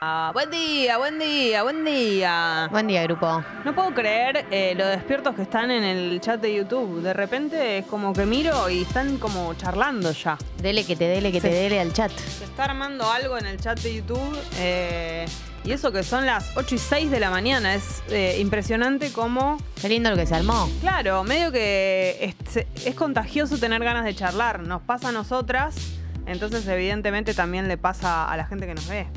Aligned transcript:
Ah, 0.00 0.30
buen 0.32 0.48
día, 0.48 0.96
buen 0.96 1.18
día, 1.18 1.64
buen 1.64 1.84
día. 1.84 2.68
Buen 2.70 2.86
día, 2.86 3.02
grupo. 3.02 3.42
No 3.64 3.74
puedo 3.74 3.92
creer 3.92 4.46
eh, 4.52 4.74
lo 4.76 4.86
despiertos 4.86 5.34
que 5.34 5.42
están 5.42 5.72
en 5.72 5.82
el 5.82 6.20
chat 6.20 6.40
de 6.40 6.54
YouTube. 6.54 7.02
De 7.02 7.12
repente 7.12 7.78
es 7.78 7.86
como 7.86 8.12
que 8.12 8.24
miro 8.24 8.70
y 8.70 8.82
están 8.82 9.18
como 9.18 9.54
charlando 9.54 10.12
ya. 10.12 10.38
Dele 10.62 10.84
que 10.84 10.94
te 10.94 11.08
dele 11.08 11.32
que 11.32 11.40
te 11.40 11.48
dele 11.48 11.80
al 11.80 11.92
chat. 11.92 12.12
Se 12.12 12.44
está 12.44 12.66
armando 12.66 13.10
algo 13.10 13.38
en 13.38 13.46
el 13.46 13.58
chat 13.60 13.80
de 13.80 13.96
YouTube. 13.96 14.38
eh, 14.58 15.26
y 15.64 15.72
eso 15.72 15.90
que 15.90 16.04
son 16.04 16.24
las 16.24 16.56
8 16.56 16.76
y 16.76 16.78
6 16.78 17.10
de 17.10 17.18
la 17.18 17.30
mañana. 17.30 17.74
Es 17.74 18.00
eh, 18.08 18.36
impresionante 18.40 19.10
como, 19.12 19.58
Qué 19.82 19.88
lindo 19.88 20.10
lo 20.10 20.16
que 20.16 20.26
se 20.26 20.36
armó. 20.36 20.70
claro, 20.80 21.24
medio 21.24 21.50
que 21.50 22.32
es, 22.54 22.66
es 22.86 22.94
contagioso 22.94 23.58
tener 23.58 23.82
ganas 23.82 24.04
de 24.04 24.14
charlar. 24.14 24.60
Nos 24.60 24.80
pasa 24.82 25.08
a 25.08 25.12
nosotras, 25.12 25.74
entonces 26.26 26.64
evidentemente 26.68 27.34
también 27.34 27.66
le 27.66 27.76
pasa 27.76 28.30
a 28.30 28.36
la 28.36 28.46
gente 28.46 28.66
que 28.68 28.74
nos 28.76 28.86
ve. 28.88 29.08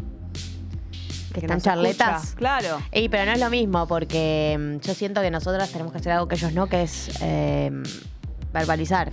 Que 1.33 1.39
están 1.41 1.61
charletas. 1.61 2.23
escucha. 2.23 2.37
Claro. 2.37 2.81
Ey, 2.91 3.09
pero 3.09 3.25
no 3.25 3.31
es 3.31 3.39
lo 3.39 3.49
mismo 3.49 3.87
porque 3.87 4.57
mm, 4.59 4.85
yo 4.85 4.93
siento 4.93 5.21
que 5.21 5.31
nosotras 5.31 5.69
tenemos 5.71 5.91
que 5.91 5.99
hacer 5.99 6.11
algo 6.13 6.27
que 6.27 6.35
ellos 6.35 6.53
no, 6.53 6.67
que 6.67 6.83
es 6.83 7.09
eh, 7.21 7.71
verbalizar. 8.53 9.11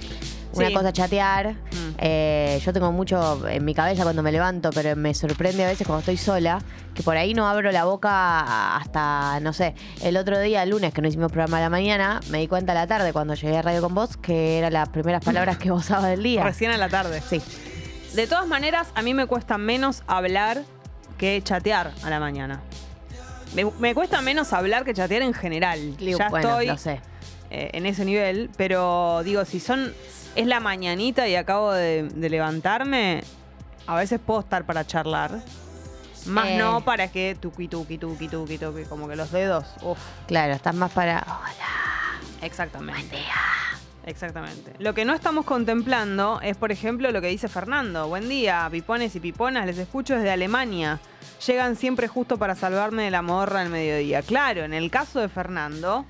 Una 0.54 0.68
Sí. 0.68 0.74
cosa 0.74 0.92
chatear. 0.92 1.52
Mm. 1.52 1.94
Eh, 1.98 2.60
yo 2.64 2.72
tengo 2.72 2.90
mucho 2.90 3.46
en 3.48 3.64
mi 3.64 3.74
cabeza 3.74 4.02
cuando 4.02 4.22
me 4.22 4.32
levanto, 4.32 4.70
pero 4.70 4.96
me 4.96 5.12
sorprende 5.14 5.62
a 5.64 5.68
veces 5.68 5.86
cuando 5.86 6.00
estoy 6.00 6.16
sola, 6.16 6.58
que 6.94 7.02
por 7.02 7.16
ahí 7.16 7.34
no 7.34 7.46
abro 7.46 7.70
la 7.70 7.84
boca 7.84 8.76
hasta, 8.76 9.38
no 9.40 9.52
sé, 9.52 9.74
el 10.02 10.16
otro 10.16 10.40
día, 10.40 10.62
el 10.62 10.70
lunes, 10.70 10.92
que 10.94 11.02
no 11.02 11.08
hicimos 11.08 11.30
programa 11.30 11.58
a 11.58 11.60
la 11.60 11.70
mañana, 11.70 12.20
me 12.30 12.38
di 12.38 12.48
cuenta 12.48 12.72
a 12.72 12.74
la 12.74 12.86
tarde 12.86 13.12
cuando 13.12 13.34
llegué 13.34 13.58
a 13.58 13.62
Radio 13.62 13.82
con 13.82 13.94
vos 13.94 14.16
que 14.16 14.58
eran 14.58 14.72
las 14.72 14.88
primeras 14.88 15.22
palabras 15.24 15.58
que 15.58 15.70
vos 15.70 15.84
usabas 15.84 16.10
del 16.10 16.22
día. 16.22 16.42
Recién 16.42 16.70
a 16.72 16.76
la 16.78 16.88
tarde. 16.88 17.20
Sí. 17.28 17.40
De 18.14 18.26
todas 18.26 18.46
maneras, 18.48 18.88
a 18.94 19.02
mí 19.02 19.12
me 19.14 19.26
cuesta 19.26 19.58
menos 19.58 20.02
hablar 20.06 20.62
que 21.18 21.42
chatear 21.42 21.92
a 22.02 22.08
la 22.10 22.18
mañana. 22.20 22.60
Me, 23.54 23.64
me 23.78 23.94
cuesta 23.94 24.20
menos 24.22 24.52
hablar 24.52 24.84
que 24.84 24.94
chatear 24.94 25.22
en 25.22 25.34
general. 25.34 25.96
ya 25.98 26.28
bueno, 26.28 26.48
estoy 26.48 26.66
lo 26.66 26.78
sé. 26.78 27.00
eh, 27.50 27.70
en 27.72 27.86
ese 27.86 28.04
nivel, 28.04 28.50
pero 28.56 29.22
digo, 29.24 29.44
si 29.44 29.58
son 29.60 29.92
es 30.36 30.46
la 30.46 30.60
mañanita 30.60 31.26
y 31.28 31.34
acabo 31.34 31.72
de, 31.72 32.08
de 32.14 32.30
levantarme, 32.30 33.22
a 33.86 33.96
veces 33.96 34.20
puedo 34.24 34.40
estar 34.40 34.64
para 34.64 34.86
charlar. 34.86 35.40
Más 36.26 36.48
Eh. 36.48 36.58
no 36.58 36.82
para 36.82 37.08
que 37.08 37.36
tuqui, 37.40 37.68
tuqui, 37.68 37.96
tuqui, 37.96 38.28
tuqui, 38.28 38.58
tuqui, 38.58 38.84
como 38.84 39.08
que 39.08 39.16
los 39.16 39.30
dedos. 39.32 39.64
Uf, 39.82 39.98
Claro, 40.26 40.52
estás 40.52 40.74
más 40.74 40.92
para. 40.92 41.20
Hola, 41.26 42.20
exactamente. 42.42 43.00
buen 43.00 43.10
día. 43.10 43.34
Exactamente. 44.08 44.72
Lo 44.78 44.94
que 44.94 45.04
no 45.04 45.12
estamos 45.12 45.44
contemplando 45.44 46.40
es, 46.42 46.56
por 46.56 46.72
ejemplo, 46.72 47.10
lo 47.12 47.20
que 47.20 47.26
dice 47.28 47.46
Fernando. 47.46 48.08
Buen 48.08 48.26
día, 48.26 48.66
pipones 48.72 49.14
y 49.14 49.20
piponas, 49.20 49.66
les 49.66 49.76
escucho 49.76 50.14
desde 50.14 50.30
Alemania. 50.30 50.98
Llegan 51.46 51.76
siempre 51.76 52.08
justo 52.08 52.38
para 52.38 52.54
salvarme 52.54 53.02
de 53.02 53.10
la 53.10 53.20
morra 53.20 53.60
al 53.60 53.68
mediodía. 53.68 54.22
Claro, 54.22 54.64
en 54.64 54.72
el 54.72 54.90
caso 54.90 55.20
de 55.20 55.28
Fernando, 55.28 56.06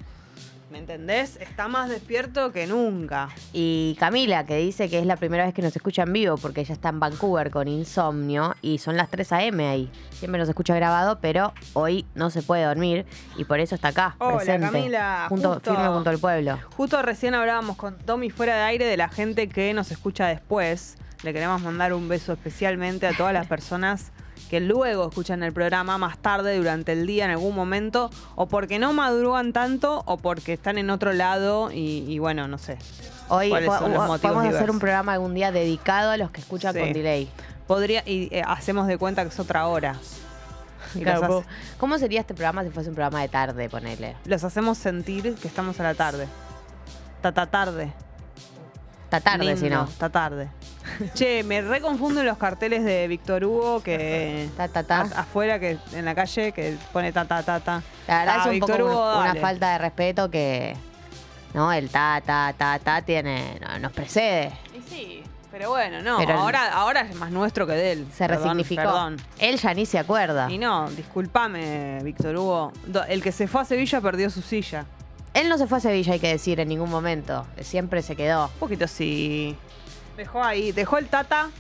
¿me 0.71 0.79
entendés? 0.79 1.37
Está 1.41 1.69
más 1.69 1.89
despierto 1.89 2.53
que 2.53 2.67
nunca. 2.67 3.29
Y 3.53 3.97
Camila, 3.99 4.45
que 4.45 4.57
dice 4.59 4.89
que 4.89 4.99
es 4.99 5.07
la 5.07 5.17
primera 5.17 5.45
vez 5.45 5.55
que 5.55 5.63
nos 5.63 5.75
escucha 5.75 6.03
en 6.03 6.13
vivo 6.13 6.37
porque 6.37 6.61
ella 6.61 6.75
está 6.75 6.91
en 6.91 7.01
Vancouver 7.01 7.51
con 7.51 7.69
insomnio 7.69 8.55
y 8.61 8.79
son 8.79 8.97
las 8.97 9.09
3 9.11 9.33
a.m. 9.33 9.67
ahí. 9.67 9.91
Siempre 10.11 10.39
nos 10.39 10.49
escucha 10.49 10.75
grabado, 10.75 11.19
pero 11.21 11.53
hoy 11.73 12.05
no 12.15 12.31
se 12.31 12.43
puede 12.43 12.65
dormir 12.65 13.07
y 13.37 13.45
por 13.45 13.61
eso 13.61 13.75
está 13.75 13.89
acá, 13.89 14.17
Hola, 14.19 14.37
presente. 14.37 14.67
Camila, 14.67 15.27
junto, 15.29 15.55
justo. 15.55 15.71
firme 15.75 15.89
junto 15.89 16.11
al 16.11 16.19
pueblo. 16.19 16.59
Justo 16.77 17.01
recién 17.03 17.35
hablábamos 17.35 17.77
con 17.77 17.97
Tommy 17.99 18.31
fuera 18.31 18.57
de 18.57 18.63
aire 18.63 18.85
de 18.85 18.97
la 18.97 19.09
gente 19.09 19.49
que 19.49 19.73
nos 19.75 19.91
escucha 19.91 20.27
después. 20.27 20.97
Le 21.23 21.33
queremos 21.33 21.61
mandar 21.63 21.95
un 21.95 22.09
beso 22.09 22.33
especialmente 22.33 23.07
a 23.07 23.17
todas 23.17 23.33
las 23.33 23.47
personas 23.49 24.13
que 24.51 24.61
luego 24.61 25.09
escuchan 25.09 25.43
el 25.43 25.53
programa 25.53 25.99
más 25.99 26.19
tarde 26.19 26.57
durante 26.57 26.93
el 26.93 27.07
día 27.07 27.25
en 27.25 27.31
algún 27.33 27.55
momento 27.55 28.11
o 28.35 28.47
porque 28.47 28.79
no 28.79 28.93
madrugan 28.93 29.53
tanto 29.53 30.03
o 30.07 30.17
porque 30.19 30.53
están 30.55 30.79
en 30.79 30.91
otro 30.91 31.13
lado 31.13 31.71
y, 31.73 32.05
y 32.09 32.19
bueno, 32.19 32.49
no 32.49 32.59
sé. 32.59 32.79
Hoy 33.29 33.51
¿Cuáles 33.51 33.69
po- 33.69 33.79
son 33.79 33.93
los 33.93 34.01
po- 34.03 34.07
motivos 34.09 34.35
podemos 34.37 34.55
hacer 34.57 34.71
un 34.71 34.79
programa 34.79 35.13
algún 35.13 35.35
día 35.35 35.53
dedicado 35.53 36.11
a 36.11 36.17
los 36.17 36.31
que 36.31 36.41
escuchan 36.41 36.73
Sí. 36.75 36.81
con 36.81 36.93
delay. 36.93 37.29
Podría 37.67 38.03
y 38.07 38.29
eh, 38.35 38.43
hacemos 38.47 38.87
de 38.87 38.97
cuenta 38.97 39.23
que 39.23 39.29
es 39.29 39.39
otra 39.41 39.67
hora. 39.67 39.97
Claro, 40.95 41.45
¿Cómo 41.77 41.99
sería 41.99 42.21
este 42.21 42.33
programa 42.33 42.65
si 42.65 42.71
fuese 42.71 42.89
un 42.89 42.95
programa 42.95 43.21
de 43.21 43.29
tarde, 43.29 43.69
ponele? 43.69 44.17
los 44.25 44.43
hacemos 44.45 44.79
sentir 44.79 45.35
que 45.35 45.47
estamos 45.47 45.79
a 45.81 45.83
la 45.83 45.95
tarde. 45.95 46.27
Tata 47.21 47.45
tarde. 47.47 47.93
Está 49.09 49.21
tarde, 49.21 49.57
si 49.57 49.71
no. 49.71 49.85
Está 49.85 50.11
tarde. 50.11 50.49
Che, 51.15 51.43
me 51.43 51.63
reconfunden 51.63 52.27
los 52.27 52.37
carteles 52.37 52.85
de 52.85 53.09
Víctor 53.09 53.43
Hugo 53.45 53.83
que 53.83 54.49
Ta, 54.57 54.69
ta, 54.69 54.83
ta. 54.83 55.01
a- 55.01 55.21
afuera 55.21 55.59
que 55.59 55.79
en 55.93 56.05
la 56.05 56.15
calle 56.15 56.53
que 56.53 56.77
pone 56.93 57.11
ta 57.13 57.25
ta 57.25 57.43
ta 57.43 57.59
ta. 57.61 57.83
La 58.07 58.19
verdad 58.19 58.35
Ah, 58.37 58.41
es 58.41 58.47
un 58.47 58.53
Víctor 58.53 58.79
poco 58.81 58.91
Hugo, 58.93 59.19
una 59.21 59.35
falta 59.37 59.73
de 59.73 59.79
respeto 59.79 60.31
que. 60.31 60.77
No, 61.55 61.73
el 61.73 61.89
ta, 61.89 62.23
ta, 62.25 62.55
ta, 62.57 62.79
ta 62.79 63.01
tiene. 63.03 63.59
no, 63.67 63.79
nos 63.79 63.93
precede. 63.93 64.53
Y 64.77 64.83
sí, 64.83 65.23
pero 65.51 65.71
bueno, 65.71 66.03
no, 66.03 66.19
Pero 66.19 66.33
el- 66.33 66.39
ahora 66.39 66.73
ahora 66.73 67.01
es 67.01 67.15
más 67.17 67.31
nuestro 67.31 67.67
que 67.67 67.73
de 67.73 67.93
él. 67.93 68.07
Se 68.13 68.27
Perdón, 68.27 68.43
resignificó. 68.45 68.83
Perdón. 68.83 69.17
Él 69.39 69.57
ya 69.59 69.73
ni 69.73 69.87
se 69.87 69.99
acuerda. 69.99 70.51
Y 70.51 70.59
no, 70.59 70.91
discúlpame, 70.91 72.01
Víctor 72.03 72.37
Hugo. 72.37 72.73
El 73.09 73.23
que 73.23 73.33
se 73.33 73.47
fue 73.49 73.63
a 73.63 73.65
Sevilla 73.65 74.01
perdió 74.03 74.29
su 74.29 74.43
silla. 74.43 74.85
Él 75.41 75.49
no 75.49 75.57
se 75.59 75.67
fue 75.67 75.79
a 75.79 75.81
Sevilla, 75.81 76.13
hay 76.15 76.21
que 76.21 76.29
decir, 76.29 76.59
en 76.61 76.69
ningún 76.69 76.91
momento. 76.91 77.47
Siempre 77.61 78.03
se 78.03 78.17
quedó 78.17 78.47
Un 78.47 78.59
poquito 78.61 78.87
sí. 78.89 79.57
Dejó 80.17 80.43
ahí, 80.43 80.73
dejó 80.73 80.99
el 80.99 81.07
Tata 81.07 81.51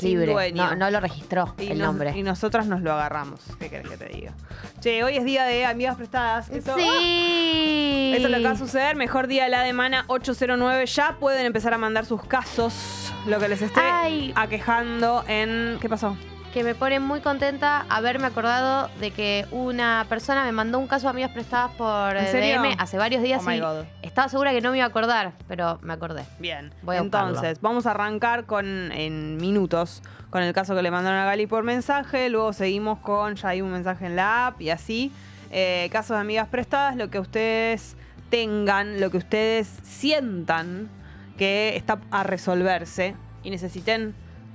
libre. 0.00 0.52
No, 0.52 0.74
no 0.74 0.90
lo 0.90 1.00
registró 1.00 1.54
Y 1.58 1.68
el 1.68 1.78
nos- 1.78 1.86
nombre. 1.88 2.12
Y 2.16 2.22
nosotras 2.22 2.66
nos 2.66 2.80
lo 2.80 2.92
agarramos. 2.92 3.40
¿Qué 3.58 3.68
querés 3.70 3.88
que 3.88 3.96
te 3.98 4.06
diga? 4.06 4.32
Che, 4.80 5.04
hoy 5.04 5.16
es 5.16 5.24
día 5.24 5.44
de 5.44 5.64
amigas 5.66 5.96
prestadas. 5.96 6.48
Esto- 6.50 6.74
Sí. 6.76 8.12
Eso 8.16 8.26
es 8.26 8.30
lo 8.30 8.38
que 8.38 8.44
va 8.44 8.50
a 8.52 8.56
suceder. 8.58 8.96
Mejor 8.96 9.26
día 9.26 9.44
de 9.44 9.50
la 9.50 9.64
semana 9.64 10.04
809. 10.08 10.86
Ya 10.86 11.16
pueden 11.20 11.46
empezar 11.46 11.72
a 11.74 11.78
mandar 11.78 12.04
sus 12.06 12.22
casos. 12.24 13.12
Lo 13.26 13.38
que 13.38 13.48
les 13.48 13.62
esté 13.62 13.80
Ay. 13.80 14.32
aquejando 14.34 15.24
en. 15.28 15.78
¿Qué 15.80 15.88
pasó? 15.88 16.16
Que 16.52 16.64
me 16.64 16.74
pone 16.74 17.00
muy 17.00 17.20
contenta 17.20 17.86
haberme 17.88 18.26
acordado 18.26 18.90
de 19.00 19.10
que 19.10 19.46
una 19.50 20.04
persona 20.08 20.44
me 20.44 20.52
mandó 20.52 20.78
un 20.78 20.86
caso 20.86 21.04
de 21.04 21.10
amigas 21.10 21.30
prestadas 21.30 21.70
por 21.72 22.14
¿En 22.14 22.26
eh? 22.26 22.58
DM 22.58 22.76
hace 22.78 22.98
varios 22.98 23.22
días 23.22 23.42
Oh 23.46 23.50
y 23.50 24.06
estaba 24.06 24.28
segura 24.28 24.52
que 24.52 24.60
no 24.60 24.70
me 24.70 24.76
iba 24.76 24.84
a 24.84 24.88
acordar, 24.88 25.32
pero 25.48 25.78
me 25.82 25.94
acordé. 25.94 26.24
Bien. 26.38 26.72
Voy 26.82 26.96
a 26.96 27.00
Entonces, 27.00 27.60
vamos 27.62 27.86
a 27.86 27.92
arrancar 27.92 28.44
con 28.44 28.92
en 28.92 29.38
minutos 29.38 30.02
con 30.28 30.42
el 30.42 30.52
caso 30.52 30.74
que 30.74 30.82
le 30.82 30.90
mandaron 30.90 31.20
a 31.20 31.24
Gali 31.24 31.46
por 31.46 31.64
mensaje. 31.64 32.28
Luego 32.28 32.52
seguimos 32.52 32.98
con. 32.98 33.34
Ya 33.36 33.48
hay 33.48 33.62
un 33.62 33.70
mensaje 33.70 34.06
en 34.06 34.16
la 34.16 34.48
app 34.48 34.60
y 34.60 34.70
así. 34.70 35.12
Eh, 35.50 35.88
casos 35.92 36.16
de 36.16 36.20
amigas 36.20 36.48
prestadas, 36.48 36.96
lo 36.96 37.10
que 37.10 37.18
ustedes 37.18 37.96
tengan, 38.30 39.00
lo 39.00 39.10
que 39.10 39.18
ustedes 39.18 39.68
sientan 39.82 40.88
que 41.36 41.76
está 41.76 41.98
a 42.10 42.22
resolverse 42.22 43.14
y 43.42 43.50
necesiten 43.50 44.14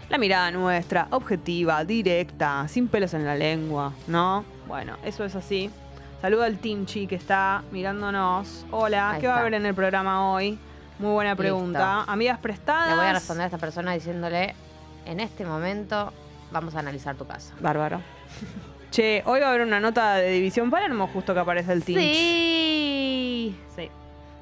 la 0.09 0.17
mirada 0.17 0.51
nuestra, 0.51 1.07
objetiva, 1.11 1.83
directa, 1.83 2.67
sin 2.67 2.87
pelos 2.87 3.13
en 3.13 3.25
la 3.25 3.35
lengua, 3.35 3.93
¿no? 4.07 4.45
Bueno, 4.67 4.97
eso 5.03 5.23
es 5.25 5.35
así. 5.35 5.69
Saludo 6.21 6.43
al 6.43 6.57
Tinchi 6.57 7.07
que 7.07 7.15
está 7.15 7.63
mirándonos. 7.71 8.65
Hola, 8.71 9.11
Ahí 9.11 9.21
¿qué 9.21 9.27
va 9.27 9.33
a 9.33 9.35
está. 9.37 9.41
haber 9.41 9.53
en 9.55 9.65
el 9.65 9.75
programa 9.75 10.31
hoy? 10.31 10.57
Muy 10.99 11.11
buena 11.11 11.35
pregunta. 11.35 12.03
Amigas 12.07 12.39
prestadas. 12.39 12.89
Le 12.89 12.95
voy 12.95 13.05
a 13.05 13.13
responder 13.13 13.43
a 13.43 13.45
esta 13.47 13.57
persona 13.57 13.93
diciéndole, 13.93 14.55
en 15.05 15.19
este 15.19 15.45
momento 15.45 16.11
vamos 16.51 16.75
a 16.75 16.79
analizar 16.79 17.15
tu 17.15 17.27
caso. 17.27 17.53
Bárbaro. 17.59 18.01
Che, 18.89 19.21
hoy 19.25 19.41
va 19.41 19.47
a 19.47 19.49
haber 19.49 19.61
una 19.67 19.81
nota 19.81 20.15
de 20.15 20.31
División 20.31 20.71
Palermo 20.71 21.07
justo 21.13 21.33
que 21.33 21.41
aparece 21.41 21.73
el 21.73 21.83
Tinchi. 21.83 22.01
Sí. 22.01 23.59
Sí. 23.75 23.89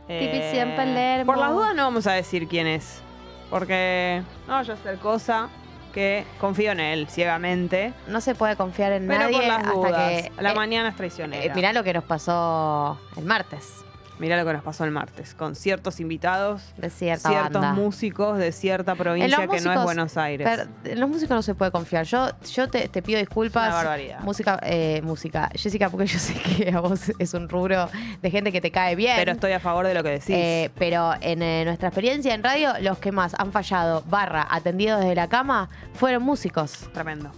División 0.07 0.75
Palermo. 0.75 1.25
Por 1.25 1.39
las 1.39 1.51
dudas 1.51 1.75
no 1.75 1.83
vamos 1.83 2.05
a 2.05 2.13
decir 2.13 2.47
quién 2.47 2.67
es. 2.67 3.01
Porque 3.49 4.21
no 4.47 4.53
vaya 4.53 4.73
a 4.73 4.77
ser 4.77 4.97
cosa 4.97 5.49
que 5.93 6.25
confío 6.39 6.71
en 6.73 6.79
él 6.81 7.07
ciegamente. 7.09 7.93
No 8.07 8.19
se 8.19 8.35
puede 8.35 8.55
confiar 8.55 8.91
en 8.91 9.07
Pero 9.07 9.19
nadie 9.19 9.37
por 9.37 9.47
las 9.47 9.57
hasta 9.59 9.71
dudas. 9.71 10.21
que... 10.23 10.31
A 10.37 10.41
la 10.41 10.51
eh, 10.51 10.55
mañana 10.55 10.89
es 10.89 10.93
eh, 10.93 10.97
traicionera. 10.97 11.55
mirá 11.55 11.71
lo 11.73 11.83
que 11.83 11.93
nos 11.93 12.03
pasó 12.03 12.99
el 13.15 13.23
martes 13.23 13.85
Mirá 14.19 14.37
lo 14.37 14.45
que 14.45 14.53
nos 14.53 14.63
pasó 14.63 14.85
el 14.85 14.91
martes. 14.91 15.33
Con 15.33 15.55
ciertos 15.55 15.99
invitados, 15.99 16.73
de 16.77 16.89
cierta 16.89 17.29
ciertos 17.29 17.61
banda. 17.61 17.73
músicos 17.73 18.37
de 18.37 18.51
cierta 18.51 18.95
provincia 18.95 19.47
que 19.47 19.61
no 19.61 19.73
es 19.73 19.83
Buenos 19.83 20.17
Aires. 20.17 20.47
Pero 20.49 20.69
en 20.93 20.99
los 20.99 21.09
músicos 21.09 21.35
no 21.35 21.41
se 21.41 21.55
puede 21.55 21.71
confiar. 21.71 22.05
Yo, 22.05 22.29
yo 22.53 22.69
te, 22.69 22.87
te 22.87 23.01
pido 23.01 23.19
disculpas. 23.19 23.67
Una 23.67 23.75
barbaridad. 23.75 24.19
Música, 24.21 24.59
eh, 24.63 25.01
música. 25.03 25.49
Jessica, 25.53 25.89
porque 25.89 26.07
yo 26.07 26.19
sé 26.19 26.33
que 26.33 26.71
a 26.71 26.79
vos 26.79 27.11
es 27.19 27.33
un 27.33 27.49
rubro 27.49 27.89
de 28.21 28.31
gente 28.31 28.51
que 28.51 28.61
te 28.61 28.71
cae 28.71 28.95
bien. 28.95 29.15
Pero 29.17 29.33
estoy 29.33 29.51
a 29.51 29.59
favor 29.59 29.85
de 29.85 29.93
lo 29.93 30.03
que 30.03 30.09
decís. 30.09 30.29
Eh, 30.29 30.71
pero 30.77 31.13
en 31.21 31.41
eh, 31.41 31.63
nuestra 31.65 31.89
experiencia 31.89 32.33
en 32.33 32.43
radio, 32.43 32.73
los 32.81 32.97
que 32.99 33.11
más 33.11 33.33
han 33.37 33.51
fallado, 33.51 34.03
barra, 34.07 34.47
atendidos 34.49 35.01
desde 35.01 35.15
la 35.15 35.27
cama, 35.27 35.69
fueron 35.93 36.23
músicos. 36.23 36.89
Tremendo. 36.93 37.31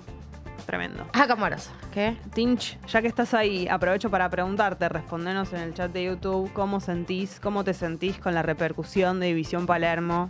Tremendo. 0.68 1.08
Ah, 1.14 1.26
camoroso. 1.28 1.72
¿Qué? 1.94 2.16
Tinch, 2.34 2.78
ya 2.88 3.02
que 3.02 3.08
estás 3.08 3.34
ahí, 3.34 3.68
aprovecho 3.68 4.12
para 4.12 4.30
preguntarte, 4.30 4.88
respondenos 4.90 5.52
en 5.54 5.62
el 5.62 5.74
chat 5.74 5.92
de 5.92 6.04
YouTube 6.04 6.52
cómo 6.54 6.80
sentís, 6.80 7.40
cómo 7.40 7.64
te 7.64 7.74
sentís 7.74 8.20
con 8.20 8.36
la 8.36 8.44
repercusión 8.44 9.20
de 9.20 9.28
División 9.28 9.66
Palermo. 9.66 10.30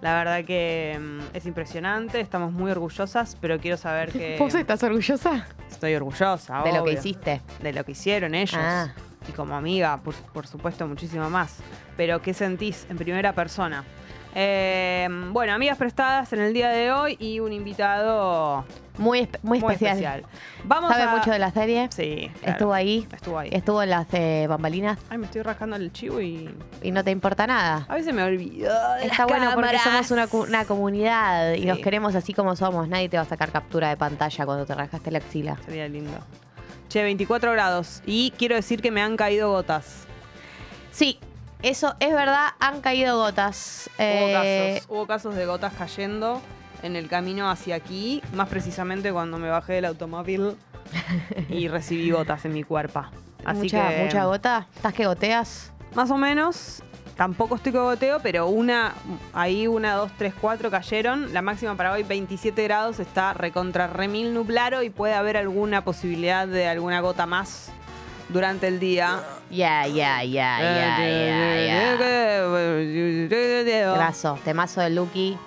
La 0.00 0.14
verdad 0.14 0.44
que 0.44 0.98
mm, 0.98 1.36
es 1.36 1.44
impresionante, 1.46 2.20
estamos 2.20 2.52
muy 2.52 2.70
orgullosas, 2.70 3.36
pero 3.40 3.58
quiero 3.58 3.76
saber 3.76 4.12
que 4.12 4.36
¿Vos 4.38 4.54
estás 4.54 4.82
orgullosa 4.82 5.46
estoy 5.74 5.94
orgullosa. 5.94 6.62
de 6.62 6.72
lo 6.72 6.84
que 6.84 6.90
obvio, 6.90 6.98
hiciste? 6.98 7.42
De 7.60 7.72
lo 7.72 7.84
que 7.84 7.92
hicieron 7.92 8.34
ellos. 8.34 8.60
Ah. 8.62 8.88
Y 9.28 9.32
como 9.32 9.56
amiga, 9.56 9.98
por, 9.98 10.14
por 10.14 10.46
supuesto, 10.46 10.86
muchísimo 10.86 11.28
más. 11.30 11.58
Pero 11.96 12.22
¿qué 12.22 12.34
sentís 12.34 12.86
en 12.88 12.96
primera 12.96 13.32
persona? 13.32 13.84
Eh, 14.34 15.08
bueno, 15.30 15.52
amigas 15.52 15.78
prestadas 15.78 16.32
en 16.32 16.40
el 16.40 16.52
día 16.52 16.68
de 16.70 16.90
hoy 16.92 17.16
y 17.20 17.38
un 17.40 17.52
invitado 17.52 18.64
Muy, 18.98 19.28
muy, 19.42 19.60
muy 19.60 19.74
especial. 19.74 19.92
especial. 20.20 20.24
Vamos 20.64 20.90
Sabe 20.90 21.04
a... 21.04 21.08
mucho 21.16 21.30
de 21.30 21.38
la 21.38 21.50
serie. 21.52 21.88
Sí, 21.92 22.30
claro. 22.40 22.52
Estuvo 22.52 22.72
ahí. 22.74 23.06
Estuvo 23.12 23.38
ahí. 23.38 23.50
Estuvo 23.52 23.82
en 23.82 23.90
las 23.90 24.06
eh, 24.12 24.46
bambalinas 24.48 24.98
Ay, 25.08 25.18
me 25.18 25.26
estoy 25.26 25.42
rascando 25.42 25.76
el 25.76 25.92
chivo 25.92 26.20
y 26.20 26.50
y 26.82 26.90
no 26.90 27.04
te 27.04 27.10
importa 27.12 27.46
nada. 27.46 27.86
a 27.88 27.94
veces 27.94 28.12
me 28.12 28.22
olvido. 28.24 28.72
de 28.96 29.06
Está 29.06 29.26
las 29.26 29.26
bueno 29.28 29.50
porque 29.54 29.78
somos 29.78 30.10
una, 30.10 30.64
comunidad 30.64 31.52
y 31.54 31.60
Sí. 31.60 31.66
nos 31.66 31.78
queremos 31.78 32.14
así 32.16 32.34
como 32.34 32.56
somos. 32.56 32.88
Nadie 32.88 33.08
te 33.08 33.16
va 33.16 33.22
a 33.22 33.26
sacar 33.26 33.52
captura 33.52 33.88
de 33.88 33.96
pantalla 33.96 34.44
cuando 34.46 34.66
te 34.66 34.74
rascaste 34.74 35.10
la 35.12 35.18
axila. 35.18 35.56
Sería 35.64 35.86
lindo. 35.88 36.18
Che, 36.88 37.02
24 37.02 37.52
grados. 37.52 38.02
Y 38.04 38.32
quiero 38.36 38.54
decir 38.56 38.82
que 38.82 38.90
me 38.90 39.00
han 39.00 39.16
caído 39.16 39.50
gotas. 39.50 40.06
Sí, 40.92 41.18
eso 41.64 41.94
es 42.00 42.12
verdad. 42.12 42.48
Han 42.60 42.80
caído 42.80 43.16
gotas. 43.16 43.90
Hubo 43.96 44.04
Eh, 44.04 44.72
casos. 44.76 44.90
Hubo 44.90 45.06
casos 45.06 45.34
de 45.34 45.46
gotas 45.46 45.72
cayendo 45.74 46.40
en 46.82 46.96
el 46.96 47.08
camino 47.08 47.50
hacia 47.50 47.74
aquí. 47.76 48.22
Más 48.34 48.48
precisamente 48.48 49.12
cuando 49.12 49.38
me 49.38 49.48
bajé 49.48 49.74
del 49.74 49.86
automóvil 49.86 50.56
y 51.48 51.68
recibí 51.68 52.10
gotas 52.10 52.44
en 52.44 52.52
mi 52.52 52.62
cuerpo. 52.62 53.04
Así 53.44 53.62
mucha, 53.62 53.88
que. 53.88 54.04
mucha 54.04 54.24
gota. 54.24 54.66
¿Estás 54.76 54.94
que 54.94 55.06
goteas? 55.06 55.72
Más 55.94 56.10
o 56.10 56.16
menos. 56.16 56.82
Tampoco 57.16 57.54
estoy 57.54 57.70
con 57.70 57.84
goteo, 57.84 58.18
pero 58.20 58.48
una, 58.48 58.92
ahí 59.32 59.68
una, 59.68 59.94
dos, 59.94 60.10
tres, 60.18 60.34
cuatro 60.40 60.68
cayeron. 60.68 61.32
La 61.32 61.42
máxima 61.42 61.76
para 61.76 61.92
hoy 61.92 62.02
27 62.02 62.60
grados, 62.64 62.98
está 62.98 63.34
recontra 63.34 63.86
remil 63.86 64.34
nublaro 64.34 64.82
y 64.82 64.90
puede 64.90 65.14
haber 65.14 65.36
alguna 65.36 65.84
posibilidad 65.84 66.48
de 66.48 66.66
alguna 66.66 66.98
gota 67.00 67.24
más 67.26 67.70
durante 68.34 68.66
el 68.66 68.80
día. 68.80 69.20
Ya, 69.48 69.86
ya, 69.86 70.22
ya, 70.24 70.58
ya, 70.60 71.96
ya. 73.64 73.94
Graso, 73.94 74.38
temazo 74.44 74.80
de 74.80 74.90
Lucky. 74.90 75.38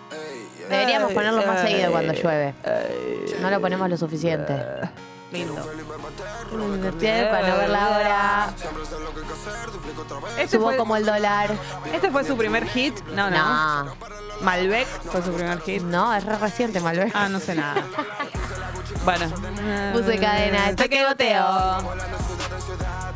Deberíamos 0.69 1.11
ponerlo 1.13 1.45
más 1.45 1.61
seguido 1.61 1.91
cuando 1.91 2.13
llueve. 2.13 2.53
No 3.41 3.51
lo 3.51 3.61
ponemos 3.61 3.89
lo 3.89 3.97
suficiente. 3.97 4.55
Lindo. 5.31 5.55
Para 5.55 7.47
no 7.49 7.57
ver 7.57 7.69
la 7.69 7.89
hora. 7.89 8.53
Este 10.39 10.55
Subo 10.57 10.67
fue, 10.67 10.77
como 10.77 10.95
el 10.95 11.05
dólar. 11.05 11.53
este 11.93 12.09
fue 12.09 12.23
su 12.23 12.37
primer 12.37 12.65
hit. 12.69 12.97
No, 13.13 13.29
no. 13.29 13.83
No, 13.83 13.93
Malbec 14.41 14.87
fue 15.11 15.21
su 15.21 15.33
primer 15.33 15.59
hit. 15.61 15.81
no, 15.81 16.15
es 16.15 16.23
re 16.23 16.37
reciente, 16.37 16.79
Malbec. 16.79 17.11
Ah, 17.13 17.27
no 17.27 17.41
sé 17.41 17.55
nada. 17.55 17.83
Bueno. 19.03 19.25
Puse 19.91 20.17
cadena, 20.17 20.69
Está 20.69 20.87
que 20.87 21.05
goteo. 21.05 21.45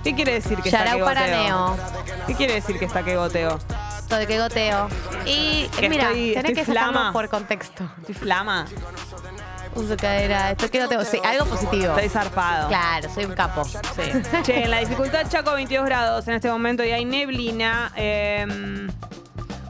¿Qué 0.03 0.15
quiere 0.15 0.33
decir 0.33 0.57
que 0.61 0.69
está 0.69 0.83
para 0.99 1.27
Neo. 1.27 1.67
goteo? 1.69 1.77
¿Qué 2.27 2.35
quiere 2.35 2.53
decir 2.53 2.79
que 2.79 2.85
está 2.85 3.03
que 3.03 3.15
goteo? 3.17 3.59
De 4.09 4.27
que 4.27 4.39
goteo. 4.39 4.89
Y 5.25 5.67
Que 5.79 5.87
mira, 5.89 6.05
estoy- 6.09 6.33
tenés 6.33 6.37
estoy 6.51 6.55
que 6.55 6.65
sacarlo 6.65 6.91
flama. 6.91 7.13
por 7.13 7.29
contexto. 7.29 7.89
Estoy 8.01 8.15
flama. 8.15 8.65
Uso 9.73 9.95
cadena, 9.95 10.51
esto 10.51 10.69
que 10.69 10.81
goteo. 10.81 11.05
Sí, 11.05 11.17
algo 11.23 11.45
positivo. 11.45 11.93
Estoy 11.95 12.09
zarpado. 12.09 12.67
Claro, 12.67 13.07
soy 13.13 13.23
un 13.25 13.33
capo. 13.33 13.63
Sí. 13.63 13.79
Che, 14.43 14.63
en 14.65 14.71
la 14.71 14.79
dificultad 14.79 15.25
Chaco 15.29 15.53
22 15.53 15.85
grados 15.85 16.27
en 16.27 16.33
este 16.33 16.49
momento 16.51 16.83
y 16.83 16.91
hay 16.91 17.05
neblina. 17.05 17.93
Eh, 17.95 18.87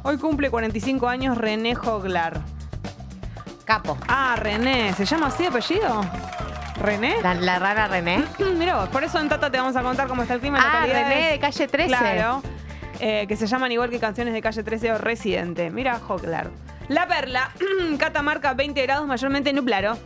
hoy 0.01 0.17
cumple 0.17 0.49
45 0.49 1.07
años 1.07 1.37
René 1.37 1.75
Joglar. 1.75 2.41
Capo. 3.63 3.95
Ah, 4.07 4.35
René. 4.37 4.93
¿Se 4.93 5.05
llama 5.05 5.27
así 5.27 5.43
de 5.43 5.49
apellido? 5.49 6.01
¿René? 6.81 7.15
La, 7.21 7.33
la 7.35 7.59
rara 7.59 7.87
René. 7.87 8.23
Mirá 8.57 8.77
vos, 8.77 8.89
por 8.89 9.03
eso 9.03 9.19
en 9.19 9.29
Tata 9.29 9.49
te 9.51 9.57
vamos 9.57 9.75
a 9.75 9.81
contar 9.83 10.07
cómo 10.07 10.21
está 10.21 10.33
el 10.35 10.39
clima 10.39 10.57
en 10.57 10.63
Ah, 10.63 10.73
localidades. 10.81 11.07
René 11.07 11.31
de 11.31 11.39
calle 11.39 11.67
13. 11.67 11.87
Claro. 11.87 12.43
eh, 12.99 13.25
que 13.27 13.35
se 13.35 13.47
llaman 13.47 13.71
igual 13.71 13.89
que 13.89 13.99
canciones 13.99 14.33
de 14.33 14.41
calle 14.41 14.63
13 14.63 14.93
o 14.93 14.97
Residente. 14.97 15.69
Mira, 15.69 15.99
Joglar. 15.99 16.49
La 16.87 17.07
Perla, 17.07 17.51
Catamarca, 17.99 18.53
20 18.53 18.81
grados, 18.81 19.07
mayormente 19.07 19.53
nublaro. 19.53 19.97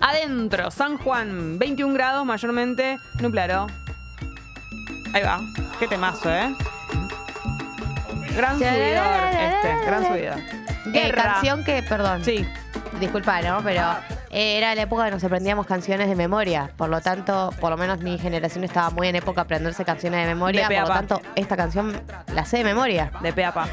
Adentro, 0.00 0.70
San 0.70 0.96
Juan, 0.98 1.58
21 1.58 1.92
grados, 1.94 2.24
mayormente 2.24 2.96
nublaro. 3.20 3.66
Ahí 5.12 5.22
va. 5.22 5.40
Qué 5.78 5.86
temazo, 5.88 6.32
¿eh? 6.32 6.54
Gran 8.36 8.58
subidor 8.58 8.70
este, 8.74 9.86
gran 9.86 10.06
subidor. 10.06 10.38
Eh, 10.38 10.90
Guerra. 10.92 11.22
canción 11.34 11.64
que, 11.64 11.82
perdón. 11.82 12.24
Sí, 12.24 12.46
Disculpa, 12.98 13.40
¿no? 13.40 13.62
Pero 13.62 13.82
eh, 14.30 14.58
era 14.58 14.74
la 14.74 14.82
época 14.82 15.04
que 15.06 15.10
nos 15.12 15.24
aprendíamos 15.24 15.64
canciones 15.66 16.08
de 16.08 16.16
memoria. 16.16 16.70
Por 16.76 16.88
lo 16.90 17.00
tanto, 17.00 17.50
por 17.60 17.70
lo 17.70 17.76
menos 17.76 18.00
mi 18.00 18.18
generación 18.18 18.64
estaba 18.64 18.90
muy 18.90 19.08
en 19.08 19.16
época 19.16 19.36
de 19.40 19.42
aprenderse 19.42 19.84
canciones 19.84 20.20
de 20.20 20.26
memoria. 20.26 20.62
De 20.62 20.68
pe 20.68 20.76
a 20.76 20.80
por 20.82 20.88
lo 20.88 20.94
pa. 20.94 20.98
tanto, 21.00 21.22
esta 21.34 21.56
canción 21.56 22.02
la 22.34 22.44
sé 22.44 22.58
de 22.58 22.64
memoria. 22.64 23.10
de 23.22 23.32
pe 23.32 23.44
a 23.44 23.52
pa. 23.54 23.68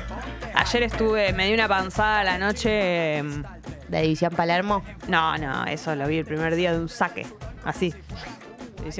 Ayer 0.54 0.84
estuve, 0.84 1.34
me 1.34 1.48
di 1.48 1.54
una 1.54 1.68
panzada 1.68 2.22
a 2.22 2.24
la 2.24 2.38
noche. 2.38 3.18
em, 3.18 3.44
De 3.90 4.02
División 4.02 4.32
Palermo. 4.34 4.84
No, 5.08 5.38
no, 5.38 5.66
eso 5.66 5.96
lo 5.96 6.08
vi 6.08 6.20
el 6.20 6.26
primer 6.26 6.56
día 6.56 6.72
de 6.74 6.80
un 6.80 6.90
saque. 6.90 7.26
Así. 7.66 7.94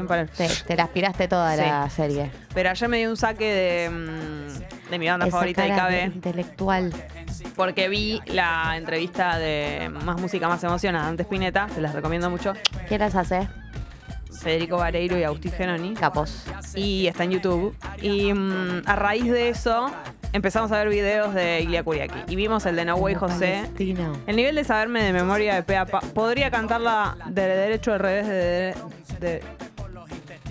Para- 0.08 0.26
Te, 0.26 0.48
te 0.48 0.76
la 0.76 0.84
aspiraste 0.84 1.28
toda 1.28 1.56
Sí. 1.56 1.62
la 1.62 1.90
serie. 1.90 2.32
Pero 2.54 2.70
ayer 2.70 2.90
me 2.90 2.98
dio 2.98 3.10
un 3.10 3.18
saque 3.18 3.46
de, 3.54 3.90
mm, 3.90 4.90
de 4.92 5.00
mi 5.00 5.08
banda 5.08 5.28
Esa 5.28 5.32
favorita 5.38 5.64
de 5.64 5.70
cara 5.70 5.88
de 5.88 6.00
KB. 6.10 6.16
intelectual. 6.16 6.94
Porque 7.56 7.90
vi 7.90 8.22
la 8.28 8.76
entrevista 8.78 9.38
de 9.38 9.90
Más 10.04 10.20
Música, 10.20 10.48
Más 10.48 10.64
Emociones, 10.64 11.02
de 11.02 11.06
Dante 11.08 11.24
Spinetta. 11.24 11.68
Se 11.74 11.82
las 11.82 11.94
recomiendo 11.94 12.30
mucho. 12.30 12.54
¿Qué 12.88 12.98
las 12.98 13.16
hace? 13.16 13.48
Federico 14.42 14.78
Vareiro 14.78 15.18
y 15.18 15.24
Agustín 15.24 15.52
Genoni. 15.52 15.94
Capos. 15.96 16.46
Y 16.76 17.08
está 17.08 17.24
en 17.24 17.32
YouTube. 17.32 17.76
Y 18.02 18.32
mm, 18.34 18.84
a 18.86 18.96
raíz 18.96 19.26
de 19.32 19.50
eso 19.50 19.92
empezamos 20.34 20.72
a 20.72 20.78
ver 20.78 20.90
videos 20.90 21.34
de 21.34 21.62
Ilia 21.62 21.84
Kuriaki. 21.84 22.32
Y 22.32 22.36
vimos 22.36 22.66
el 22.68 22.76
de 22.76 22.86
No 22.86 22.96
Way 22.98 23.16
José. 23.16 23.62
Palestino. 23.64 24.14
El 24.28 24.36
nivel 24.36 24.56
de 24.56 24.64
saberme 24.64 25.02
de 25.04 25.14
memoria 25.14 25.56
de 25.56 25.64
pe 25.64 25.76
a 25.78 25.86
pa. 25.88 26.02
Podría 26.02 26.52
cantarla 26.52 27.18
de 27.28 27.42
derecho 27.48 27.94
al 27.94 28.00
revés 28.00 28.28
de, 28.28 28.76
de- 29.20 29.44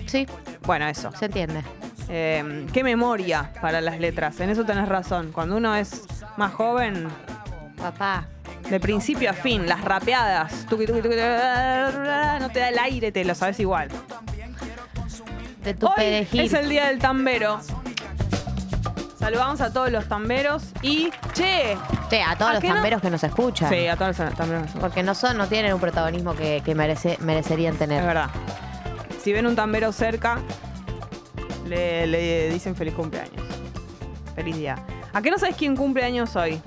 Sí, 0.07 0.25
Bueno, 0.65 0.87
eso. 0.87 1.11
se 1.11 1.25
entiende. 1.25 1.63
Eh, 2.09 2.65
qué 2.73 2.83
memoria 2.83 3.51
para 3.61 3.81
las 3.81 3.99
letras. 3.99 4.39
En 4.39 4.49
eso 4.49 4.63
tenés 4.65 4.87
razón. 4.89 5.31
Cuando 5.31 5.57
uno 5.57 5.75
es 5.75 6.03
más 6.37 6.53
joven, 6.53 7.07
Papá. 7.77 8.25
de 8.69 8.79
principio 8.79 9.29
a 9.29 9.33
fin, 9.33 9.67
las 9.67 9.81
rapeadas, 9.83 10.65
tuqui, 10.69 10.85
tuqui, 10.87 11.01
tuqui, 11.01 11.15
no 11.15 12.49
te 12.49 12.59
da 12.59 12.69
el 12.69 12.79
aire, 12.79 13.11
te 13.11 13.23
lo 13.25 13.35
sabes 13.35 13.59
igual. 13.59 13.89
De 15.63 15.73
tu 15.73 15.85
Hoy 15.87 15.93
perejil. 15.97 16.39
es 16.41 16.53
el 16.53 16.69
día 16.69 16.85
del 16.87 16.99
tambero. 16.99 17.59
Saludamos 19.19 19.59
a 19.61 19.73
todos 19.73 19.91
los 19.91 20.07
tamberos 20.07 20.63
y, 20.81 21.09
che, 21.33 21.75
Che, 22.09 22.21
a 22.23 22.35
todos 22.37 22.51
¿A 22.51 22.53
los 22.55 22.63
no? 22.63 22.73
tamberos 22.75 23.01
que 23.01 23.09
nos 23.09 23.21
escuchan. 23.23 23.69
sí, 23.69 23.87
a 23.87 23.97
todos 23.97 24.17
los 24.19 24.33
tamberos. 24.35 24.71
Porque 24.79 25.03
no 25.03 25.13
son, 25.15 25.37
no 25.37 25.47
tienen 25.47 25.73
un 25.73 25.81
protagonismo 25.81 26.33
que, 26.35 26.61
que 26.63 26.73
merece, 26.75 27.17
merecerían 27.19 27.73
Es 27.73 27.79
tener. 27.79 28.05
verdad. 28.05 28.29
Si 29.27 29.33
ven 29.33 29.45
un 29.45 29.57
tambero 29.57 29.91
cerca, 29.91 30.39
le, 31.67 32.07
le 32.07 32.49
dicen 32.49 32.77
feliz 32.77 32.93
cumpleaños. 32.93 33.43
Feliz 34.35 34.55
día. 34.55 34.77
¿A 35.11 35.21
qué 35.21 35.29
no 35.29 35.37
sabes 35.37 35.57
quién 35.57 35.75
cumple 35.75 36.05
años 36.05 36.33
hoy? 36.37 36.61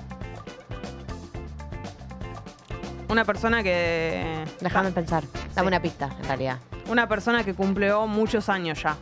Una 3.09 3.25
persona 3.25 3.63
que. 3.63 4.45
Déjame 4.59 4.91
pensar. 4.91 5.23
Dame 5.55 5.61
Sí. 5.63 5.67
una 5.69 5.81
pista, 5.81 6.15
en 6.19 6.23
realidad. 6.25 6.59
Una 6.87 7.07
persona 7.07 7.43
que 7.43 7.55
cumplió 7.55 8.05
muchos 8.05 8.47
años 8.47 8.83
ya. 8.83 8.95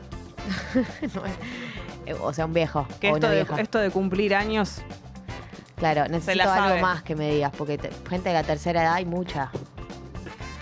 Eh, 2.06 2.13
o 2.22 2.32
sea, 2.32 2.46
un 2.46 2.54
viejo. 2.54 2.88
Que 3.01 3.12
o 3.12 3.16
esto 3.18 3.28
una 3.28 3.36
de, 3.36 3.44
vieja. 3.44 3.62
esto 3.62 3.78
de 3.80 3.89
cumplir 3.92 4.36
años. 4.36 4.82
Claro, 5.75 6.04
la 6.04 6.08
necesito 6.08 6.50
algo 6.50 6.80
más 6.80 7.04
que 7.04 7.13
me 7.13 7.30
digas, 7.30 7.51
porque 7.58 7.78
te- 7.78 7.92
gente 8.10 8.30
de 8.30 8.36
la 8.36 8.44
tercera 8.44 8.84
edad 8.84 8.94
hay 8.94 9.06
mucha. 9.06 9.51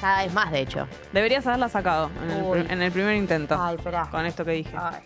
Cada 0.02 0.24
vez 0.24 0.34
más, 0.34 0.52
de 0.52 0.60
hecho. 0.60 0.88
Deberías 1.12 1.46
haberla 1.48 1.70
sacado 1.70 2.10
en 2.24 2.32
el, 2.32 2.44
Uy. 2.44 2.60
pri- 2.64 2.74
en 2.74 2.82
el 2.82 2.92
primer 2.92 3.16
intento. 3.16 3.58
Ay, 3.60 3.76
esperá. 3.76 4.06
Con 4.12 4.26
esto 4.26 4.46
que 4.46 4.52
dije. 4.52 4.76
Ay. 4.78 5.02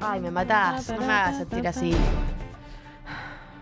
Ay, 0.00 0.20
me 0.20 0.30
matás. 0.30 0.88
No 0.90 0.98
me 1.06 1.12
hagas 1.12 1.36
sentir 1.38 1.68
así. 1.68 1.94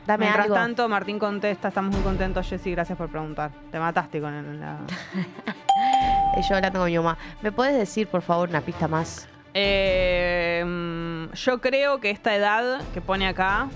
Dame 0.06 0.24
Mientras 0.24 0.44
algo. 0.44 0.54
tanto, 0.54 0.88
Martín 0.88 1.18
contesta, 1.18 1.68
estamos 1.68 1.94
muy 1.94 2.02
contentos, 2.02 2.48
Jessy, 2.48 2.70
gracias 2.70 2.96
por 2.96 3.10
preguntar. 3.10 3.50
Te 3.70 3.78
mataste 3.78 4.20
con 4.22 4.32
el- 4.32 4.58
la... 4.60 4.78
Eh, 6.34 6.40
Yo 6.48 6.56
hablando 6.56 6.78
con 6.78 6.88
mi 6.88 6.96
mamá. 6.96 7.18
¿Me 7.42 7.52
puedes 7.52 7.76
decir, 7.76 8.08
por 8.08 8.22
favor, 8.22 8.48
una 8.48 8.62
pista 8.62 8.88
más? 8.88 9.28
Eh, 9.52 10.62
mm, 10.66 11.32
yo 11.34 11.60
creo 11.60 12.00
que 12.00 12.08
esta 12.10 12.34
edad 12.34 12.80
que 12.94 13.02
pone 13.02 13.26
acá... 13.28 13.68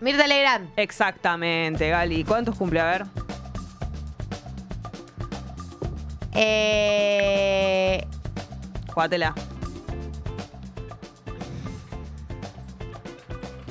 Mirta 0.00 0.26
Legrand. 0.26 0.70
Exactamente, 0.76 1.88
Gali. 1.90 2.24
¿Cuántos 2.24 2.56
cumple? 2.56 2.80
A 2.80 2.84
ver. 2.84 3.06
Eh, 6.34 8.06
Jugátela. 8.92 9.34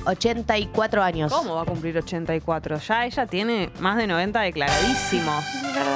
84 0.04 1.02
años. 1.02 1.32
¿Cómo 1.32 1.56
va 1.56 1.62
a 1.62 1.64
cumplir 1.64 1.96
84? 1.98 2.78
Ya 2.78 3.06
ella 3.06 3.26
tiene 3.26 3.70
más 3.80 3.96
de 3.96 4.06
90 4.06 4.40
declaradísimos. 4.40 5.44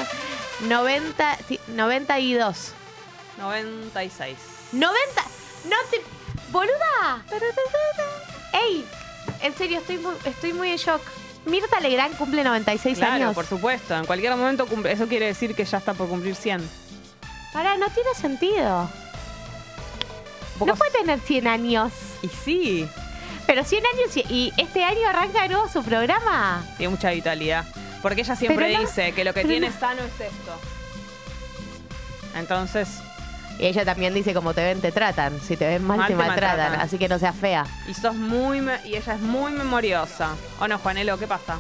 90, 0.68 1.36
sí, 1.48 1.60
92. 1.68 2.72
96. 3.38 4.36
90. 4.72 5.22
No 5.68 5.76
te. 5.90 6.02
¡Boluda! 6.52 7.24
¡Ey! 8.52 8.84
En 9.42 9.54
serio, 9.56 9.78
estoy 9.78 9.98
muy, 9.98 10.14
estoy 10.24 10.52
muy 10.52 10.70
en 10.70 10.76
shock. 10.76 11.00
Mirta 11.46 11.80
Legrand 11.80 12.16
cumple 12.16 12.44
96 12.44 12.98
Claro, 12.98 13.14
años. 13.14 13.34
por 13.34 13.46
supuesto. 13.46 13.96
En 13.96 14.04
cualquier 14.04 14.36
momento 14.36 14.66
cumple. 14.66 14.92
Eso 14.92 15.06
quiere 15.08 15.26
decir 15.26 15.54
que 15.54 15.64
ya 15.64 15.78
está 15.78 15.94
por 15.94 16.08
cumplir 16.08 16.34
100. 16.34 16.60
Pará, 17.52 17.76
no 17.78 17.88
tiene 17.88 18.10
sentido. 18.14 18.88
No 20.64 20.76
puede 20.76 20.90
tener 20.92 21.18
100 21.20 21.46
años. 21.46 21.92
Y 22.22 22.28
sí, 22.28 22.88
Pero 23.46 23.64
100 23.64 23.82
años 23.94 24.16
y, 24.30 24.52
este 24.58 24.84
año 24.84 25.08
arranca 25.08 25.42
de 25.42 25.48
nuevo 25.48 25.68
su 25.68 25.82
programa. 25.82 26.62
tiene 26.76 26.90
mucha 26.90 27.10
vitalidad. 27.10 27.64
Porque 28.02 28.20
ella 28.20 28.36
siempre 28.36 28.72
no- 28.74 28.80
dice 28.80 29.12
que 29.12 29.24
lo 29.24 29.32
que 29.34 29.44
tiene 29.46 29.70
no- 29.70 29.80
sano 29.80 30.02
es 30.02 30.12
esto. 30.20 30.52
Entonces, 32.36 32.88
Y 33.60 33.66
ella 33.66 33.84
también 33.84 34.14
dice 34.14 34.32
como 34.32 34.54
te 34.54 34.62
ven, 34.64 34.80
te 34.80 34.90
tratan. 34.90 35.38
Si 35.40 35.54
te 35.56 35.66
ven 35.66 35.84
mal, 35.84 35.98
Mal 35.98 36.06
te, 36.08 36.14
te 36.14 36.16
maltratan. 36.18 36.56
maltratan. 36.56 36.80
Así 36.80 36.96
que 36.96 37.08
no 37.08 37.18
seas 37.18 37.36
fea. 37.36 37.66
y 37.86 37.92
sos 37.94 38.14
muy 38.14 38.60
me- 38.62 38.80
y 38.86 38.96
ella 38.96 39.14
es 39.14 39.20
muy 39.20 39.52
memoriosa. 39.52 40.30
¿O 40.60 40.66
no, 40.66 40.78
Juanelo? 40.78 41.18
¿Qué 41.18 41.26
pasa? 41.26 41.58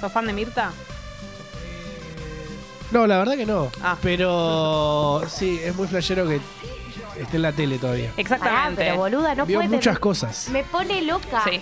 ¿Sos 0.00 0.12
fan 0.12 0.26
de 0.26 0.32
Mirta? 0.32 0.70
No, 2.92 3.06
la 3.06 3.18
verdad 3.18 3.36
que 3.36 3.46
no. 3.46 3.70
Ah. 3.82 3.96
Pero 4.02 5.22
sí, 5.28 5.60
es 5.62 5.74
muy 5.76 5.86
flashero 5.86 6.26
que 6.28 6.40
esté 7.20 7.36
en 7.36 7.42
la 7.42 7.52
tele 7.52 7.78
todavía. 7.78 8.12
Exactamente. 8.16 8.82
pero 8.84 8.96
boluda, 8.96 9.34
no 9.34 9.46
Vio 9.46 9.58
puede 9.58 9.68
muchas 9.68 9.82
tener- 9.94 10.00
cosas. 10.00 10.48
Me 10.50 10.64
pone 10.64 11.02
loca. 11.02 11.42
sí. 11.48 11.60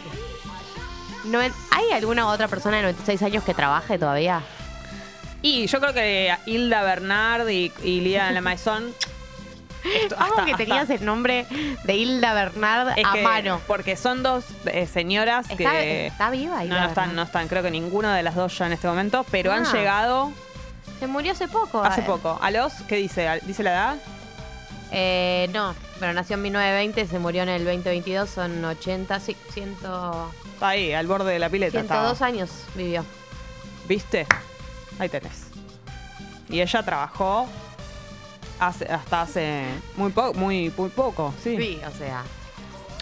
Noven- 1.27 1.53
¿Hay 1.71 1.93
alguna 1.93 2.27
otra 2.29 2.49
persona 2.49 2.77
de 2.79 2.83
96 2.85 3.23
años 3.23 3.45
que 3.45 3.53
trabaje 3.53 3.99
todavía? 3.99 4.41
Y 5.43 5.67
yo 5.67 5.81
creo 5.81 5.93
que 5.93 6.35
Hilda 6.47 6.83
Bernard 6.83 7.49
y, 7.49 7.73
y 7.83 8.01
Lía 8.01 8.31
La 8.33 8.41
Maison. 8.41 8.93
Amo 10.17 10.45
que 10.45 10.55
tenías 10.55 10.89
el 10.91 11.05
nombre 11.05 11.47
de 11.85 11.97
Hilda 11.97 12.35
Bernard 12.35 12.99
es 12.99 13.05
a 13.07 13.13
que- 13.13 13.23
mano. 13.23 13.61
Porque 13.67 13.97
son 13.97 14.23
dos 14.23 14.45
eh, 14.67 14.87
señoras 14.87 15.49
¿Está, 15.51 15.57
que. 15.73 16.07
está 16.09 16.31
viva 16.31 16.65
Hilda 16.65 16.75
No, 16.77 16.81
no 16.83 16.89
están, 16.89 17.17
no 17.17 17.23
están, 17.23 17.49
creo 17.49 17.63
que 17.63 17.71
ninguna 17.71 18.17
de 18.17 18.23
las 18.23 18.35
dos 18.35 18.57
ya 18.59 18.67
en 18.67 18.73
este 18.73 18.87
momento, 18.89 19.25
pero 19.31 19.53
han 19.53 19.67
Ah. 19.67 19.73
llegado 19.73 20.33
Se 20.99 21.07
murió 21.07 21.33
hace 21.33 21.49
poco. 21.49 21.83
hace 21.83 22.01
eh. 22.01 22.05
poco. 22.07 22.39
¿A 22.43 22.51
los? 22.51 22.73
¿Qué 22.89 22.97
dice? 22.97 23.29
¿A- 23.29 23.39
¿Dice 23.39 23.63
la 23.63 23.71
edad? 23.73 23.97
Eh, 24.91 25.51
no, 25.53 25.75
pero 26.01 26.13
nació 26.15 26.35
en 26.37 26.43
1920, 26.43 27.07
se 27.07 27.19
murió 27.19 27.43
en 27.43 27.51
el 27.51 27.65
2022, 27.65 28.29
son 28.31 28.65
80, 28.65 29.21
sí, 29.21 29.37
100, 29.53 29.73
Está 29.75 30.69
ahí, 30.69 30.93
al 30.95 31.07
borde 31.07 31.33
de 31.33 31.39
la 31.39 31.51
pileta. 31.51 31.73
102 31.79 32.13
estaba. 32.15 32.27
años 32.29 32.51
vivió. 32.75 33.05
¿Viste? 33.87 34.27
Ahí 34.99 35.09
tenés. 35.11 35.45
Y 36.49 36.61
ella 36.63 36.83
trabajó 36.83 37.47
hace, 38.61 38.85
hasta 38.87 39.23
hace 39.23 39.65
muy, 39.97 40.11
po- 40.13 40.35
muy, 40.35 40.73
muy 40.77 40.89
poco, 40.91 41.35
sí. 41.43 41.81
o 41.87 41.91
sea. 41.97 42.23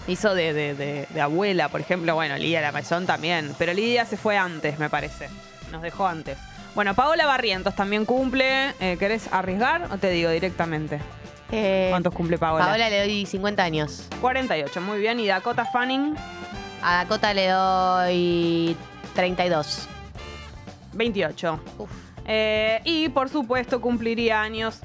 Hizo 0.08 0.34
de, 0.36 0.52
de- 0.52 0.74
de- 0.74 1.06
de 1.10 1.20
abuela, 1.20 1.68
por 1.68 1.80
ejemplo. 1.80 2.14
Bueno, 2.14 2.36
Lidia 2.36 2.60
La 2.60 2.70
Maison 2.70 3.06
también. 3.06 3.52
Pero 3.58 3.72
Lidia 3.74 4.04
se 4.04 4.16
fue 4.16 4.36
antes, 4.38 4.78
me 4.78 4.88
parece. 4.88 5.28
Nos 5.72 5.82
dejó 5.82 6.06
antes. 6.06 6.38
Bueno, 6.76 6.94
Paola 6.94 7.26
Barrientos 7.26 7.74
también 7.74 8.04
cumple. 8.04 8.68
Eh, 8.78 8.96
¿Querés 9.00 9.32
arriesgar 9.32 9.88
o 9.92 9.98
te 9.98 10.10
digo 10.10 10.30
directamente? 10.30 11.00
Eh, 11.50 11.88
¿Cuántos 11.90 12.14
cumple 12.14 12.38
Paola? 12.38 12.66
Paola 12.66 12.88
le 12.88 13.00
doy 13.00 13.26
50 13.26 13.62
años. 13.64 14.06
48, 14.20 14.80
muy 14.80 14.98
bien. 15.00 15.18
¿Y 15.18 15.26
Dakota 15.26 15.64
Fanning? 15.64 16.14
A 16.82 16.98
Dakota 16.98 17.34
le 17.34 17.48
doy 17.48 18.76
32. 19.16 19.88
28. 20.92 21.60
Uf. 21.78 21.90
Eh, 22.26 22.80
y 22.84 23.08
por 23.08 23.28
supuesto 23.28 23.80
cumpliría 23.80 24.40
años 24.40 24.80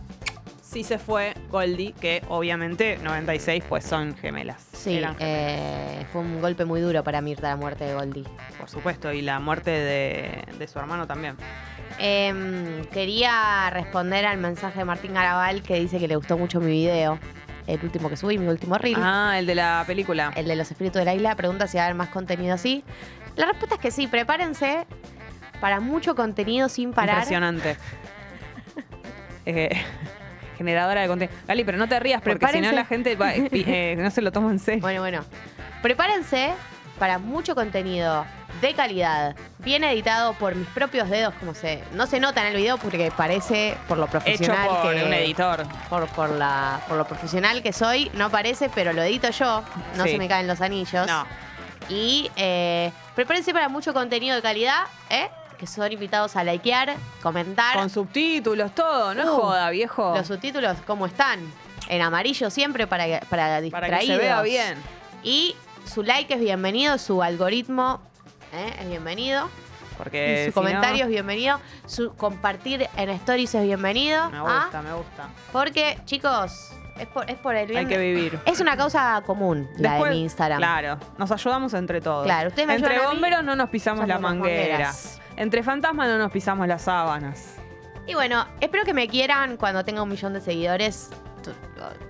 si 0.71 0.85
se 0.85 0.97
fue 0.97 1.33
Goldie, 1.49 1.93
que 1.99 2.23
obviamente 2.29 2.97
96 3.03 3.63
pues 3.67 3.83
son 3.83 4.15
gemelas. 4.15 4.65
Sí, 4.71 4.95
gemelas, 4.95 5.17
eh, 5.19 6.05
fue 6.13 6.21
un 6.21 6.39
golpe 6.39 6.63
muy 6.63 6.79
duro 6.79 7.03
para 7.03 7.19
Mirta 7.19 7.49
la 7.49 7.57
muerte 7.57 7.83
de 7.83 7.93
Goldie. 7.93 8.23
por 8.57 8.69
supuesto. 8.69 9.11
Y 9.11 9.21
la 9.21 9.41
muerte 9.41 9.69
de, 9.69 10.45
de 10.57 10.67
su 10.67 10.79
hermano 10.79 11.07
también. 11.07 11.35
Em, 11.99 12.85
quería 12.85 13.69
responder 13.69 14.25
al 14.25 14.37
mensaje 14.37 14.79
de 14.79 14.85
Martín 14.85 15.13
Garabal 15.13 15.61
que 15.61 15.77
dice 15.77 15.99
que 15.99 16.07
le 16.07 16.15
gustó 16.15 16.37
mucho 16.37 16.61
mi 16.61 16.71
video, 16.71 17.19
el 17.67 17.83
último 17.83 18.09
que 18.09 18.15
subí, 18.15 18.37
mi 18.37 18.47
último 18.47 18.77
reel. 18.77 18.97
Ah, 18.97 19.35
el 19.37 19.45
de 19.45 19.55
la 19.55 19.83
película. 19.85 20.31
El 20.37 20.47
de 20.47 20.55
los 20.55 20.71
espíritus 20.71 20.99
de 20.99 21.05
la 21.05 21.13
isla 21.13 21.35
pregunta 21.35 21.67
si 21.67 21.75
va 21.77 21.83
a 21.83 21.85
haber 21.87 21.97
más 21.97 22.09
contenido 22.09 22.53
así. 22.53 22.85
La 23.35 23.45
respuesta 23.45 23.75
es 23.75 23.81
que 23.81 23.91
sí, 23.91 24.07
prepárense 24.07 24.87
para 25.59 25.81
mucho 25.81 26.15
contenido 26.15 26.69
sin 26.69 26.93
parar. 26.93 27.17
Impresionante. 27.17 27.75
Eh, 29.43 29.71
generadora 30.61 31.01
de 31.01 31.07
contenido. 31.07 31.37
Gali, 31.47 31.63
pero 31.63 31.77
no 31.77 31.87
te 31.87 31.99
rías 31.99 32.21
porque 32.21 32.47
si 32.47 32.61
no 32.61 32.71
la 32.71 32.85
gente 32.85 33.15
va- 33.15 33.33
eh, 33.35 33.95
no 33.97 34.09
se 34.11 34.21
lo 34.21 34.31
toma 34.31 34.51
en 34.51 34.59
serio. 34.59 34.81
Bueno, 34.81 35.01
bueno. 35.01 35.23
Prepárense 35.81 36.51
para 36.99 37.17
mucho 37.17 37.55
contenido 37.55 38.25
de 38.61 38.73
calidad, 38.75 39.35
bien 39.59 39.83
editado 39.83 40.33
por 40.33 40.53
mis 40.55 40.67
propios 40.67 41.09
dedos, 41.09 41.33
como 41.39 41.55
se 41.55 41.81
no 41.93 42.05
se 42.05 42.19
nota 42.19 42.41
en 42.41 42.47
el 42.47 42.57
video 42.57 42.77
porque 42.77 43.11
parece 43.15 43.75
por 43.87 43.97
lo 43.97 44.03
Hecho 44.05 44.11
profesional 44.11 44.67
por 44.67 44.93
que 44.93 45.03
un 45.03 45.13
editor. 45.13 45.63
por, 45.89 46.07
por 46.09 46.29
la 46.29 46.79
por 46.87 46.97
lo 46.97 47.05
profesional 47.05 47.63
que 47.63 47.73
soy, 47.73 48.11
no 48.13 48.29
parece, 48.29 48.69
pero 48.69 48.93
lo 48.93 49.01
edito 49.01 49.29
yo, 49.31 49.63
no 49.97 50.03
Sí. 50.03 50.11
se 50.11 50.17
me 50.19 50.27
caen 50.27 50.45
los 50.47 50.61
anillos. 50.61 51.07
No. 51.07 51.25
Y 51.89 52.29
eh, 52.35 52.91
prepárense 53.15 53.51
para 53.53 53.67
mucho 53.67 53.93
contenido 53.93 54.35
de 54.35 54.41
calidad, 54.43 54.83
¿eh? 55.09 55.29
Que 55.61 55.67
son 55.67 55.91
invitados 55.91 56.35
a 56.35 56.43
likear, 56.43 56.95
comentar. 57.21 57.75
Con 57.77 57.87
subtítulos, 57.91 58.73
todo. 58.73 59.13
No 59.13 59.23
Uh, 59.35 59.41
joda, 59.41 59.69
viejo. 59.69 60.15
Los 60.17 60.25
subtítulos, 60.25 60.75
¿cómo 60.87 61.05
están? 61.05 61.39
En 61.87 62.01
amarillo 62.01 62.49
siempre 62.49 62.87
para, 62.87 63.05
que- 63.05 63.23
para 63.29 63.43
para 63.43 63.61
distraídos. 63.61 63.99
que 63.99 64.05
se 64.07 64.17
vea 64.17 64.41
bien. 64.41 64.75
Y 65.21 65.55
su 65.85 66.01
like 66.01 66.33
es 66.33 66.39
bienvenido, 66.39 66.97
su 66.97 67.21
algoritmo 67.21 68.01
¿eh? 68.53 68.73
es 68.81 68.89
bienvenido. 68.89 69.49
Porque 69.99 70.33
y 70.33 70.37
su 70.37 70.43
si 70.45 70.47
no- 70.49 70.53
comentario 70.55 71.03
es 71.03 71.09
bienvenido. 71.11 71.59
Su 71.85 72.15
compartir 72.15 72.89
en 72.97 73.09
stories 73.11 73.53
es 73.53 73.61
bienvenido. 73.63 74.31
Me 74.31 74.37
¿ah? 74.37 74.61
gusta, 74.63 74.81
me 74.81 74.93
gusta. 74.93 75.29
Porque, 75.51 75.99
chicos, 76.05 76.71
es 76.97 77.05
por, 77.07 77.29
es 77.29 77.37
por 77.37 77.55
el 77.55 77.67
bien. 77.67 77.81
Hay 77.81 77.85
que 77.85 77.99
vivir. 77.99 78.39
Es 78.47 78.59
una 78.61 78.75
causa 78.75 79.21
común, 79.27 79.69
la 79.77 80.03
de 80.03 80.09
mi 80.09 80.21
Instagram. 80.23 80.57
Claro, 80.57 80.97
nos 81.19 81.31
ayudamos 81.31 81.75
entre 81.75 82.01
todos. 82.01 82.25
Claro, 82.25 82.47
ustedes 82.49 82.67
me 82.67 82.75
Entre 82.77 82.93
ayudan 82.93 83.05
a 83.05 83.09
mí, 83.11 83.15
bomberos 83.19 83.43
no 83.43 83.55
nos 83.55 83.69
pisamos 83.69 84.07
la 84.07 84.17
manguera. 84.17 84.91
Entre 85.41 85.63
fantasmas 85.63 86.07
no 86.07 86.19
nos 86.19 86.31
pisamos 86.31 86.67
las 86.67 86.83
sábanas. 86.83 87.55
Y 88.05 88.13
bueno, 88.13 88.45
espero 88.59 88.83
que 88.85 88.93
me 88.93 89.07
quieran 89.07 89.57
cuando 89.57 89.83
tenga 89.83 90.03
un 90.03 90.09
millón 90.09 90.33
de 90.33 90.41
seguidores. 90.41 91.09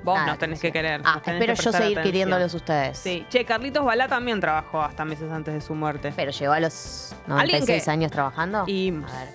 Vos 0.04 0.16
nada, 0.16 0.28
nos 0.32 0.38
tenés 0.38 0.60
que 0.60 0.70
querer. 0.70 1.00
Ah, 1.06 1.22
tenés 1.24 1.40
espero 1.40 1.56
que 1.56 1.64
yo 1.64 1.72
seguir 1.72 1.84
atención. 1.98 2.04
queriéndolos 2.04 2.54
ustedes. 2.54 2.98
Sí. 2.98 3.26
Che, 3.30 3.46
Carlitos 3.46 3.86
Balá 3.86 4.10
también 4.10 4.42
trabajó 4.42 4.82
hasta 4.82 5.06
meses 5.06 5.32
antes 5.32 5.54
de 5.54 5.62
su 5.62 5.74
muerte. 5.74 6.12
Pero 6.14 6.32
llegó 6.32 6.52
a 6.52 6.60
los 6.60 7.14
Alguien 7.30 7.60
96 7.62 7.86
que- 7.86 7.92
años 7.92 8.12
trabajando. 8.12 8.66
Y 8.68 8.90
A 8.90 9.20
ver. 9.20 9.30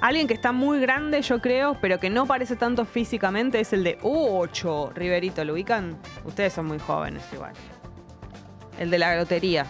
alguien 0.00 0.26
que 0.26 0.34
está 0.34 0.50
muy 0.50 0.80
grande, 0.80 1.22
yo 1.22 1.40
creo, 1.40 1.76
pero 1.80 2.00
que 2.00 2.10
no 2.10 2.26
parece 2.26 2.56
tanto 2.56 2.84
físicamente, 2.84 3.60
es 3.60 3.72
el 3.72 3.84
de 3.84 4.00
8. 4.02 4.90
Riverito, 4.96 5.44
¿lo 5.44 5.52
ubican? 5.52 5.96
Ustedes 6.24 6.52
son 6.54 6.66
muy 6.66 6.80
jóvenes 6.80 7.22
igual. 7.32 7.52
El 8.80 8.90
de 8.90 8.98
la 8.98 9.14
lotería. 9.14 9.64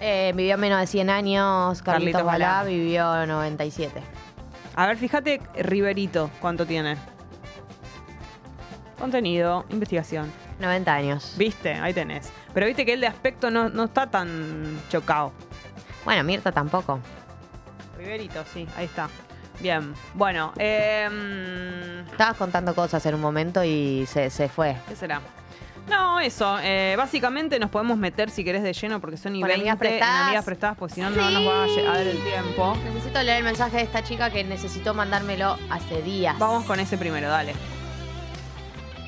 Eh, 0.00 0.32
vivió 0.34 0.58
menos 0.58 0.80
de 0.80 0.86
100 0.86 1.10
años. 1.10 1.82
Carlitos 1.82 1.84
Carlitos 2.12 2.24
Balá 2.24 2.48
Balá. 2.58 2.64
vivió 2.64 3.26
97. 3.26 4.02
A 4.74 4.86
ver, 4.86 4.96
fíjate, 4.98 5.40
Riverito, 5.56 6.30
¿cuánto 6.40 6.66
tiene? 6.66 6.96
Contenido, 8.98 9.64
investigación. 9.70 10.30
90 10.58 10.94
años. 10.94 11.34
¿Viste? 11.36 11.74
Ahí 11.74 11.92
tenés. 11.92 12.32
Pero 12.54 12.66
viste 12.66 12.86
que 12.86 12.94
él 12.94 13.00
de 13.00 13.06
aspecto 13.06 13.50
no, 13.50 13.68
no 13.68 13.84
está 13.84 14.06
tan 14.06 14.80
chocado. 14.88 15.32
Bueno, 16.04 16.24
Mirta 16.24 16.50
tampoco. 16.52 16.98
Riverito, 17.98 18.42
sí, 18.52 18.66
ahí 18.76 18.86
está. 18.86 19.08
Bien. 19.60 19.94
Bueno, 20.14 20.52
eh, 20.58 21.08
Estabas 22.10 22.36
contando 22.36 22.74
cosas 22.74 23.04
en 23.06 23.14
un 23.14 23.20
momento 23.20 23.64
y 23.64 24.04
se, 24.06 24.30
se 24.30 24.48
fue. 24.48 24.76
¿qué 24.88 24.96
será? 24.96 25.20
No, 25.88 26.18
eso. 26.20 26.58
eh, 26.62 26.94
básicamente 26.96 27.58
nos 27.60 27.70
podemos 27.70 27.96
meter 27.96 28.30
si 28.30 28.42
querés 28.44 28.62
de 28.62 28.72
lleno 28.72 29.00
porque 29.00 29.16
son 29.16 29.36
y 29.36 29.40
Con 29.40 29.48
20 29.48 29.60
amigas 29.62 29.76
prestadas. 29.78 30.20
en 30.20 30.26
amigas 30.26 30.44
prestadas, 30.44 30.76
porque 30.78 30.94
si 30.94 31.00
no, 31.00 31.10
no 31.10 31.30
nos 31.30 31.46
va 31.46 31.64
a 31.64 31.66
lle- 31.68 31.88
a 31.88 31.92
dar 31.98 32.06
el 32.06 32.18
tiempo. 32.18 32.76
Necesito 32.84 33.22
leer 33.22 33.38
el 33.38 33.44
mensaje 33.44 33.76
de 33.76 33.82
esta 33.84 34.02
chica 34.02 34.30
que 34.30 34.42
necesitó 34.44 34.94
mandármelo 34.94 35.56
hace 35.70 36.02
días. 36.02 36.36
Vamos 36.38 36.64
con 36.64 36.80
ese 36.80 36.98
primero, 36.98 37.28
dale. 37.28 37.54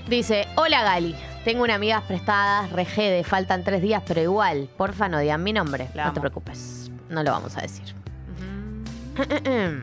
Dice, 0.09 0.47
hola 0.57 0.83
Gali, 0.85 1.15
tengo 1.45 1.65
una 1.65 1.75
amigas 1.75 2.03
prestadas, 2.05 2.71
regede, 2.71 3.25
faltan 3.25 3.65
tres 3.65 3.83
días, 3.83 4.03
pero 4.07 4.21
igual, 4.23 4.69
porfa 4.77 5.09
no 5.09 5.19
digan 5.19 5.43
mi 5.43 5.53
nombre. 5.53 5.89
La 5.95 6.05
no 6.05 6.09
amo. 6.11 6.15
te 6.15 6.21
preocupes, 6.21 6.91
no 7.11 7.23
lo 7.23 7.33
vamos 7.33 7.57
a 7.57 7.61
decir. 7.63 7.95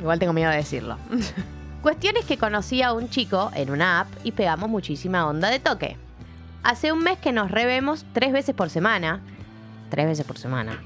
Igual 0.00 0.18
tengo 0.18 0.32
miedo 0.32 0.50
de 0.50 0.56
decirlo. 0.58 0.96
Cuestión 1.84 2.16
es 2.16 2.24
que 2.24 2.38
conocí 2.38 2.80
a 2.80 2.94
un 2.94 3.10
chico 3.10 3.50
en 3.54 3.68
una 3.68 4.00
app 4.00 4.08
y 4.24 4.32
pegamos 4.32 4.70
muchísima 4.70 5.28
onda 5.28 5.50
de 5.50 5.58
toque. 5.58 5.98
hace 6.62 6.92
un 6.92 7.00
mes 7.00 7.18
que 7.18 7.30
nos 7.30 7.50
revemos 7.50 8.06
tres 8.14 8.32
veces 8.32 8.54
por 8.54 8.70
semana. 8.70 9.20
Tres 9.90 10.06
veces 10.06 10.24
por 10.24 10.38
semana. 10.38 10.82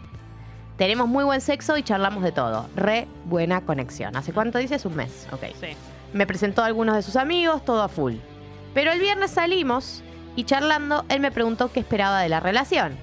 Tenemos 0.76 1.06
muy 1.06 1.22
buen 1.22 1.40
sexo 1.40 1.76
y 1.76 1.84
charlamos 1.84 2.24
de 2.24 2.32
todo. 2.32 2.68
Re 2.74 3.06
buena 3.26 3.60
conexión. 3.60 4.16
¿Hace 4.16 4.32
cuánto 4.32 4.58
dices? 4.58 4.84
Un 4.86 4.96
mes. 4.96 5.28
Ok. 5.30 5.44
Sí. 5.60 5.68
Me 6.12 6.26
presentó 6.26 6.64
a 6.64 6.66
algunos 6.66 6.96
de 6.96 7.02
sus 7.02 7.14
amigos, 7.14 7.64
todo 7.64 7.84
a 7.84 7.88
full. 7.88 8.16
Pero 8.74 8.90
el 8.90 8.98
viernes 8.98 9.30
salimos 9.30 10.02
y 10.34 10.42
charlando, 10.42 11.04
él 11.08 11.20
me 11.20 11.30
preguntó 11.30 11.70
qué 11.70 11.78
esperaba 11.78 12.20
de 12.22 12.28
la 12.28 12.40
relación. 12.40 12.98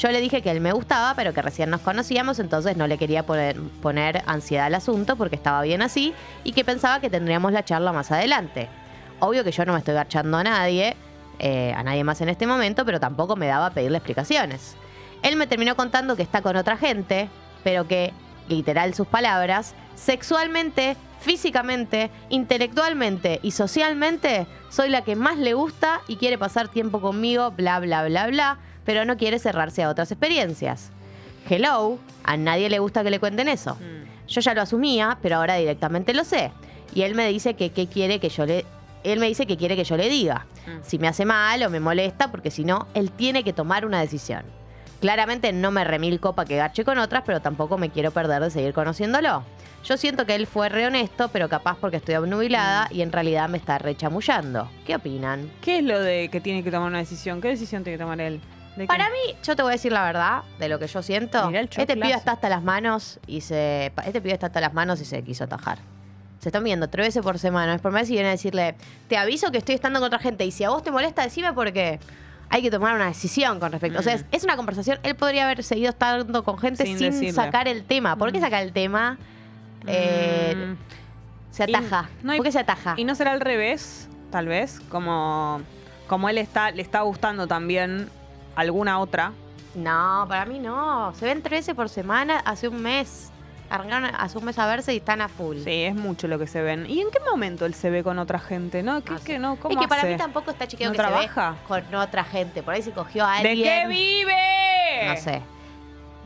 Yo 0.00 0.10
le 0.10 0.22
dije 0.22 0.40
que 0.40 0.50
él 0.50 0.62
me 0.62 0.72
gustaba, 0.72 1.12
pero 1.14 1.34
que 1.34 1.42
recién 1.42 1.68
nos 1.68 1.82
conocíamos, 1.82 2.38
entonces 2.38 2.74
no 2.74 2.86
le 2.86 2.96
quería 2.96 3.26
poner, 3.26 4.22
ansiedad 4.24 4.64
al 4.64 4.74
asunto 4.74 5.14
porque 5.16 5.36
estaba 5.36 5.60
bien 5.60 5.82
así 5.82 6.14
y 6.42 6.52
que 6.52 6.64
pensaba 6.64 7.00
que 7.00 7.10
tendríamos 7.10 7.52
la 7.52 7.66
charla 7.66 7.92
más 7.92 8.10
adelante. 8.10 8.70
Obvio 9.18 9.44
que 9.44 9.52
yo 9.52 9.66
no 9.66 9.74
me 9.74 9.78
estoy 9.80 9.92
garchando 9.92 10.38
a 10.38 10.42
nadie, 10.42 10.96
eh, 11.38 11.74
a 11.76 11.82
nadie 11.82 12.02
más 12.02 12.18
en 12.22 12.30
este 12.30 12.46
momento, 12.46 12.86
pero 12.86 12.98
tampoco 12.98 13.36
me 13.36 13.46
daba 13.46 13.66
a 13.66 13.70
pedirle 13.74 13.98
explicaciones. 13.98 14.74
Él 15.22 15.36
me 15.36 15.46
terminó 15.46 15.76
contando 15.76 16.16
que 16.16 16.22
está 16.22 16.40
con 16.40 16.56
otra 16.56 16.78
gente, 16.78 17.28
pero 17.62 17.86
que, 17.86 18.14
literal 18.48 18.94
sus 18.94 19.06
palabras, 19.06 19.74
sexualmente, 19.96 20.96
físicamente, 21.20 22.10
intelectualmente 22.30 23.38
y 23.42 23.50
socialmente 23.50 24.46
soy 24.70 24.88
la 24.88 25.02
que 25.02 25.14
más 25.14 25.36
le 25.36 25.52
gusta 25.52 26.00
y 26.08 26.16
quiere 26.16 26.38
pasar 26.38 26.68
tiempo 26.68 27.02
conmigo, 27.02 27.50
bla, 27.50 27.78
bla, 27.80 28.06
bla, 28.06 28.28
bla, 28.28 28.58
pero 28.90 29.04
no 29.04 29.16
quiere 29.16 29.38
cerrarse 29.38 29.84
a 29.84 29.88
otras 29.88 30.10
experiencias. 30.10 30.90
Hello, 31.48 31.96
a 32.24 32.36
nadie 32.36 32.68
le 32.68 32.80
gusta 32.80 33.04
que 33.04 33.10
le 33.12 33.20
cuenten 33.20 33.46
eso. 33.46 33.76
Mm. 33.76 34.26
Yo 34.26 34.40
ya 34.40 34.52
lo 34.52 34.62
asumía, 34.62 35.16
pero 35.22 35.36
ahora 35.36 35.54
directamente 35.54 36.12
lo 36.12 36.24
sé. 36.24 36.50
Y 36.92 37.02
él 37.02 37.14
me 37.14 37.28
dice 37.28 37.54
que 37.54 37.70
qué 37.70 37.86
quiere 37.86 38.18
que 38.18 38.30
yo 38.30 38.46
le 38.46 38.66
él 39.04 39.20
me 39.20 39.28
dice 39.28 39.46
que 39.46 39.56
quiere 39.56 39.76
que 39.76 39.84
yo 39.84 39.96
le 39.96 40.08
diga. 40.08 40.46
Mm. 40.66 40.80
Si 40.82 40.98
me 40.98 41.06
hace 41.06 41.24
mal 41.24 41.62
o 41.62 41.70
me 41.70 41.78
molesta, 41.78 42.32
porque 42.32 42.50
si 42.50 42.64
no, 42.64 42.88
él 42.92 43.12
tiene 43.12 43.44
que 43.44 43.52
tomar 43.52 43.86
una 43.86 44.00
decisión. 44.00 44.42
Claramente 45.00 45.52
no 45.52 45.70
me 45.70 45.84
remil 45.84 46.18
copa 46.18 46.44
que 46.44 46.56
gache 46.56 46.84
con 46.84 46.98
otras, 46.98 47.22
pero 47.24 47.40
tampoco 47.40 47.78
me 47.78 47.90
quiero 47.90 48.10
perder 48.10 48.42
de 48.42 48.50
seguir 48.50 48.72
conociéndolo. 48.72 49.44
Yo 49.84 49.96
siento 49.96 50.26
que 50.26 50.34
él 50.34 50.48
fue 50.48 50.68
re 50.68 50.86
honesto, 50.86 51.28
pero 51.28 51.48
capaz 51.48 51.78
porque 51.80 51.98
estoy 51.98 52.16
obnubilada 52.16 52.88
y 52.90 53.02
en 53.02 53.12
realidad 53.12 53.48
me 53.48 53.56
está 53.56 53.78
rechamullando. 53.78 54.68
¿Qué 54.84 54.96
opinan? 54.96 55.48
¿Qué 55.62 55.78
es 55.78 55.84
lo 55.84 56.00
de 56.00 56.28
que 56.28 56.40
tiene 56.40 56.64
que 56.64 56.72
tomar 56.72 56.88
una 56.88 56.98
decisión? 56.98 57.40
¿Qué 57.40 57.48
decisión 57.48 57.84
tiene 57.84 57.96
que 57.96 58.02
tomar 58.02 58.20
él? 58.20 58.40
¿De 58.76 58.82
qué? 58.84 58.86
Para 58.86 59.08
mí, 59.10 59.36
yo 59.42 59.56
te 59.56 59.62
voy 59.62 59.70
a 59.70 59.72
decir 59.74 59.92
la 59.92 60.04
verdad 60.04 60.42
de 60.58 60.68
lo 60.68 60.78
que 60.78 60.86
yo 60.86 61.02
siento. 61.02 61.46
Mirá 61.48 61.60
el 61.60 61.68
Este 61.76 61.94
pibe 61.96 62.12
está 62.12 62.32
hasta 62.32 62.48
las 62.48 62.62
manos 62.62 63.18
y 63.26 63.40
se. 63.40 63.92
Este 64.06 64.20
pibe 64.20 64.32
está 64.34 64.46
hasta 64.46 64.60
las 64.60 64.72
manos 64.72 65.00
y 65.00 65.04
se 65.04 65.22
quiso 65.22 65.44
atajar. 65.44 65.78
Se 66.38 66.48
están 66.48 66.64
viendo 66.64 66.88
tres 66.88 67.08
veces 67.08 67.22
por 67.22 67.38
semana. 67.38 67.74
Es 67.74 67.80
por 67.82 67.92
mes 67.92 68.08
y 68.08 68.12
viene 68.14 68.28
a 68.28 68.32
decirle, 68.32 68.74
te 69.08 69.16
aviso 69.18 69.50
que 69.50 69.58
estoy 69.58 69.74
estando 69.74 69.98
con 70.00 70.06
otra 70.06 70.18
gente. 70.18 70.44
Y 70.46 70.50
si 70.52 70.64
a 70.64 70.70
vos 70.70 70.82
te 70.82 70.90
molesta, 70.90 71.22
decime 71.22 71.52
porque 71.52 72.00
hay 72.48 72.62
que 72.62 72.70
tomar 72.70 72.94
una 72.94 73.06
decisión 73.06 73.60
con 73.60 73.72
respecto. 73.72 73.98
O 73.98 74.02
sea, 74.02 74.14
es, 74.14 74.22
Mm. 74.22 74.26
es 74.32 74.44
una 74.44 74.56
conversación. 74.56 74.98
Él 75.02 75.14
podría 75.16 75.44
haber 75.44 75.62
seguido 75.62 75.90
estando 75.90 76.42
con 76.44 76.56
gente 76.58 76.84
Sin 76.84 76.96
sin, 76.98 77.10
decirle. 77.10 77.32
sacar 77.32 77.68
el 77.68 77.84
tema. 77.84 78.16
¿Por 78.16 78.32
qué 78.32 78.38
Mm. 78.38 78.42
sacar 78.42 78.62
el 78.62 78.72
tema? 78.72 79.18
Eh, 79.86 80.54
Mm. 80.56 80.76
se 81.52 81.64
y 81.70 81.74
ataja. 81.74 82.08
no 82.22 82.32
hay- 82.32 82.38
¿Por 82.38 82.46
qué 82.46 82.52
se 82.52 82.58
ataja? 82.60 82.94
¿Y 82.96 83.04
no 83.04 83.14
será 83.14 83.32
al 83.32 83.40
revés? 83.40 84.08
Tal 84.30 84.46
vez. 84.46 84.80
Como, 84.88 85.60
como 86.06 86.28
él 86.28 86.38
está, 86.38 86.70
le 86.70 86.82
está 86.82 87.00
gustando 87.02 87.46
también 87.46 88.08
alguna 88.56 88.98
otra. 88.98 89.32
No, 89.74 90.24
para 90.28 90.44
mí 90.46 90.58
no. 90.58 91.12
Se 91.14 91.26
ven 91.26 91.42
tres 91.42 91.60
veces 91.60 91.74
por 91.74 91.88
semana 91.88 92.40
hace 92.44 92.68
un 92.68 92.82
mes. 92.82 93.30
Arrancaron 93.68 94.10
hace 94.18 94.36
un 94.36 94.44
mes 94.44 94.58
a 94.58 94.66
verse 94.66 94.92
y 94.92 94.96
están 94.96 95.20
a 95.20 95.28
full. 95.28 95.58
Sí, 95.62 95.84
es 95.84 95.94
mucho 95.94 96.26
lo 96.26 96.40
que 96.40 96.48
se 96.48 96.60
ven. 96.60 96.86
¿Y 96.90 97.00
en 97.00 97.10
qué 97.12 97.20
momento 97.20 97.66
él 97.66 97.74
se 97.74 97.88
ve 97.88 98.02
con 98.02 98.18
otra 98.18 98.40
gente? 98.40 98.82
¿No? 98.82 99.00
¿Qué, 99.04 99.12
Ah, 99.14 99.20
qué, 99.24 99.38
no? 99.38 99.54
¿Cómo 99.56 99.74
Es 99.76 99.80
que 99.80 99.86
para 99.88 100.02
hace? 100.02 100.10
mí 100.12 100.16
tampoco 100.18 100.50
está 100.50 100.66
chequeado 100.66 100.92
¿No 100.92 100.96
que 100.96 100.98
trabaja? 101.08 101.54
se 101.68 101.74
ve 101.74 101.82
con 101.84 101.94
otra 101.94 102.24
gente. 102.24 102.64
Por 102.64 102.74
ahí 102.74 102.82
se 102.82 102.90
cogió 102.90 103.24
a 103.24 103.40
¿De 103.40 103.48
alguien. 103.50 103.82
qué 103.82 103.86
vive? 103.86 104.34
No 105.06 105.16
sé. 105.16 105.40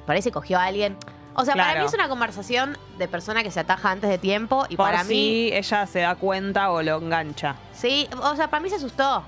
Por 0.06 0.14
ahí 0.14 0.22
se 0.22 0.32
cogió 0.32 0.58
a 0.58 0.64
alguien. 0.64 0.96
O 1.34 1.44
sea, 1.44 1.54
para 1.54 1.78
mí 1.80 1.84
es 1.84 1.92
una 1.92 2.08
conversación 2.08 2.78
de 2.96 3.08
persona 3.08 3.42
que 3.42 3.50
se 3.50 3.60
ataja 3.60 3.90
antes 3.90 4.08
de 4.08 4.16
tiempo 4.18 4.64
y 4.70 4.76
Por 4.76 4.86
para 4.86 5.02
mí. 5.02 5.08
si 5.10 5.50
ella 5.52 5.84
se 5.86 5.98
da 5.98 6.14
cuenta 6.14 6.70
o 6.70 6.80
lo 6.80 6.96
engancha. 6.96 7.56
Sí, 7.74 8.08
o 8.22 8.36
sea, 8.36 8.48
para 8.48 8.62
mí 8.62 8.70
se 8.70 8.76
asustó. 8.76 9.22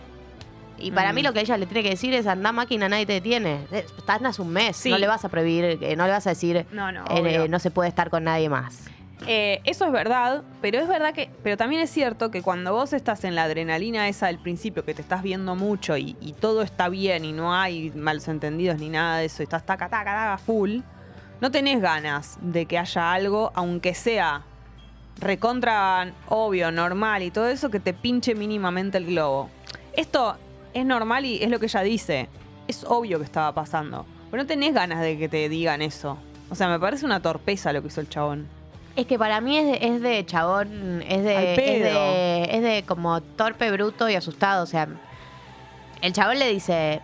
Y 0.78 0.90
para 0.90 1.12
Mm. 1.12 1.14
mí 1.14 1.22
lo 1.22 1.32
que 1.32 1.40
ella 1.40 1.56
le 1.56 1.66
tiene 1.66 1.82
que 1.82 1.90
decir 1.90 2.12
es 2.14 2.26
anda 2.26 2.52
máquina, 2.52 2.88
nadie 2.88 3.06
te 3.06 3.14
detiene. 3.14 3.66
Eh, 3.72 3.86
Estás 3.98 4.22
hace 4.22 4.42
un 4.42 4.50
mes, 4.52 4.76
Sí. 4.76 4.90
no 4.90 4.98
le 4.98 5.06
vas 5.06 5.24
a 5.24 5.28
prohibir, 5.28 5.64
eh, 5.82 5.96
no 5.96 6.04
le 6.06 6.10
vas 6.12 6.26
a 6.26 6.30
decir 6.30 6.66
No, 6.72 6.92
no, 6.92 7.04
eh, 7.10 7.48
no 7.48 7.58
se 7.58 7.70
puede 7.70 7.88
estar 7.88 8.10
con 8.10 8.24
nadie 8.24 8.48
más. 8.48 8.84
Eh, 9.26 9.60
eso 9.64 9.86
es 9.86 9.92
verdad, 9.92 10.42
pero 10.60 10.78
es 10.78 10.86
verdad 10.86 11.14
que, 11.14 11.30
pero 11.42 11.56
también 11.56 11.80
es 11.80 11.88
cierto 11.90 12.30
que 12.30 12.42
cuando 12.42 12.74
vos 12.74 12.92
estás 12.92 13.24
en 13.24 13.34
la 13.34 13.44
adrenalina 13.44 14.06
esa 14.08 14.26
del 14.26 14.38
principio, 14.38 14.84
que 14.84 14.92
te 14.92 15.00
estás 15.00 15.22
viendo 15.22 15.56
mucho 15.56 15.96
y, 15.96 16.16
y 16.20 16.34
todo 16.34 16.60
está 16.60 16.90
bien 16.90 17.24
y 17.24 17.32
no 17.32 17.54
hay 17.54 17.90
malos 17.92 18.28
entendidos 18.28 18.78
ni 18.78 18.90
nada 18.90 19.18
de 19.18 19.24
eso, 19.24 19.42
y 19.42 19.44
estás 19.44 19.64
taca, 19.64 19.88
taca, 19.88 20.04
taca, 20.14 20.38
full, 20.38 20.80
no 21.40 21.50
tenés 21.50 21.80
ganas 21.80 22.36
de 22.42 22.66
que 22.66 22.78
haya 22.78 23.12
algo, 23.14 23.52
aunque 23.54 23.94
sea 23.94 24.42
recontra 25.18 26.12
obvio, 26.28 26.70
normal 26.70 27.22
y 27.22 27.30
todo 27.30 27.48
eso, 27.48 27.70
que 27.70 27.80
te 27.80 27.94
pinche 27.94 28.34
mínimamente 28.34 28.98
el 28.98 29.06
globo. 29.06 29.48
Esto 29.94 30.36
es 30.80 30.86
normal 30.86 31.24
y 31.24 31.42
es 31.42 31.50
lo 31.50 31.58
que 31.58 31.66
ella 31.66 31.80
dice. 31.82 32.28
Es 32.68 32.84
obvio 32.84 33.18
que 33.18 33.24
estaba 33.24 33.52
pasando. 33.52 34.06
Pero 34.30 34.42
no 34.42 34.46
tenés 34.46 34.74
ganas 34.74 35.00
de 35.00 35.16
que 35.18 35.28
te 35.28 35.48
digan 35.48 35.82
eso. 35.82 36.18
O 36.50 36.54
sea, 36.54 36.68
me 36.68 36.78
parece 36.78 37.04
una 37.06 37.20
torpeza 37.20 37.72
lo 37.72 37.80
que 37.82 37.88
hizo 37.88 38.00
el 38.00 38.08
chabón. 38.08 38.46
Es 38.94 39.06
que 39.06 39.18
para 39.18 39.40
mí 39.40 39.58
es 39.58 39.66
de, 39.80 39.86
es 39.88 40.00
de 40.00 40.24
chabón, 40.26 41.02
es 41.02 41.22
de, 41.22 41.52
es 41.54 41.82
de. 41.82 42.48
es 42.50 42.62
de 42.62 42.84
como 42.86 43.20
torpe, 43.20 43.70
bruto 43.70 44.08
y 44.08 44.14
asustado. 44.14 44.62
O 44.62 44.66
sea, 44.66 44.88
el 46.02 46.12
chabón 46.12 46.38
le 46.38 46.48
dice. 46.52 47.00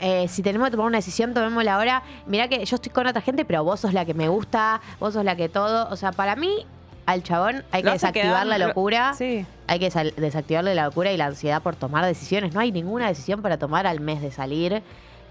eh, 0.00 0.26
si 0.28 0.42
tenemos 0.42 0.66
que 0.68 0.72
tomar 0.72 0.86
una 0.88 0.98
decisión, 0.98 1.32
tomémosla 1.32 1.74
ahora. 1.74 2.02
Mirá 2.26 2.48
que 2.48 2.64
yo 2.64 2.76
estoy 2.76 2.92
con 2.92 3.06
otra 3.06 3.22
gente, 3.22 3.44
pero 3.44 3.64
vos 3.64 3.80
sos 3.80 3.92
la 3.94 4.04
que 4.04 4.14
me 4.14 4.28
gusta, 4.28 4.80
vos 5.00 5.14
sos 5.14 5.24
la 5.24 5.36
que 5.36 5.48
todo. 5.48 5.88
O 5.90 5.96
sea, 5.96 6.12
para 6.12 6.36
mí, 6.36 6.66
al 7.06 7.22
chabón 7.22 7.64
hay 7.70 7.82
que 7.82 7.90
desactivar 7.92 8.26
quedar- 8.28 8.46
la 8.46 8.58
lo- 8.58 8.66
locura. 8.68 9.14
Sí. 9.16 9.46
Hay 9.68 9.78
que 9.78 9.88
desactivarle 10.16 10.74
la 10.74 10.84
locura 10.86 11.12
y 11.12 11.16
la 11.16 11.26
ansiedad 11.26 11.62
por 11.62 11.76
tomar 11.76 12.04
decisiones. 12.04 12.52
No 12.52 12.60
hay 12.60 12.72
ninguna 12.72 13.08
decisión 13.08 13.42
para 13.42 13.58
tomar 13.58 13.86
al 13.86 14.00
mes 14.00 14.20
de 14.20 14.30
salir. 14.32 14.82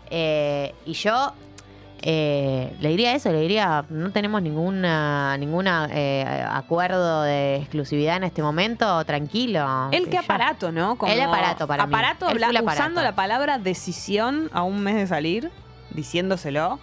Eh, 0.09 0.73
y 0.85 0.93
yo 0.93 1.33
eh, 2.01 2.75
le 2.79 2.89
diría 2.89 3.13
eso, 3.15 3.31
le 3.31 3.39
diría, 3.41 3.85
no 3.89 4.11
tenemos 4.11 4.41
ninguna 4.41 5.35
ninguna 5.38 5.89
eh, 5.91 6.45
acuerdo 6.47 7.23
de 7.23 7.55
exclusividad 7.55 8.17
en 8.17 8.25
este 8.25 8.43
momento, 8.43 9.03
tranquilo. 9.05 9.89
El 9.91 10.09
que 10.09 10.17
aparato, 10.17 10.71
¿no? 10.71 10.97
El 11.07 11.21
aparato 11.21 11.65
para 11.67 11.88
mí. 11.88 11.93
aparato, 11.93 12.29
El 12.29 12.33
full 12.39 12.55
aparato. 12.55 12.65
usando 12.73 13.01
la 13.01 13.15
palabra 13.15 13.57
decisión 13.57 14.49
a 14.53 14.61
un 14.63 14.81
mes 14.81 14.95
de 14.95 15.07
salir, 15.07 15.51
diciéndoselo. 15.91 16.79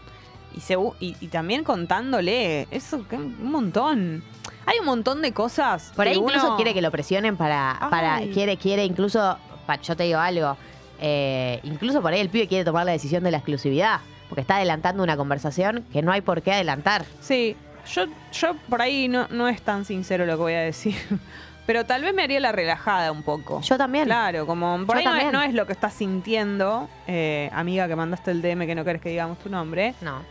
Y, 0.56 0.60
se- 0.60 0.76
y, 1.00 1.16
y 1.20 1.28
también 1.28 1.64
contándole. 1.64 2.66
Eso, 2.70 3.06
que 3.08 3.16
un 3.16 3.50
montón. 3.50 4.22
Hay 4.66 4.78
un 4.78 4.86
montón 4.86 5.22
de 5.22 5.32
cosas. 5.32 5.92
Por 5.96 6.06
ahí 6.06 6.16
incluso 6.16 6.56
quiere 6.56 6.72
que 6.74 6.82
lo 6.82 6.90
presionen 6.90 7.36
para, 7.36 7.78
para 7.90 8.20
quiere, 8.32 8.56
quiere 8.56 8.84
incluso, 8.84 9.38
pa- 9.66 9.80
yo 9.80 9.96
te 9.96 10.04
digo 10.04 10.18
algo, 10.20 10.56
eh, 11.00 11.58
incluso 11.64 12.00
por 12.00 12.12
ahí 12.12 12.20
el 12.20 12.28
pibe 12.28 12.46
quiere 12.46 12.64
tomar 12.64 12.86
la 12.86 12.92
decisión 12.92 13.24
de 13.24 13.30
la 13.32 13.38
exclusividad, 13.38 14.00
porque 14.28 14.42
está 14.42 14.56
adelantando 14.56 15.02
una 15.02 15.16
conversación 15.16 15.84
que 15.92 16.00
no 16.02 16.12
hay 16.12 16.20
por 16.20 16.42
qué 16.42 16.52
adelantar. 16.52 17.04
Sí, 17.20 17.56
yo, 17.92 18.04
yo 18.32 18.54
por 18.68 18.80
ahí 18.82 19.08
no, 19.08 19.26
no 19.30 19.48
es 19.48 19.62
tan 19.62 19.84
sincero 19.84 20.26
lo 20.26 20.32
que 20.34 20.42
voy 20.42 20.54
a 20.54 20.60
decir. 20.60 20.94
Pero 21.66 21.84
tal 21.86 22.02
vez 22.02 22.12
me 22.12 22.22
haría 22.24 22.40
la 22.40 22.50
relajada 22.50 23.12
un 23.12 23.22
poco. 23.22 23.60
Yo 23.62 23.78
también. 23.78 24.04
Claro, 24.06 24.46
como 24.46 24.84
por 24.84 25.00
Yo 25.00 25.08
ahí 25.10 25.16
no 25.22 25.26
es, 25.28 25.32
no 25.32 25.42
es 25.42 25.54
lo 25.54 25.64
que 25.66 25.72
estás 25.72 25.94
sintiendo, 25.94 26.88
eh, 27.06 27.50
amiga 27.52 27.86
que 27.86 27.94
mandaste 27.94 28.32
el 28.32 28.42
DM 28.42 28.66
que 28.66 28.74
no 28.74 28.84
querés 28.84 29.00
que 29.00 29.10
digamos 29.10 29.38
tu 29.38 29.48
nombre, 29.48 29.94
No. 30.00 30.22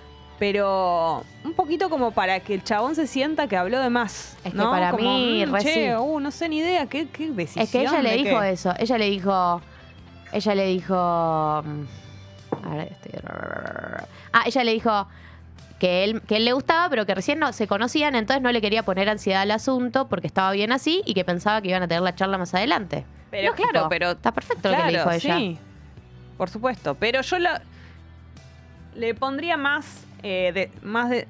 Pero 0.41 1.23
un 1.43 1.53
poquito 1.53 1.87
como 1.87 2.09
para 2.09 2.39
que 2.39 2.55
el 2.55 2.63
chabón 2.63 2.95
se 2.95 3.05
sienta 3.05 3.45
que 3.45 3.55
habló 3.55 3.79
de 3.79 3.91
más. 3.91 4.35
Es 4.43 4.53
que 4.53 4.57
¿no? 4.57 4.71
para 4.71 4.89
Como, 4.89 5.03
mí, 5.19 5.45
mm, 5.45 5.55
che, 5.59 5.95
uh, 5.95 6.19
no 6.19 6.31
sé 6.31 6.49
ni 6.49 6.57
idea, 6.57 6.87
qué, 6.87 7.07
qué 7.09 7.29
decisión. 7.29 7.63
Es 7.63 7.69
que 7.69 7.81
ella 7.81 8.01
le 8.01 8.17
dijo 8.17 8.39
qué? 8.41 8.49
eso. 8.49 8.73
Ella 8.79 8.97
le 8.97 9.05
dijo. 9.11 9.61
Ella 10.33 10.55
le 10.55 10.65
dijo. 10.65 10.95
mm, 11.63 12.65
A 12.65 12.75
ver, 12.75 12.87
estoy. 12.91 13.11
Ah, 14.33 14.41
ella 14.47 14.63
le 14.63 14.73
dijo 14.73 15.07
que 15.77 16.03
él, 16.05 16.23
que 16.23 16.37
él 16.37 16.45
le 16.45 16.53
gustaba, 16.53 16.89
pero 16.89 17.05
que 17.05 17.13
recién 17.13 17.37
no 17.37 17.53
se 17.53 17.67
conocían, 17.67 18.15
entonces 18.15 18.41
no 18.41 18.51
le 18.51 18.61
quería 18.61 18.81
poner 18.81 19.09
ansiedad 19.09 19.43
al 19.43 19.51
asunto 19.51 20.07
porque 20.09 20.25
estaba 20.25 20.51
bien 20.53 20.71
así 20.71 21.03
y 21.05 21.13
que 21.13 21.23
pensaba 21.23 21.61
que 21.61 21.69
iban 21.69 21.83
a 21.83 21.87
tener 21.87 22.01
la 22.01 22.15
charla 22.15 22.39
más 22.39 22.51
adelante. 22.55 23.05
Pero 23.29 23.51
Lógico. 23.51 23.69
claro, 23.69 23.89
pero 23.89 24.09
Está 24.13 24.31
perfecto 24.31 24.71
lo 24.71 24.77
que 24.77 24.91
le 24.91 24.97
dijo 24.97 25.11
ella. 25.11 25.37
Sí, 25.37 25.59
por 26.35 26.49
supuesto. 26.49 26.95
Pero 26.95 27.21
yo 27.21 27.37
la- 27.37 27.61
le 28.95 29.13
pondría 29.15 29.55
más, 29.55 29.85
eh, 30.23 30.51
de, 30.53 30.71
más 30.83 31.09
de 31.09 31.27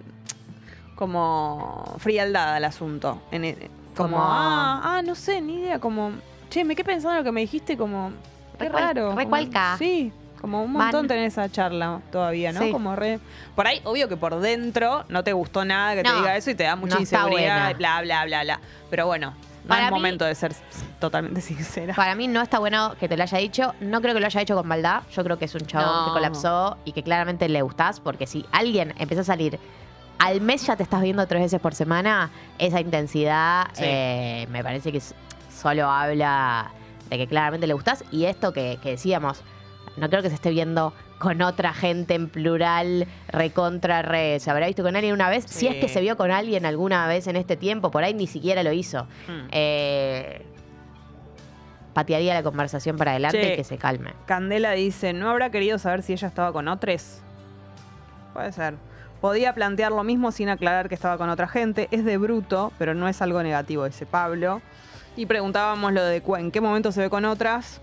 como 0.95 1.95
frialdad 1.99 2.55
al 2.55 2.65
asunto. 2.65 3.21
En 3.31 3.45
el- 3.45 3.57
como, 3.95 4.17
Como- 4.17 4.23
ah, 4.23 4.81
ah, 4.83 5.01
no 5.01 5.15
sé, 5.15 5.41
ni 5.41 5.55
idea. 5.55 5.79
Como, 5.79 6.11
che, 6.49 6.63
me 6.63 6.75
quedé 6.75 6.85
pensando 6.85 7.11
en 7.11 7.17
lo 7.17 7.23
que 7.23 7.31
me 7.31 7.41
dijiste, 7.41 7.75
como, 7.77 8.11
qué 8.57 8.65
Re 8.65 8.71
cual- 8.71 8.83
raro. 8.83 9.15
re 9.15 9.23
como-. 9.25 9.77
Sí, 9.77 10.11
como 10.39 10.63
un 10.63 10.71
montón 10.71 11.01
Man. 11.01 11.07
tener 11.07 11.25
esa 11.25 11.49
charla 11.51 12.01
todavía, 12.11 12.51
¿no? 12.51 12.61
Sí. 12.61 12.71
Como 12.71 12.95
re. 12.95 13.19
Por 13.55 13.67
ahí, 13.67 13.81
obvio 13.83 14.07
que 14.07 14.17
por 14.17 14.39
dentro 14.39 15.03
no 15.09 15.23
te 15.23 15.33
gustó 15.33 15.65
nada 15.65 15.95
que 15.95 16.03
te 16.03 16.13
diga 16.13 16.35
eso 16.37 16.51
y 16.51 16.55
te 16.55 16.63
da 16.63 16.75
mucha 16.75 16.95
no 16.95 17.01
inseguridad, 17.01 17.75
bla, 17.75 18.01
bla, 18.01 18.25
bla, 18.25 18.43
bla. 18.43 18.59
Pero 18.89 19.05
bueno, 19.07 19.33
Para 19.71 19.85
es 19.85 19.91
mí- 19.91 19.97
momento 19.97 20.25
de 20.25 20.35
ser 20.35 20.53
totalmente 20.99 21.41
sincera. 21.41 21.93
Para 21.95 22.15
mí 22.15 22.27
no 22.27 22.41
está 22.41 22.59
bueno 22.59 22.93
que 22.99 23.07
te 23.09 23.17
lo 23.17 23.23
haya 23.23 23.37
dicho. 23.39 23.73
No 23.79 24.01
creo 24.01 24.13
que 24.13 24.19
lo 24.19 24.25
haya 24.27 24.41
hecho 24.41 24.55
con 24.55 24.67
maldad. 24.67 25.03
Yo 25.11 25.23
creo 25.23 25.37
que 25.39 25.45
es 25.45 25.55
un 25.55 25.65
chabón 25.65 25.87
No. 25.95 26.05
que 26.05 26.11
colapsó 26.11 26.77
y 26.85 26.91
que 26.91 27.03
claramente 27.03 27.47
le 27.49 27.61
gustás. 27.61 27.99
Porque 27.99 28.27
si 28.27 28.45
alguien 28.51 28.93
empieza 28.99 29.21
a 29.21 29.25
salir 29.25 29.59
al 30.19 30.39
mes 30.41 30.65
ya 30.67 30.75
te 30.75 30.83
estás 30.83 31.01
viendo 31.01 31.25
tres 31.25 31.41
veces 31.41 31.59
por 31.59 31.73
semana, 31.73 32.29
esa 32.59 32.79
intensidad 32.79 33.67
Sí. 33.73 33.83
eh, 33.85 34.47
me 34.51 34.63
parece 34.63 34.91
que 34.91 35.01
solo 35.51 35.89
habla 35.89 36.71
de 37.09 37.17
que 37.17 37.27
claramente 37.27 37.65
le 37.67 37.73
gustás. 37.73 38.03
Y 38.11 38.25
esto 38.25 38.53
que, 38.53 38.77
que 38.83 38.91
decíamos, 38.91 39.41
no 39.97 40.09
creo 40.09 40.21
que 40.21 40.29
se 40.29 40.35
esté 40.35 40.49
viendo 40.51 40.93
con 41.19 41.41
otra 41.41 41.73
gente 41.73 42.15
en 42.15 42.29
plural, 42.29 43.07
recontra 43.27 44.01
re. 44.01 44.39
¿Se 44.39 44.49
habrá 44.49 44.67
visto 44.67 44.83
con 44.83 44.95
alguien 44.95 45.13
una 45.13 45.29
vez? 45.29 45.45
Si 45.47 45.67
es 45.67 45.75
que 45.75 45.87
Sí. 45.87 45.93
se 45.95 46.01
vio 46.01 46.17
con 46.17 46.31
alguien 46.31 46.65
alguna 46.65 47.05
vez 47.07 47.27
en 47.27 47.35
este 47.35 47.55
tiempo, 47.57 47.91
por 47.91 48.03
ahí 48.03 48.13
ni 48.13 48.25
siquiera 48.27 48.63
lo 48.63 48.71
hizo. 48.71 49.03
Mm. 49.27 49.47
Eh, 49.51 50.45
patearía 51.93 52.33
la 52.33 52.43
conversación 52.43 52.97
para 52.97 53.11
adelante 53.11 53.41
Che. 53.41 53.53
y 53.53 53.55
que 53.57 53.63
se 53.63 53.77
calme. 53.77 54.13
Candela 54.25 54.71
dice, 54.71 55.13
¿no 55.13 55.29
habrá 55.29 55.49
querido 55.51 55.77
saber 55.77 56.03
si 56.03 56.13
ella 56.13 56.27
estaba 56.27 56.53
con 56.53 56.67
otros? 56.67 57.19
Puede 58.33 58.51
ser. 58.53 58.75
Podía 59.19 59.53
plantear 59.53 59.91
lo 59.91 60.03
mismo 60.03 60.31
sin 60.31 60.49
aclarar 60.49 60.89
que 60.89 60.95
estaba 60.95 61.17
con 61.17 61.29
otra 61.29 61.47
gente. 61.47 61.87
Es 61.91 62.03
de 62.05 62.17
bruto, 62.17 62.71
pero 62.79 62.95
no 62.95 63.07
es 63.07 63.21
algo 63.21 63.43
negativo, 63.43 63.85
dice 63.85 64.05
Pablo. 64.05 64.61
Y 65.15 65.25
preguntábamos 65.27 65.91
lo 65.93 66.03
de 66.03 66.23
en 66.39 66.49
qué 66.51 66.61
momento 66.61 66.91
se 66.91 67.01
ve 67.01 67.09
con 67.09 67.25
otras. 67.25 67.81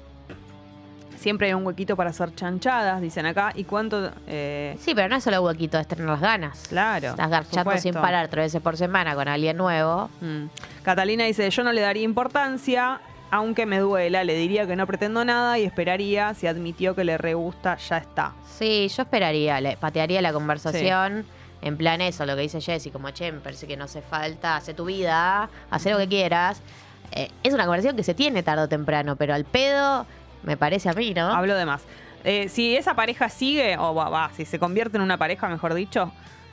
Siempre 1.19 1.49
hay 1.49 1.55
un 1.55 1.67
huequito 1.67 1.97
para 1.97 2.11
hacer 2.11 2.35
chanchadas, 2.35 3.01
dicen 3.01 3.27
acá. 3.27 3.53
¿Y 3.55 3.65
cuánto? 3.65 4.11
eh, 4.27 4.77
Sí, 4.81 4.95
pero 4.95 5.09
no 5.09 5.17
es 5.17 5.25
solo 5.25 5.43
huequito, 5.43 5.79
es 5.79 5.87
tener 5.87 6.07
las 6.07 6.21
ganas. 6.21 6.65
claro. 6.69 7.09
Estás 7.09 7.29
garchando 7.31 7.77
sin 7.79 7.93
parar 7.95 8.29
tres 8.29 8.47
veces 8.47 8.63
por 8.63 8.77
semana 8.77 9.15
con 9.15 9.27
alguien 9.29 9.57
nuevo. 9.57 10.09
Mm. 10.21 10.45
Catalina 10.83 11.25
dice, 11.25 11.51
yo 11.51 11.63
no 11.65 11.73
le 11.73 11.81
daría 11.81 12.03
importancia, 12.05 13.01
aunque 13.31 13.67
me 13.67 13.79
duela, 13.81 14.25
le 14.25 14.35
diría 14.35 14.67
que 14.67 14.77
no 14.77 14.87
pretendo 14.87 15.25
nada 15.25 15.59
y 15.59 15.65
esperaría, 15.65 16.33
si 16.35 16.47
admitió 16.47 16.95
que 16.95 17.05
le 17.05 17.19
re 17.19 17.35
gusta, 17.35 17.77
ya 17.77 17.99
está. 17.99 18.33
Sí, 18.59 18.89
yo 18.97 19.03
esperaría, 19.03 19.61
le 19.61 19.77
patearía 19.77 20.23
la 20.23 20.33
conversación. 20.33 21.27
En 21.61 21.77
plan 21.77 22.01
eso, 22.01 22.25
lo 22.25 22.37
que 22.37 22.43
dice 22.43 22.61
Jessy, 22.61 22.91
como 22.93 23.11
che, 23.11 23.33
me 23.33 23.41
parece 23.41 23.67
que 23.67 23.77
no 23.77 23.85
hace 23.85 24.01
falta, 24.01 24.55
hace 24.57 24.75
tu 24.75 24.85
vida, 24.85 25.51
hace 25.71 25.91
lo 25.91 25.99
que 25.99 26.07
quieras. 26.09 26.63
Eh, 27.11 27.31
es 27.43 27.53
una 27.53 27.65
conversación 27.65 27.97
que 27.97 28.05
se 28.05 28.15
tiene 28.15 28.43
tarde 28.45 28.63
o 28.63 28.69
temprano, 28.69 29.17
pero 29.17 29.35
al 29.35 29.45
pedo, 29.45 30.07
me 30.43 30.57
parece 30.57 30.89
a 30.89 30.93
mí, 30.93 31.15
¿no? 31.15 31.27
Hablo 31.27 31.55
de 31.55 31.67
más. 31.67 31.83
Eh, 32.25 32.49
si 32.49 32.77
esa 32.77 32.95
pareja 32.95 33.29
sigue, 33.29 33.77
o 33.79 33.95
va, 33.95 34.09
va, 34.09 34.31
si 34.37 34.45
se 34.45 34.59
convierte 34.59 34.97
en 34.97 35.03
una 35.03 35.17
pareja, 35.17 35.49
mejor 35.49 35.75
dicho, 35.75 36.13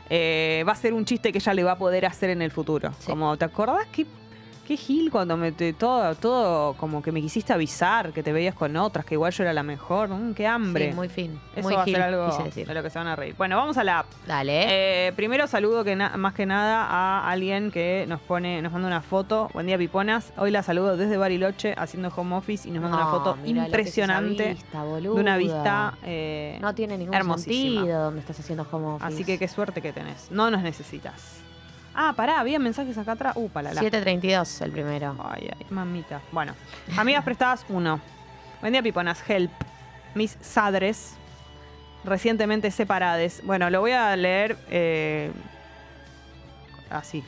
eh, 0.10 0.63
va 0.67 0.74
a 0.74 0.76
ser 0.76 0.93
un 0.93 1.06
chiste 1.06 1.32
que 1.32 1.39
ella 1.39 1.54
le 1.54 1.63
va 1.63 1.71
a 1.74 1.78
poder 1.78 2.06
hacer 2.06 2.30
en 2.30 2.41
el 2.41 2.52
futuro. 2.52 2.91
Sí. 3.00 3.08
Como, 3.08 3.36
¿te 3.38 3.45
acordás 3.45 3.88
qué, 3.91 4.06
qué 4.65 4.75
gil 4.75 5.10
cuando 5.12 5.38
me 5.38 5.51
te- 5.54 5.71
todo, 5.73 6.13
todo 6.15 6.73
como 6.73 7.01
que 7.01 7.12
me 7.12 7.21
quisiste 7.21 7.54
avisar 7.54 8.12
que 8.12 8.21
te 8.23 8.34
veías 8.34 8.54
con 8.56 8.75
otras, 8.75 9.06
que 9.06 9.15
igual 9.15 9.32
yo 9.32 9.43
era 9.43 9.54
la 9.54 9.63
mejor? 9.63 10.10
Mm, 10.10 10.34
qué 10.34 10.45
hambre. 10.47 10.89
Sí, 10.89 10.95
muy 10.95 11.08
fin. 11.08 11.39
Eso 11.56 11.63
muy 11.67 11.75
va 11.75 11.84
a 11.84 11.86
ser 11.86 12.01
algo 12.01 12.38
decir. 12.43 12.67
de 12.67 12.73
lo 12.73 12.84
que 12.84 12.89
se 12.89 12.97
van 12.99 13.08
a 13.08 13.15
reír. 13.15 13.36
Bueno, 13.38 13.56
vamos 13.56 13.78
a 13.78 13.84
la 13.84 13.99
app. 13.99 14.08
Dale. 14.28 15.08
Eh, 15.08 15.13
primero 15.13 15.47
saludo 15.47 15.84
que 15.84 15.95
más 15.95 16.34
que 16.34 16.45
nada 16.45 16.84
a 16.86 17.30
alguien 17.32 17.71
que 17.71 18.06
nos 18.08 18.19
pone, 18.19 18.62
nos 18.62 18.71
manda 18.73 18.88
una 18.88 19.01
foto. 19.01 19.49
Buen 19.54 19.67
día, 19.67 19.78
Piponas. 19.78 20.34
Hoy 20.38 20.51
la 20.51 20.63
saludo 20.63 20.97
desde 20.97 21.15
Bariloche 21.17 21.73
haciendo 21.78 22.12
home 22.15 22.36
office 22.36 22.67
y 22.67 22.71
nos 22.71 22.82
manda 22.82 22.97
una 22.97 23.08
foto 23.12 23.38
impresionante 23.45 24.54
vista, 24.56 24.84
de 24.84 25.10
una 25.10 25.38
vista 25.38 25.97
eh, 26.04 26.58
No 26.62 26.73
tiene 26.73 26.97
ningún 26.97 27.39
sentido 27.39 28.04
donde 28.06 28.19
estás 28.21 28.39
haciendo 28.39 28.67
home 28.71 28.88
office. 28.95 29.06
Así 29.13 29.23
que 29.23 29.38
qué 29.38 29.47
suerte 29.47 29.82
que 29.82 29.93
tenés. 29.93 30.32
No 30.32 30.49
nos 30.51 30.62
necesitas. 30.62 31.44
Ah, 31.95 32.13
pará, 32.13 32.41
había 32.41 32.60
mensajes 32.60 32.97
acá 32.97 33.13
atrás. 33.13 33.34
Uh, 33.38 33.47
palala. 33.49 33.81
7.32 33.81 34.62
el 34.65 34.71
primero. 34.71 35.15
Ay, 35.23 35.49
ay, 35.58 35.65
mamita. 35.69 36.21
Bueno, 36.31 36.53
amigas 36.97 37.23
prestadas, 37.23 37.65
uno. 37.69 38.01
Buen 38.60 38.73
día, 38.73 38.84
Piponas. 38.84 39.23
Help. 39.27 39.51
Mis 40.13 40.38
sadres. 40.41 41.15
Recientemente 42.03 42.69
separades. 42.69 43.41
Bueno, 43.45 43.69
lo 43.69 43.79
voy 43.79 43.93
a 43.93 44.13
leer 44.17 44.58
eh, 44.69 45.31
así. 46.89 47.23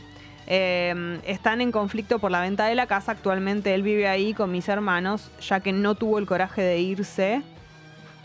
Eh, 0.48 1.20
están 1.26 1.62
en 1.62 1.72
conflicto 1.72 2.20
por 2.20 2.30
la 2.30 2.42
venta 2.42 2.66
de 2.66 2.76
la 2.76 2.88
casa. 2.88 3.14
Actualmente 3.14 3.74
él 3.74 3.84
vive 3.84 4.08
ahí 4.10 4.34
con 4.34 4.52
mis 4.52 4.68
hermanos, 4.68 5.32
ya 5.40 5.62
que 5.62 5.72
no 5.72 5.96
tuvo 5.96 6.20
el 6.20 6.26
coraje 6.26 6.62
de 6.62 6.80
irse, 6.80 7.42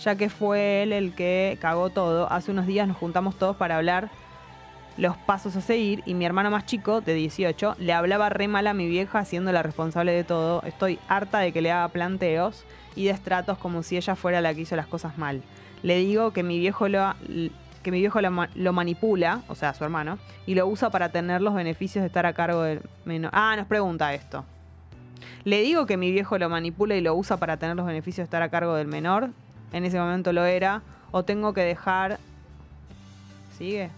ya 0.00 0.16
que 0.16 0.28
fue 0.28 0.82
él 0.82 0.92
el 0.92 1.14
que 1.14 1.56
cagó 1.60 1.90
todo. 1.90 2.30
Hace 2.30 2.50
unos 2.50 2.66
días 2.66 2.88
nos 2.88 2.96
juntamos 2.96 3.38
todos 3.38 3.56
para 3.56 3.76
hablar 3.76 4.10
los 4.96 5.16
pasos 5.16 5.56
a 5.56 5.60
seguir 5.60 6.02
y 6.06 6.14
mi 6.14 6.24
hermano 6.24 6.50
más 6.50 6.66
chico, 6.66 7.00
de 7.00 7.14
18, 7.14 7.76
le 7.78 7.92
hablaba 7.92 8.28
re 8.28 8.48
mal 8.48 8.66
a 8.66 8.74
mi 8.74 8.88
vieja 8.88 9.24
siendo 9.24 9.52
la 9.52 9.62
responsable 9.62 10.12
de 10.12 10.24
todo. 10.24 10.62
Estoy 10.62 10.98
harta 11.08 11.38
de 11.38 11.52
que 11.52 11.62
le 11.62 11.72
haga 11.72 11.88
planteos 11.88 12.64
y 12.94 13.06
destratos 13.06 13.58
como 13.58 13.82
si 13.82 13.96
ella 13.96 14.16
fuera 14.16 14.40
la 14.40 14.54
que 14.54 14.62
hizo 14.62 14.76
las 14.76 14.86
cosas 14.86 15.18
mal. 15.18 15.42
Le 15.82 15.98
digo 15.98 16.32
que 16.32 16.42
mi 16.42 16.58
viejo 16.58 16.88
lo, 16.88 17.14
que 17.82 17.90
mi 17.90 18.00
viejo 18.00 18.20
lo, 18.20 18.30
lo 18.54 18.72
manipula, 18.72 19.42
o 19.48 19.54
sea, 19.54 19.74
su 19.74 19.84
hermano, 19.84 20.18
y 20.46 20.54
lo 20.54 20.66
usa 20.66 20.90
para 20.90 21.10
tener 21.10 21.40
los 21.40 21.54
beneficios 21.54 22.02
de 22.02 22.06
estar 22.06 22.26
a 22.26 22.32
cargo 22.32 22.62
del 22.62 22.82
menor. 23.04 23.30
Ah, 23.34 23.54
nos 23.56 23.66
pregunta 23.66 24.14
esto. 24.14 24.44
Le 25.44 25.62
digo 25.62 25.86
que 25.86 25.96
mi 25.96 26.12
viejo 26.12 26.38
lo 26.38 26.48
manipula 26.48 26.94
y 26.94 27.00
lo 27.00 27.14
usa 27.14 27.36
para 27.36 27.56
tener 27.56 27.76
los 27.76 27.86
beneficios 27.86 28.18
de 28.18 28.24
estar 28.24 28.42
a 28.42 28.48
cargo 28.48 28.74
del 28.74 28.86
menor. 28.86 29.30
En 29.72 29.84
ese 29.84 29.98
momento 29.98 30.32
lo 30.32 30.44
era. 30.44 30.82
O 31.10 31.24
tengo 31.24 31.52
que 31.52 31.62
dejar... 31.62 32.18
¿Sigue? 33.58 33.90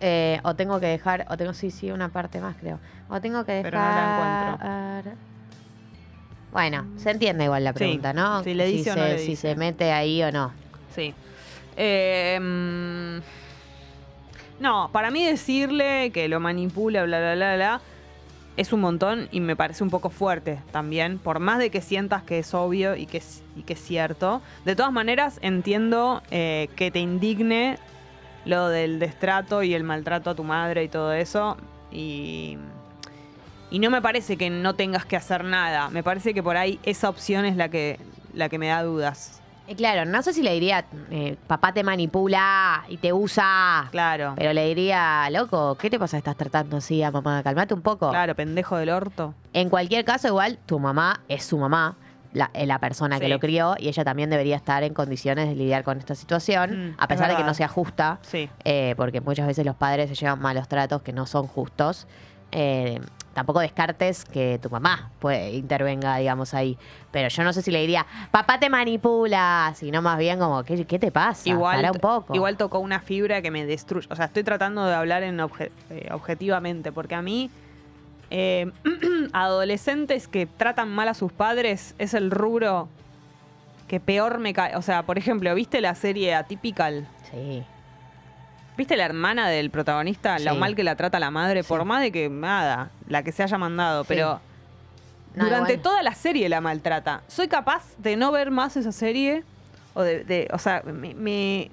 Eh, 0.00 0.40
o 0.42 0.54
tengo 0.54 0.80
que 0.80 0.86
dejar, 0.86 1.26
o 1.30 1.36
tengo, 1.36 1.54
sí, 1.54 1.70
sí, 1.70 1.90
una 1.90 2.08
parte 2.08 2.40
más 2.40 2.56
creo. 2.56 2.78
O 3.08 3.20
tengo 3.20 3.44
que 3.44 3.52
dejar. 3.52 3.70
Pero 3.70 3.82
no 3.82 3.88
la 3.88 5.02
Bueno, 6.52 6.86
se 6.96 7.10
entiende 7.10 7.44
igual 7.44 7.64
la 7.64 7.72
Sí, 7.72 7.78
pregunta, 7.78 8.12
¿no? 8.12 8.42
si 8.42 8.54
le 8.54 8.66
dice 8.66 8.92
o 8.92 8.94
se, 8.94 9.18
si 9.18 9.36
se 9.36 9.56
mete 9.56 9.92
ahí 9.92 10.22
o 10.22 10.32
no. 10.32 10.52
Sí. 10.94 11.14
Eh, 11.76 12.38
mm, 12.40 13.18
no, 14.60 14.90
para 14.92 15.10
mí 15.10 15.24
decirle 15.24 16.10
que 16.12 16.28
lo 16.28 16.38
manipula, 16.40 17.04
bla, 17.04 17.18
bla, 17.18 17.34
bla, 17.34 17.56
bla, 17.56 17.80
es 18.56 18.72
un 18.72 18.80
montón 18.80 19.28
y 19.32 19.40
me 19.40 19.56
parece 19.56 19.82
un 19.82 19.90
poco 19.90 20.10
fuerte 20.10 20.60
también. 20.70 21.18
Por 21.18 21.40
más 21.40 21.58
de 21.58 21.70
que 21.70 21.80
sientas 21.80 22.22
que 22.22 22.38
es 22.38 22.54
obvio 22.54 22.94
y 22.94 23.06
que 23.06 23.18
es, 23.18 23.42
y 23.56 23.62
que 23.62 23.72
es 23.72 23.80
cierto. 23.82 24.40
De 24.64 24.76
todas 24.76 24.92
maneras, 24.92 25.38
entiendo 25.42 26.22
eh, 26.30 26.68
que 26.76 26.92
te 26.92 27.00
indigne 27.00 27.78
lo 28.44 28.68
del 28.68 28.98
destrato 28.98 29.62
y 29.62 29.74
el 29.74 29.84
maltrato 29.84 30.30
a 30.30 30.34
tu 30.34 30.44
madre 30.44 30.84
y 30.84 30.88
todo 30.88 31.12
eso. 31.12 31.56
Y. 31.90 32.58
Y 33.70 33.78
no 33.80 33.90
me 33.90 34.00
parece 34.00 34.36
que 34.36 34.50
no 34.50 34.74
tengas 34.74 35.04
que 35.04 35.16
hacer 35.16 35.42
nada. 35.42 35.88
Me 35.90 36.02
parece 36.04 36.32
que 36.32 36.42
por 36.42 36.56
ahí 36.56 36.78
esa 36.84 37.08
opción 37.08 37.44
es 37.44 37.56
la 37.56 37.68
que, 37.70 37.98
la 38.32 38.48
que 38.48 38.58
me 38.58 38.68
da 38.68 38.82
dudas. 38.84 39.40
Y 39.66 39.74
claro, 39.74 40.04
no 40.04 40.22
sé 40.22 40.34
si 40.34 40.42
le 40.42 40.52
diría, 40.52 40.84
eh, 41.10 41.36
papá 41.46 41.72
te 41.72 41.82
manipula 41.82 42.84
y 42.88 42.98
te 42.98 43.14
usa. 43.14 43.88
Claro. 43.90 44.34
Pero 44.36 44.52
le 44.52 44.66
diría, 44.66 45.28
loco, 45.30 45.76
¿qué 45.76 45.88
te 45.88 45.98
pasa? 45.98 46.18
Estás 46.18 46.36
tratando 46.36 46.76
así 46.76 47.02
a 47.02 47.10
mamá? 47.10 47.42
Calmate 47.42 47.72
un 47.72 47.80
poco. 47.80 48.10
Claro, 48.10 48.34
pendejo 48.34 48.76
del 48.76 48.90
orto. 48.90 49.34
En 49.54 49.70
cualquier 49.70 50.04
caso, 50.04 50.28
igual, 50.28 50.58
tu 50.66 50.78
mamá 50.78 51.20
es 51.28 51.44
su 51.44 51.56
mamá, 51.56 51.96
la, 52.34 52.50
es 52.52 52.66
la 52.68 52.78
persona 52.78 53.18
que 53.18 53.28
lo 53.28 53.38
crió, 53.40 53.74
y 53.78 53.88
ella 53.88 54.04
también 54.04 54.28
debería 54.28 54.56
estar 54.56 54.82
en 54.82 54.92
condiciones 54.92 55.48
de 55.48 55.54
lidiar 55.54 55.84
con 55.84 55.96
esta 55.98 56.14
situación, 56.14 56.90
Mm, 56.90 56.94
a 56.98 57.02
es 57.04 57.08
pesar 57.08 57.30
de 57.30 57.36
que 57.36 57.44
no 57.44 57.54
sea 57.54 57.68
justa, 57.68 58.18
Sí. 58.22 58.50
eh, 58.64 58.94
porque 58.98 59.20
muchas 59.22 59.46
veces 59.46 59.64
los 59.64 59.76
padres 59.76 60.08
se 60.10 60.14
llevan 60.16 60.40
malos 60.42 60.68
tratos 60.68 61.00
que 61.02 61.12
no 61.14 61.24
son 61.26 61.46
justos. 61.46 62.06
Eh, 62.52 63.00
tampoco 63.32 63.58
descartes 63.58 64.24
que 64.24 64.60
tu 64.62 64.70
mamá 64.70 65.10
puede, 65.18 65.52
intervenga, 65.54 66.16
digamos, 66.18 66.54
ahí. 66.54 66.78
Pero 67.10 67.28
yo 67.28 67.42
no 67.42 67.52
sé 67.52 67.62
si 67.62 67.70
le 67.72 67.80
diría, 67.80 68.06
papá 68.30 68.60
te 68.60 68.68
manipula, 68.70 69.72
sino 69.76 70.02
más 70.02 70.18
bien 70.18 70.38
como, 70.38 70.62
¿qué, 70.64 70.84
qué 70.86 70.98
te 70.98 71.10
pasa? 71.10 71.48
Igual, 71.48 71.76
Para 71.76 71.92
un 71.92 71.98
poco. 71.98 72.34
igual 72.34 72.56
tocó 72.56 72.78
una 72.78 73.00
fibra 73.00 73.42
que 73.42 73.50
me 73.50 73.64
destruye. 73.66 74.06
O 74.10 74.16
sea, 74.16 74.26
estoy 74.26 74.44
tratando 74.44 74.84
de 74.86 74.94
hablar 74.94 75.22
en 75.24 75.38
obje- 75.38 75.70
eh, 75.90 76.08
objetivamente, 76.12 76.92
porque 76.92 77.14
a 77.16 77.22
mí, 77.22 77.50
eh, 78.30 78.70
adolescentes 79.32 80.28
que 80.28 80.46
tratan 80.46 80.88
mal 80.90 81.08
a 81.08 81.14
sus 81.14 81.32
padres 81.32 81.94
es 81.98 82.14
el 82.14 82.30
rubro 82.30 82.88
que 83.88 84.00
peor 84.00 84.38
me 84.38 84.52
cae. 84.54 84.76
O 84.76 84.82
sea, 84.82 85.02
por 85.04 85.18
ejemplo, 85.18 85.54
¿viste 85.54 85.80
la 85.80 85.94
serie 85.94 86.34
Atypical? 86.34 87.06
Sí. 87.30 87.62
¿Viste 88.76 88.96
la 88.96 89.04
hermana 89.04 89.48
del 89.48 89.70
protagonista? 89.70 90.38
Lo 90.38 90.56
mal 90.56 90.74
que 90.74 90.82
la 90.82 90.96
trata 90.96 91.20
la 91.20 91.30
madre, 91.30 91.62
Sí. 91.62 91.68
por 91.68 91.84
más 91.84 92.00
de 92.02 92.10
que 92.10 92.28
nada, 92.28 92.90
la 93.08 93.22
que 93.22 93.30
se 93.30 93.42
haya 93.42 93.56
mandado, 93.58 94.02
Sí. 94.02 94.08
pero 94.08 94.40
No, 95.34 95.44
durante 95.44 95.74
igual. 95.74 95.82
toda 95.82 96.02
la 96.02 96.14
serie 96.14 96.48
la 96.48 96.60
maltrata. 96.60 97.22
Soy 97.28 97.46
capaz 97.46 97.84
de 97.98 98.16
no 98.16 98.32
ver 98.32 98.50
más 98.50 98.76
esa 98.76 98.90
serie, 98.90 99.44
o 99.94 100.02
de, 100.02 100.24
de- 100.24 100.48
o 100.52 100.58
sea, 100.58 100.82
me, 100.84 101.14
me, 101.14 101.70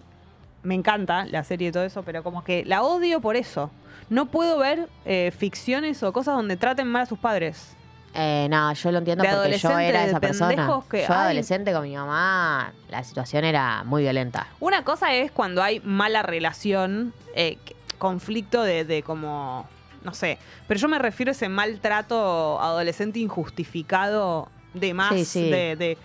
me 0.61 0.75
encanta 0.75 1.25
la 1.25 1.43
serie 1.43 1.69
y 1.69 1.71
todo 1.71 1.83
eso, 1.85 2.03
pero 2.03 2.21
como 2.21 2.43
que 2.43 2.63
la 2.65 2.83
odio 2.83 3.19
por 3.19 3.35
eso. 3.35 3.71
No 4.11 4.25
puedo 4.25 4.57
ver 4.59 4.89
eh, 5.05 5.31
ficciones 5.35 6.03
o 6.03 6.11
cosas 6.11 6.35
donde 6.35 6.57
traten 6.57 6.85
mal 6.85 7.03
a 7.03 7.05
sus 7.05 7.17
padres. 7.17 7.75
Eh, 8.13 8.47
no, 8.49 8.73
yo 8.73 8.91
lo 8.91 8.97
entiendo 8.97 9.23
De 9.23 9.29
porque 9.29 9.57
yo 9.57 9.79
era 9.79 10.03
esa 10.03 10.19
persona. 10.19 10.81
que, 10.89 10.99
yo 11.03 11.13
ay. 11.13 11.15
adolescente 11.27 11.71
con 11.71 11.83
mi 11.83 11.95
mamá, 11.95 12.73
la 12.89 13.05
situación 13.05 13.45
era 13.45 13.85
muy 13.85 14.03
violenta. 14.03 14.47
Una 14.59 14.83
cosa 14.83 15.13
es 15.13 15.31
cuando 15.31 15.63
hay 15.63 15.79
mala 15.79 16.23
relación, 16.23 17.13
eh, 17.35 17.57
conflicto 17.97 18.63
de, 18.63 18.83
de 18.83 19.01
como 19.01 19.65
no 20.03 20.13
sé. 20.13 20.37
Pero 20.67 20.77
yo 20.77 20.89
me 20.89 20.99
refiero 20.99 21.29
a 21.29 21.33
ese 21.33 21.47
maltrato 21.47 22.59
adolescente 22.61 23.19
injustificado 23.19 24.49
de 24.73 24.93
más, 24.93 25.13
Sí, 25.13 25.23
sí. 25.23 25.49
De, 25.49 25.75
de- 25.77 25.97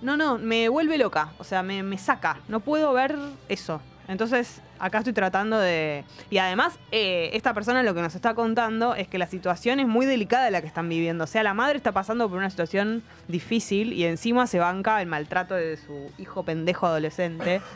No, 0.00 0.16
no, 0.16 0.38
me 0.38 0.68
vuelve 0.68 0.96
loca. 0.96 1.32
O 1.38 1.44
sea, 1.44 1.62
me, 1.64 1.82
me 1.82 1.98
saca. 1.98 2.38
No 2.46 2.60
puedo 2.60 2.92
ver 2.92 3.16
eso. 3.48 3.80
Entonces, 4.12 4.60
acá 4.78 4.98
estoy 4.98 5.14
tratando 5.14 5.58
de... 5.58 6.04
Y 6.30 6.38
además, 6.38 6.78
eh, 6.90 7.30
esta 7.32 7.54
persona 7.54 7.82
lo 7.82 7.94
que 7.94 8.02
nos 8.02 8.14
está 8.14 8.34
contando 8.34 8.94
es 8.94 9.08
que 9.08 9.18
la 9.18 9.26
situación 9.26 9.80
es 9.80 9.86
muy 9.86 10.04
delicada 10.04 10.50
la 10.50 10.60
que 10.60 10.66
están 10.66 10.88
viviendo. 10.88 11.24
O 11.24 11.26
sea, 11.26 11.42
la 11.42 11.54
madre 11.54 11.78
está 11.78 11.92
pasando 11.92 12.28
por 12.28 12.38
una 12.38 12.50
situación 12.50 13.02
difícil 13.26 13.92
y 13.94 14.04
encima 14.04 14.46
se 14.46 14.58
banca 14.58 15.00
el 15.00 15.08
maltrato 15.08 15.54
de 15.54 15.78
su 15.78 16.10
hijo 16.18 16.44
pendejo 16.44 16.86
adolescente. 16.86 17.60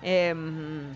Em, 0.00 0.94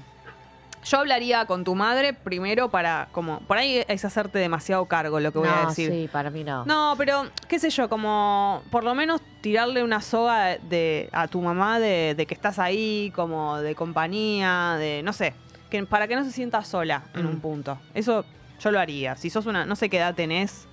yo 0.85 0.99
hablaría 0.99 1.45
con 1.47 1.65
tu 1.65 1.75
madre 1.75 2.13
primero 2.13 2.71
para, 2.71 3.09
como, 3.11 3.41
por 3.41 3.59
ahí 3.59 3.85
es 3.89 4.05
hacerte 4.05 4.39
demasiado 4.39 4.87
cargo 4.87 5.19
lo 5.19 5.33
que 5.33 5.39
voy 5.41 5.49
a 5.49 5.67
decir. 5.67 5.91
sí, 5.91 6.09
para 6.11 6.31
mí 6.31 6.45
no. 6.45 6.65
No, 6.67 6.95
pero 6.97 7.25
qué 7.49 7.59
sé 7.59 7.71
yo, 7.71 7.89
como 7.89 8.63
por 8.71 8.85
lo 8.85 8.95
menos 8.95 9.21
tirarle 9.43 9.83
una 9.83 10.01
soga 10.01 10.57
de, 10.57 11.11
a 11.13 11.29
tu 11.29 11.43
mamá 11.43 11.79
de, 11.79 12.15
de 12.17 12.27
que 12.27 12.33
estás 12.35 12.59
ahí, 12.59 13.13
como 13.15 13.59
de 13.59 13.75
compañía, 13.75 14.77
de 14.79 15.03
no 15.05 15.13
sé, 15.13 15.35
que, 15.69 15.85
para 15.85 16.09
que 16.09 16.17
no 16.17 16.25
se 16.25 16.31
sienta 16.31 16.65
sola 16.65 17.03
en 17.15 17.25
Mm. 17.25 17.29
un 17.29 17.41
punto. 17.41 17.79
Eso 17.93 18.25
yo 18.61 18.71
lo 18.71 18.79
haría. 18.81 19.17
Si 19.17 19.29
sos 19.29 19.45
una, 19.47 19.67
no 19.67 19.77
sé 19.77 19.91
qué 19.91 19.99
edad 19.99 20.15
tenés, 20.15 20.67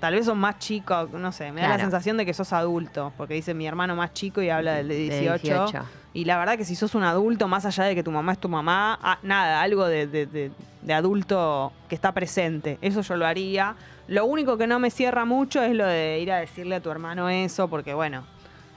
tal 0.00 0.14
vez 0.14 0.26
sos 0.26 0.36
más 0.36 0.58
chico, 0.58 1.08
no 1.12 1.30
sé, 1.32 1.52
me 1.52 1.60
da 1.60 1.68
la 1.68 1.78
sensación 1.78 2.16
de 2.16 2.26
que 2.26 2.34
sos 2.34 2.52
adulto, 2.52 3.12
porque 3.16 3.34
dice 3.34 3.54
mi 3.54 3.66
hermano 3.66 3.94
más 3.96 4.12
chico 4.12 4.42
y 4.42 4.50
habla 4.50 4.74
del 4.74 4.88
de 4.88 4.94
De 4.96 5.00
18. 5.20 5.42
18. 5.42 5.84
Y 6.12 6.24
la 6.24 6.38
verdad 6.38 6.56
que 6.56 6.64
si 6.64 6.74
sos 6.74 6.94
un 6.94 7.04
adulto, 7.04 7.46
más 7.46 7.64
allá 7.66 7.84
de 7.84 7.94
que 7.94 8.02
tu 8.02 8.10
mamá 8.10 8.32
es 8.32 8.38
tu 8.38 8.48
mamá, 8.48 8.98
ah, 9.02 9.18
nada, 9.22 9.60
algo 9.62 9.86
de, 9.86 10.06
de- 10.08 10.26
de- 10.26 10.50
adulto 10.94 11.72
que 11.88 11.94
está 11.94 12.12
presente. 12.12 12.78
Eso 12.82 13.02
yo 13.02 13.16
lo 13.16 13.26
haría. 13.26 13.76
Lo 14.08 14.24
único 14.24 14.56
que 14.58 14.66
no 14.66 14.78
me 14.80 14.90
cierra 14.90 15.24
mucho 15.24 15.62
es 15.62 15.72
lo 15.74 15.86
de 15.86 16.18
ir 16.20 16.32
a 16.32 16.38
decirle 16.38 16.74
a 16.76 16.80
tu 16.80 16.90
hermano 16.90 17.28
eso, 17.28 17.68
porque 17.68 17.94
bueno, 17.94 18.24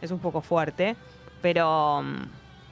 es 0.02 0.12
un 0.12 0.20
poco 0.20 0.42
fuerte. 0.42 0.96
Pero, 1.42 2.04
mm, 2.04 2.26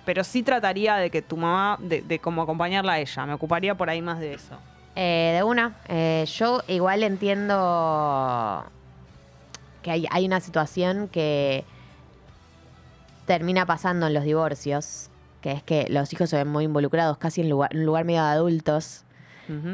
pero 0.06 0.24
sí 0.24 0.44
trataría 0.44 0.96
de 0.98 1.10
que 1.10 1.22
tu 1.24 1.38
mamá, 1.38 1.78
de, 1.80 2.02
de 2.04 2.20
como 2.20 2.44
acompañarla 2.44 2.94
a 2.94 3.00
ella. 3.00 3.26
Me 3.26 3.34
ocuparía 3.34 3.74
por 3.76 3.90
ahí 3.90 4.02
más 4.02 4.20
de 4.20 4.34
eso. 4.36 4.56
Eh, 4.96 5.32
de 5.38 5.44
una, 5.44 5.76
eh, 5.88 6.26
yo 6.38 6.62
igual 6.68 7.02
entiendo 7.04 8.66
que 9.82 9.90
hay, 9.92 10.06
hay 10.12 10.26
una 10.26 10.40
situación 10.40 11.08
que 11.08 11.64
termina 13.32 13.66
pasando 13.66 14.08
en 14.08 14.14
los 14.14 14.26
divorcios, 14.26 15.10
que 15.42 15.52
es 15.54 15.64
que 15.64 15.86
los 15.90 16.12
hijos 16.12 16.30
se 16.30 16.36
ven 16.36 16.50
muy 16.50 16.66
involucrados, 16.66 17.18
casi 17.18 17.40
en 17.40 17.50
lugar, 17.50 17.70
un 17.74 17.86
lugar 17.86 18.04
medio 18.04 18.22
de 18.24 18.28
adultos, 18.30 19.06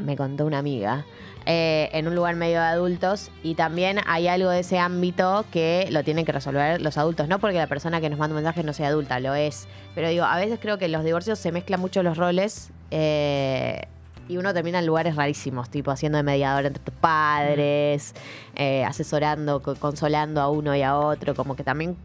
me 0.05 0.15
contó 0.15 0.45
una 0.45 0.59
amiga, 0.59 1.05
eh, 1.47 1.89
en 1.93 2.07
un 2.07 2.13
lugar 2.15 2.35
medio 2.35 2.59
de 2.59 2.65
adultos, 2.67 3.31
y 3.43 3.55
también 3.55 3.97
hay 4.05 4.27
algo 4.27 4.49
de 4.51 4.59
ese 4.59 4.77
ámbito 4.79 5.43
que 5.51 5.87
lo 5.91 6.03
tienen 6.03 6.23
que 6.25 6.31
resolver 6.31 6.81
los 6.81 6.97
adultos, 6.99 7.27
no 7.27 7.39
porque 7.39 7.57
la 7.57 7.67
persona 7.67 7.99
que 7.99 8.09
nos 8.11 8.19
manda 8.19 8.35
un 8.35 8.43
mensaje 8.43 8.63
no 8.63 8.73
sea 8.73 8.89
adulta, 8.89 9.19
lo 9.19 9.33
es, 9.33 9.67
pero 9.95 10.09
digo, 10.09 10.23
a 10.23 10.37
veces 10.37 10.59
creo 10.61 10.77
que 10.77 10.85
en 10.85 10.91
los 10.91 11.03
divorcios 11.03 11.39
se 11.39 11.51
mezclan 11.51 11.79
mucho 11.79 12.03
los 12.03 12.15
roles. 12.17 12.69
eh, 12.91 13.81
y 14.29 14.35
uno 14.37 14.53
termina 14.53 14.79
en 14.79 14.85
lugares 14.85 15.15
rarísimos, 15.15 15.69
tipo 15.69 15.89
haciendo 15.89 16.17
de 16.17 16.23
mediador 16.23 16.65
entre 16.65 16.83
tus 16.83 16.93
padres, 16.95 18.13
eh, 18.55 18.83
asesorando, 18.83 19.61
co- 19.61 19.75
consolando 19.75 20.41
a 20.41 20.49
uno 20.49 20.75
y 20.75 20.81
a 20.81 20.97
otro, 20.97 21.33
como 21.33 21.55
que 21.55 21.63
también 21.63 21.95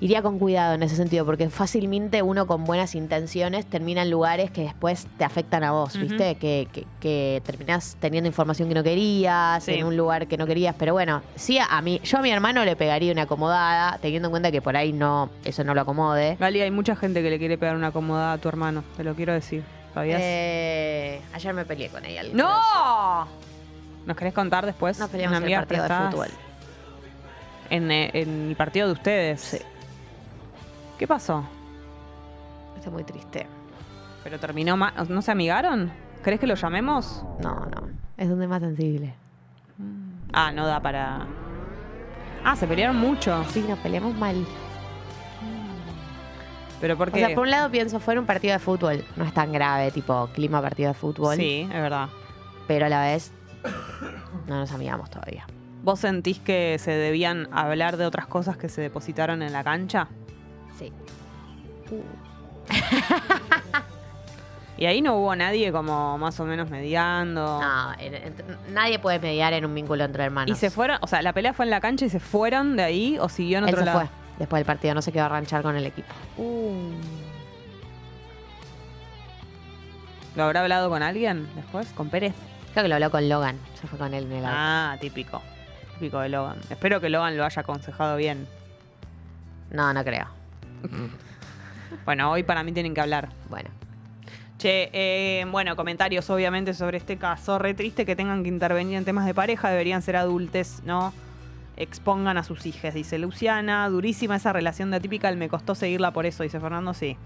iría 0.00 0.22
con 0.22 0.38
cuidado 0.38 0.74
en 0.74 0.82
ese 0.82 0.94
sentido, 0.94 1.24
porque 1.26 1.50
fácilmente 1.50 2.22
uno 2.22 2.46
con 2.46 2.64
buenas 2.64 2.94
intenciones 2.94 3.66
termina 3.66 4.02
en 4.02 4.10
lugares 4.10 4.50
que 4.50 4.62
después 4.62 5.06
te 5.18 5.24
afectan 5.24 5.64
a 5.64 5.72
vos. 5.72 5.96
¿viste? 5.98 6.36
Que, 6.36 6.68
que, 6.72 6.86
que 7.00 7.42
terminás 7.44 7.96
teniendo 8.00 8.28
información 8.28 8.68
que 8.68 8.74
no 8.74 8.82
querías, 8.84 9.64
Sí. 9.64 9.72
en 9.74 9.86
un 9.86 9.96
lugar 9.96 10.28
que 10.28 10.36
no 10.36 10.46
querías, 10.46 10.74
pero 10.78 10.92
bueno, 10.92 11.22
sí 11.34 11.58
a 11.58 11.80
mí, 11.82 12.00
yo 12.04 12.18
a 12.18 12.22
mi 12.22 12.30
hermano 12.30 12.64
le 12.64 12.76
pegaría 12.76 13.12
una 13.12 13.22
acomodada, 13.22 13.98
teniendo 14.00 14.28
en 14.28 14.30
cuenta 14.30 14.52
que 14.52 14.62
por 14.62 14.76
ahí 14.76 14.92
no, 14.92 15.30
eso 15.44 15.64
no 15.64 15.74
lo 15.74 15.80
acomode. 15.80 16.36
Gali, 16.38 16.60
hay 16.60 16.70
mucha 16.70 16.94
gente 16.94 17.22
que 17.22 17.30
le 17.30 17.38
quiere 17.38 17.58
pegar 17.58 17.74
una 17.76 17.88
acomodada 17.88 18.34
a 18.34 18.38
tu 18.38 18.48
hermano, 18.48 18.84
te 18.96 19.02
lo 19.04 19.14
quiero 19.14 19.32
decir. 19.32 19.62
¿Sabías? 19.94 20.20
Eh, 20.22 21.20
ayer 21.32 21.54
me 21.54 21.64
peleé 21.64 21.88
con 21.88 22.04
ella. 22.04 22.22
¡No! 22.32 23.26
¿Nos 24.06 24.16
querés 24.16 24.32
contar 24.32 24.64
después? 24.64 24.98
Nos 24.98 25.10
peleamos 25.10 25.38
En 25.38 25.44
en 25.44 25.50
el 25.50 25.56
partido 25.58 25.82
de 25.82 26.10
fútbol. 26.10 26.28
En, 27.70 27.90
eh, 27.90 28.10
en 28.14 28.48
el 28.50 28.56
partido 28.56 28.86
de 28.86 28.92
ustedes. 28.92 29.40
Sí. 29.40 29.58
¿Qué 30.98 31.06
pasó? 31.06 31.44
Estoy 32.76 32.92
muy 32.92 33.04
triste. 33.04 33.46
¿Pero 34.24 34.40
terminó 34.40 34.76
mal? 34.76 34.92
¿No 35.08 35.22
se 35.22 35.30
amigaron? 35.30 35.92
¿Crees 36.22 36.40
que 36.40 36.46
lo 36.46 36.56
llamemos? 36.56 37.24
No, 37.40 37.54
no. 37.54 37.88
Es 38.16 38.28
un 38.28 38.40
tema 38.40 38.58
sensible. 38.58 39.14
Ah, 40.32 40.50
no 40.50 40.66
da 40.66 40.80
para. 40.80 41.26
Ah, 42.44 42.56
se 42.56 42.66
pelearon 42.66 42.96
mucho. 42.96 43.44
Sí, 43.50 43.64
nos 43.68 43.78
peleamos 43.78 44.16
mal. 44.16 44.44
Pero 46.80 46.96
¿por 46.96 47.08
O 47.08 47.12
sea, 47.12 47.34
por 47.34 47.44
un 47.44 47.50
lado 47.50 47.70
pienso, 47.70 47.98
fuera 47.98 48.20
un 48.20 48.26
partido 48.26 48.52
de 48.52 48.58
fútbol. 48.58 49.04
No 49.16 49.24
es 49.24 49.32
tan 49.32 49.52
grave, 49.52 49.90
tipo 49.90 50.28
clima 50.32 50.60
partido 50.60 50.88
de 50.88 50.94
fútbol. 50.94 51.36
Sí, 51.36 51.62
es 51.62 51.68
verdad. 51.80 52.08
Pero 52.66 52.86
a 52.86 52.88
la 52.88 53.02
vez 53.02 53.32
no 54.46 54.58
nos 54.58 54.72
amigamos 54.72 55.10
todavía. 55.10 55.46
¿Vos 55.82 56.00
sentís 56.00 56.38
que 56.38 56.76
se 56.78 56.90
debían 56.90 57.48
hablar 57.52 57.96
de 57.96 58.06
otras 58.06 58.26
cosas 58.26 58.56
que 58.56 58.68
se 58.68 58.80
depositaron 58.80 59.42
en 59.42 59.52
la 59.52 59.64
cancha? 59.64 60.08
Y 64.76 64.86
ahí 64.86 65.02
no 65.02 65.16
hubo 65.16 65.34
nadie 65.34 65.72
como 65.72 66.16
más 66.18 66.38
o 66.38 66.44
menos 66.44 66.70
mediando. 66.70 67.60
No, 67.60 67.92
en- 67.98 68.14
en- 68.14 68.34
nadie 68.72 69.00
puede 69.00 69.18
mediar 69.18 69.52
en 69.52 69.64
un 69.64 69.74
vínculo 69.74 70.04
entre 70.04 70.22
hermanos. 70.22 70.56
¿Y 70.56 70.60
se 70.60 70.70
fueron? 70.70 70.98
O 71.00 71.08
sea, 71.08 71.20
¿la 71.20 71.32
pelea 71.32 71.52
fue 71.52 71.64
en 71.64 71.70
la 71.70 71.80
cancha 71.80 72.04
y 72.04 72.10
se 72.10 72.20
fueron 72.20 72.76
de 72.76 72.84
ahí 72.84 73.18
o 73.20 73.28
siguió 73.28 73.58
en 73.58 73.64
Él 73.64 73.70
otro 73.70 73.80
se 73.80 73.86
lado? 73.86 73.98
fue 74.02 74.08
después 74.38 74.60
del 74.60 74.66
partido, 74.66 74.94
no 74.94 75.02
se 75.02 75.10
quedó 75.10 75.24
a 75.24 75.30
ranchar 75.30 75.62
con 75.62 75.74
el 75.74 75.84
equipo. 75.84 76.12
Uh. 76.36 76.92
¿Lo 80.36 80.44
habrá 80.44 80.60
hablado 80.60 80.88
con 80.90 81.02
alguien 81.02 81.48
después? 81.56 81.88
¿Con 81.96 82.08
Pérez? 82.08 82.34
Creo 82.72 82.84
que 82.84 82.88
lo 82.88 82.94
habló 82.94 83.10
con 83.10 83.28
Logan. 83.28 83.58
Se 83.80 83.88
fue 83.88 83.98
con 83.98 84.14
él 84.14 84.26
en 84.26 84.32
el 84.32 84.44
auto. 84.44 84.56
Ah, 84.56 84.96
típico. 85.00 85.42
Típico 85.94 86.20
de 86.20 86.28
Logan. 86.28 86.58
Espero 86.70 87.00
que 87.00 87.08
Logan 87.08 87.36
lo 87.36 87.44
haya 87.44 87.62
aconsejado 87.62 88.16
bien. 88.16 88.46
No, 89.72 89.92
no 89.92 90.04
creo. 90.04 90.26
Bueno, 92.04 92.30
hoy 92.30 92.42
para 92.42 92.62
mí 92.62 92.72
tienen 92.72 92.94
que 92.94 93.00
hablar. 93.00 93.28
Bueno. 93.48 93.70
Che, 94.58 94.90
eh, 94.92 95.46
bueno, 95.50 95.76
comentarios 95.76 96.28
obviamente 96.30 96.74
sobre 96.74 96.98
este 96.98 97.16
caso. 97.16 97.58
Re 97.58 97.74
triste 97.74 98.04
que 98.04 98.16
tengan 98.16 98.42
que 98.42 98.48
intervenir 98.48 98.96
en 98.96 99.04
temas 99.04 99.24
de 99.24 99.34
pareja. 99.34 99.70
Deberían 99.70 100.02
ser 100.02 100.16
adultes, 100.16 100.82
¿no? 100.84 101.12
Expongan 101.76 102.36
a 102.38 102.42
sus 102.42 102.66
hijas, 102.66 102.92
dice 102.92 103.18
Luciana. 103.18 103.88
Durísima 103.88 104.34
esa 104.34 104.52
relación 104.52 104.90
de 104.90 104.96
atípica. 104.96 105.30
Me 105.32 105.48
costó 105.48 105.76
seguirla 105.76 106.10
por 106.10 106.26
eso, 106.26 106.42
dice 106.42 106.58
Fernando. 106.58 106.92
Sí. 106.92 107.16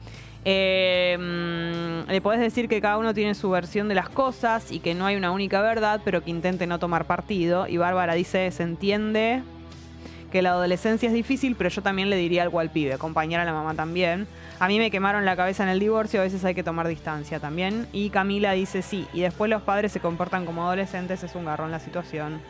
Eh, 0.44 1.16
mm, 1.18 2.11
le 2.11 2.20
podés 2.20 2.40
decir 2.40 2.68
que 2.68 2.83
cada 2.83 2.98
uno 2.98 3.14
tiene 3.14 3.35
su 3.35 3.48
versión 3.48 3.88
de 3.88 3.94
las 3.94 4.11
cosas 4.11 4.70
y 4.70 4.81
que 4.81 4.94
no 4.94 5.07
hay 5.07 5.16
una 5.16 5.31
única 5.31 5.62
verdad, 5.62 6.03
pero 6.05 6.22
que 6.22 6.31
intente 6.31 6.66
no 6.66 6.79
tomar 6.79 7.07
partido. 7.07 7.66
Y 7.66 7.79
Bárbara 7.79 8.12
dice: 8.12 8.51
Se 8.51 8.62
entiende 8.62 9.42
que 10.31 10.42
la 10.42 10.51
adolescencia 10.51 11.09
es 11.09 11.14
difícil, 11.14 11.57
pero 11.57 11.70
yo 11.70 11.83
también 11.83 12.11
le 12.11 12.16
diría 12.16 12.42
algo 12.42 12.61
al 12.61 12.70
pibe, 12.70 12.92
acompañar 12.92 13.40
a 13.40 13.44
la 13.46 13.53
mamá 13.55 13.75
también. 13.75 14.27
A 14.62 14.68
mí 14.68 14.79
me 14.79 14.92
quemaron 14.92 15.25
la 15.25 15.35
cabeza 15.35 15.64
en 15.64 15.70
el 15.70 15.81
divorcio, 15.81 16.20
a 16.20 16.22
veces 16.22 16.44
hay 16.44 16.55
que 16.55 16.62
tomar 16.62 16.87
distancia 16.87 17.40
también. 17.40 17.88
Y 17.92 18.11
Camila 18.11 18.53
dice 18.53 18.81
sí, 18.83 19.09
y 19.12 19.22
después 19.22 19.51
los 19.51 19.61
padres 19.62 19.90
se 19.90 19.98
comportan 19.98 20.46
como 20.46 20.62
adolescentes, 20.62 21.25
es 21.25 21.35
un 21.35 21.46
garrón 21.46 21.72
la 21.72 21.81
situación. 21.81 22.40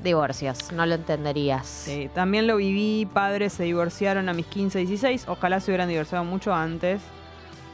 Divorcios, 0.00 0.70
no 0.70 0.86
lo 0.86 0.94
entenderías. 0.94 1.66
Sí, 1.66 2.08
también 2.14 2.46
lo 2.46 2.58
viví, 2.58 3.08
padres 3.12 3.52
se 3.52 3.64
divorciaron 3.64 4.28
a 4.28 4.32
mis 4.32 4.46
15, 4.46 4.78
16, 4.78 5.24
ojalá 5.26 5.58
se 5.58 5.72
hubieran 5.72 5.88
divorciado 5.88 6.22
mucho 6.24 6.54
antes. 6.54 7.02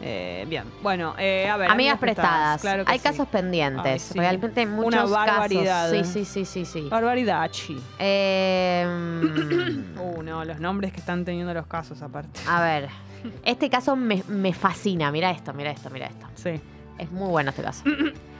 Eh, 0.00 0.46
bien, 0.48 0.64
bueno, 0.82 1.14
eh, 1.18 1.50
a 1.50 1.58
ver. 1.58 1.70
Amigas 1.70 1.98
prestadas. 1.98 2.62
claro 2.62 2.86
que 2.86 2.92
hay 2.92 2.98
sí. 2.98 3.04
casos 3.04 3.28
pendientes. 3.28 3.84
Ay, 3.84 3.98
sí. 3.98 4.18
Realmente 4.18 4.60
hay 4.60 4.66
muchos 4.68 5.10
Una 5.10 5.26
barbaridad. 5.26 5.90
casos. 5.90 6.06
Sí, 6.06 6.24
sí, 6.24 6.44
sí, 6.46 6.64
sí, 6.64 6.64
sí. 6.64 6.88
Barbaridad, 6.88 7.50
chi. 7.50 7.78
Eh, 7.98 8.86
Uh, 10.00 10.22
no, 10.22 10.46
los 10.46 10.60
nombres 10.60 10.94
que 10.94 11.00
están 11.00 11.26
teniendo 11.26 11.52
los 11.52 11.66
casos 11.66 12.00
aparte. 12.00 12.40
a 12.48 12.62
ver. 12.62 12.88
Este 13.44 13.70
caso 13.70 13.96
me, 13.96 14.22
me 14.28 14.52
fascina. 14.52 15.10
Mira 15.12 15.30
esto, 15.30 15.52
mira 15.52 15.70
esto, 15.70 15.90
mira 15.90 16.06
esto. 16.06 16.26
Sí. 16.34 16.60
Es 16.98 17.10
muy 17.10 17.28
bueno 17.28 17.50
este 17.50 17.62
caso. 17.62 17.84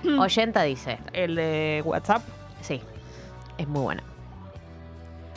Oyenta 0.19 0.63
dice. 0.63 0.99
El 1.13 1.37
de 1.37 1.83
WhatsApp. 1.85 2.23
Sí. 2.61 2.81
Es 3.59 3.69
muy 3.69 3.83
bueno. 3.83 4.03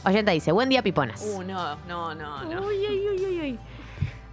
Oyenta 0.05 0.31
dice, 0.31 0.51
buen 0.51 0.69
día, 0.69 0.83
piponas. 0.83 1.21
Uh, 1.21 1.41
no, 1.41 1.75
no, 1.87 2.13
no, 2.13 2.43
no. 2.43 2.67
Uy, 2.67 2.75
uy, 2.87 3.09
uy, 3.09 3.25
uy, 3.25 3.39
uy. 3.41 3.59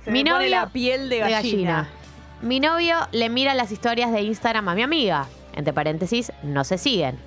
Se 0.05 0.11
Mi 0.11 0.22
me 0.22 0.31
pone 0.31 0.44
novio 0.44 0.61
la 0.61 0.68
piel 0.68 1.09
de 1.09 1.22
de 1.25 1.31
gallina. 1.31 1.88
Mi 2.42 2.61
novio 2.61 2.96
le 3.12 3.29
mira 3.29 3.55
las 3.55 3.70
historias 3.72 4.12
de 4.12 4.20
Instagram 4.22 4.68
a 4.68 4.75
mi 4.75 4.83
amiga. 4.83 5.27
Entre 5.55 5.72
paréntesis, 5.72 6.33
no 6.42 6.64
se 6.64 6.77
siguen. 6.77 7.18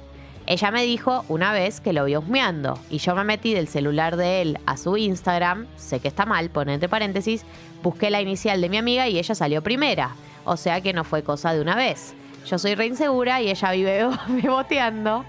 Ella 0.47 0.69
me 0.69 0.83
dijo 0.83 1.25
una 1.27 1.53
vez 1.53 1.81
que 1.81 1.91
lo 1.91 2.05
vio 2.05 2.19
husmeando 2.19 2.79
y 2.89 2.99
yo 2.99 3.15
me 3.15 3.23
metí 3.23 3.53
del 3.53 3.67
celular 3.67 4.15
de 4.15 4.41
él 4.41 4.59
a 4.67 4.77
su 4.77 4.95
Instagram, 4.95 5.65
sé 5.75 5.99
que 5.99 6.07
está 6.07 6.25
mal, 6.25 6.49
pone 6.49 6.75
entre 6.75 6.87
paréntesis, 6.87 7.45
busqué 7.81 8.11
la 8.11 8.21
inicial 8.21 8.61
de 8.61 8.69
mi 8.69 8.77
amiga 8.77 9.07
y 9.07 9.17
ella 9.17 9.33
salió 9.33 9.63
primera. 9.63 10.15
O 10.43 10.57
sea 10.57 10.81
que 10.81 10.93
no 10.93 11.03
fue 11.03 11.23
cosa 11.23 11.53
de 11.53 11.61
una 11.61 11.75
vez. 11.75 12.13
Yo 12.45 12.59
soy 12.59 12.75
re 12.75 12.85
insegura 12.85 13.41
y 13.41 13.49
ella 13.49 13.71
vive 13.71 14.07
beboteando. 14.27 15.25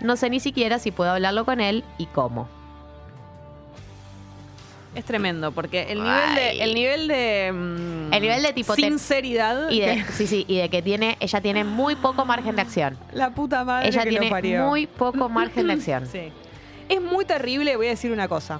No 0.00 0.16
sé 0.16 0.30
ni 0.30 0.38
siquiera 0.38 0.78
si 0.78 0.92
puedo 0.92 1.10
hablarlo 1.10 1.44
con 1.44 1.60
él 1.60 1.82
y 1.98 2.06
cómo. 2.06 2.48
Es 4.94 5.04
tremendo, 5.04 5.52
porque 5.52 5.82
el 5.92 6.02
nivel 6.02 6.34
de. 6.34 6.62
El 6.64 6.74
nivel 6.74 7.08
de. 7.08 7.52
mm, 7.52 8.12
El 8.12 8.22
nivel 8.22 8.42
de 8.42 8.52
tipo 8.52 8.74
te- 8.74 8.82
Sinceridad. 8.82 9.70
Y 9.70 9.80
de, 9.80 10.04
que- 10.04 10.12
sí, 10.12 10.26
sí, 10.26 10.44
y 10.48 10.56
de 10.58 10.68
que 10.68 10.82
tiene, 10.82 11.16
ella 11.20 11.40
tiene 11.40 11.62
muy 11.64 11.94
poco 11.94 12.24
margen 12.24 12.56
de 12.56 12.62
acción. 12.62 12.98
la 13.12 13.30
puta 13.34 13.64
madre. 13.64 13.88
Ella 13.88 14.02
que 14.02 14.10
lo 14.10 14.18
tiene 14.20 14.30
parió. 14.30 14.66
muy 14.66 14.86
poco 14.88 15.28
margen 15.28 15.68
de 15.68 15.72
acción. 15.74 16.06
Sí. 16.10 16.32
Es 16.88 17.00
muy 17.00 17.24
terrible, 17.24 17.76
voy 17.76 17.86
a 17.86 17.90
decir 17.90 18.10
una 18.10 18.26
cosa. 18.26 18.58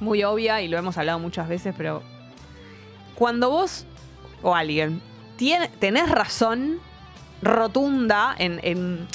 Muy 0.00 0.24
obvia 0.24 0.62
y 0.62 0.68
lo 0.68 0.78
hemos 0.78 0.96
hablado 0.96 1.18
muchas 1.18 1.46
veces, 1.46 1.74
pero 1.76 2.02
cuando 3.14 3.50
vos 3.50 3.84
o 4.42 4.54
alguien 4.54 5.02
tiene, 5.36 5.68
tenés 5.78 6.08
razón 6.08 6.80
rotunda 7.42 8.34
en... 8.38 8.60
en- 8.62 9.06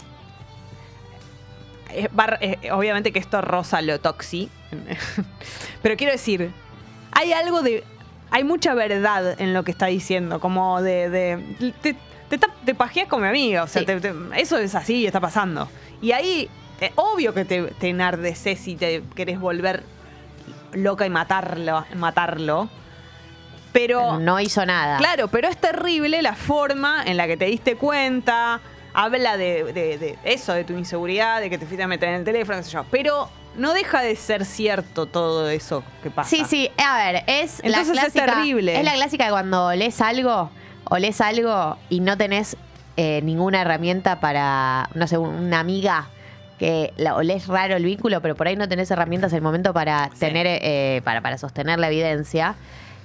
bar- 2.11 2.37
eh, 2.41 2.71
obviamente 2.71 3.11
que 3.11 3.19
esto 3.19 3.41
rosa 3.41 3.81
lo 3.81 3.99
toxi, 3.99 4.49
pero 5.81 5.95
quiero 5.97 6.11
decir, 6.13 6.51
hay 7.11 7.33
algo 7.33 7.61
de... 7.61 7.83
Hay 8.29 8.43
mucha 8.43 8.73
verdad 8.73 9.39
en 9.39 9.53
lo 9.53 9.63
que 9.63 9.71
está 9.71 9.85
diciendo, 9.85 10.41
como 10.41 10.81
de... 10.81 11.09
de- 11.09 11.73
te, 11.81 11.95
te, 12.65 12.75
pajeas 12.75 13.07
con 13.07 13.21
mi 13.21 13.27
amiga, 13.29 13.63
o 13.63 13.67
sea, 13.67 13.81
Sí. 13.81 13.85
te- 13.85 14.01
te- 14.01 14.13
eso 14.35 14.57
es 14.57 14.75
así, 14.75 15.05
está 15.05 15.21
pasando. 15.21 15.69
Y 16.01 16.11
ahí, 16.11 16.49
eh, 16.81 16.91
obvio 16.95 17.33
que 17.33 17.45
te, 17.45 17.63
te 17.63 17.87
enardeces 17.87 18.67
y 18.67 18.75
te 18.75 19.01
querés 19.15 19.39
volver 19.39 19.83
loca 20.73 21.05
y 21.05 21.09
matarlo, 21.09 21.85
matarlo. 21.95 22.67
Pero, 23.71 24.19
No 24.19 24.39
hizo 24.41 24.65
nada. 24.65 24.97
claro, 24.97 25.27
pero 25.29 25.47
es 25.47 25.55
terrible 25.57 26.21
la 26.21 26.33
forma 26.35 27.03
en 27.05 27.15
la 27.15 27.27
que 27.27 27.37
te 27.37 27.45
diste 27.45 27.75
cuenta. 27.77 28.59
Habla 28.99 29.37
de, 29.37 29.63
de- 29.73 29.97
de 29.99 30.17
eso, 30.23 30.53
de 30.53 30.63
tu 30.63 30.73
inseguridad, 30.73 31.39
de 31.39 31.51
que 31.51 31.59
te 31.59 31.67
fuiste 31.67 31.83
a 31.83 31.87
meter 31.87 32.09
en 32.09 32.15
el 32.15 32.23
teléfono, 32.23 32.57
qué 32.57 32.63
sé 32.63 32.71
yo. 32.71 32.83
Pero 32.89 33.29
no 33.55 33.73
deja 33.73 34.01
de 34.01 34.15
ser 34.15 34.43
cierto 34.43 35.05
todo 35.05 35.47
eso 35.49 35.83
que 36.01 36.09
pasa. 36.09 36.27
Sí, 36.31 36.43
sí, 36.47 36.71
a 36.83 36.97
ver, 36.97 37.23
es 37.27 37.59
Entonces 37.63 37.95
la 37.95 38.01
es 38.07 38.11
clásica. 38.13 38.25
terrible. 38.33 38.75
Es 38.79 38.83
la 38.83 38.93
clásica 38.95 39.25
de 39.25 39.31
cuando 39.31 39.71
lees 39.75 40.01
algo 40.01 40.49
o 40.85 40.97
lees 40.97 41.21
algo 41.21 41.77
y 41.89 41.99
no 41.99 42.17
tenés 42.17 42.57
eh, 42.97 43.21
ninguna 43.23 43.61
herramienta 43.61 44.19
para, 44.19 44.89
no 44.95 45.05
sé, 45.05 45.19
un- 45.19 45.29
una 45.35 45.59
amiga 45.59 46.07
que 46.57 46.91
la, 46.97 47.15
o 47.15 47.21
lees 47.21 47.45
raro 47.45 47.75
el 47.75 47.85
vínculo, 47.85 48.19
pero 48.23 48.33
por 48.35 48.47
ahí 48.47 48.55
no 48.55 48.67
tenés 48.67 48.89
herramientas 48.89 49.31
en 49.31 49.37
el 49.37 49.43
momento 49.43 49.73
para 49.73 50.09
Sí. 50.13 50.19
tener, 50.21 50.47
eh, 50.47 51.01
para, 51.03 51.21
para 51.21 51.37
sostener 51.37 51.77
la 51.77 51.85
evidencia. 51.89 52.55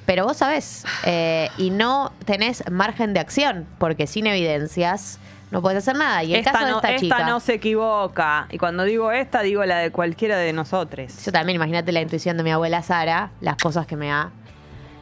Pero 0.07 0.25
vos 0.25 0.39
sabés, 0.39 0.85
eh, 1.05 1.51
y 1.59 1.69
no 1.69 2.13
tenés 2.25 2.65
margen 2.71 3.13
de 3.13 3.21
acción, 3.21 3.67
porque 3.79 4.07
sin 4.07 4.27
evidencias 4.27 5.19
no 5.53 5.63
puedes 5.63 5.79
hacer 5.79 5.95
nada. 5.97 6.25
Y 6.25 6.33
el 6.35 6.41
esta 6.41 6.51
caso 6.53 6.65
de 6.65 6.71
no, 6.73 6.77
esta 6.79 6.97
chica. 6.97 7.25
no 7.27 7.39
se 7.39 7.55
equivoca. 7.55 8.47
Y 8.51 8.59
cuando 8.59 8.83
digo 8.85 9.13
esta, 9.13 9.43
digo 9.43 9.65
la 9.65 9.77
de 9.79 9.91
cualquiera 9.93 10.37
de 10.39 10.53
nosotros. 10.53 11.25
Yo 11.25 11.31
también, 11.31 11.57
imagínate 11.57 11.93
la 11.93 12.01
intuición 12.01 12.37
de 12.39 12.43
mi 12.43 12.51
abuela 12.51 12.83
Sara, 12.83 13.31
las 13.41 13.57
cosas 13.59 13.87
que 13.87 13.95
me 13.97 14.11
ha 14.11 14.31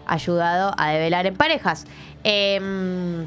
ayudado 0.06 0.74
a 0.76 0.90
develar 0.90 1.24
en 1.26 1.36
parejas. 1.36 1.86
Em, 2.24 3.26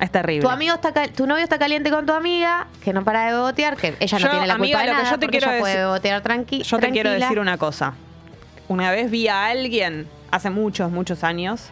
Es 0.00 0.10
terrible. 0.10 0.42
tu 0.42 0.48
amigo 0.48 0.74
está 0.74 0.92
cal- 0.92 1.10
tu 1.12 1.26
novio 1.26 1.42
está 1.44 1.58
caliente 1.58 1.90
con 1.90 2.06
tu 2.06 2.12
amiga, 2.12 2.66
que 2.82 2.92
no 2.92 3.04
para 3.04 3.26
de 3.26 3.32
bebotear, 3.32 3.76
que 3.76 3.94
ella 4.00 4.18
no 4.18 4.30
tiene 4.30 4.46
la 4.46 4.54
amiga, 4.54 4.78
culpa 4.78 4.86
de 4.90 4.96
nada, 4.98 5.10
yo 5.10 5.18
te 5.18 5.26
porque 5.26 5.38
quiero 5.38 5.52
ella 5.52 5.60
puede 5.60 5.76
bebotear 5.76 6.20
tranqui 6.22 6.62
Yo 6.62 6.78
te 6.78 6.90
quiero 6.90 7.10
decir 7.10 7.38
una 7.38 7.58
cosa. 7.58 7.94
Una 8.68 8.90
vez 8.90 9.10
vi 9.10 9.28
a 9.28 9.46
alguien, 9.46 10.08
hace 10.30 10.48
muchos, 10.50 10.90
muchos 10.90 11.24
años, 11.24 11.70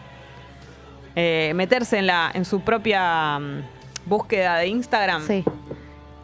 eh, 1.15 1.51
meterse 1.55 1.97
en, 1.97 2.07
la, 2.07 2.31
en 2.33 2.45
su 2.45 2.61
propia 2.61 3.39
mm, 3.39 3.61
búsqueda 4.05 4.57
de 4.57 4.67
Instagram. 4.67 5.25
Sí. 5.25 5.43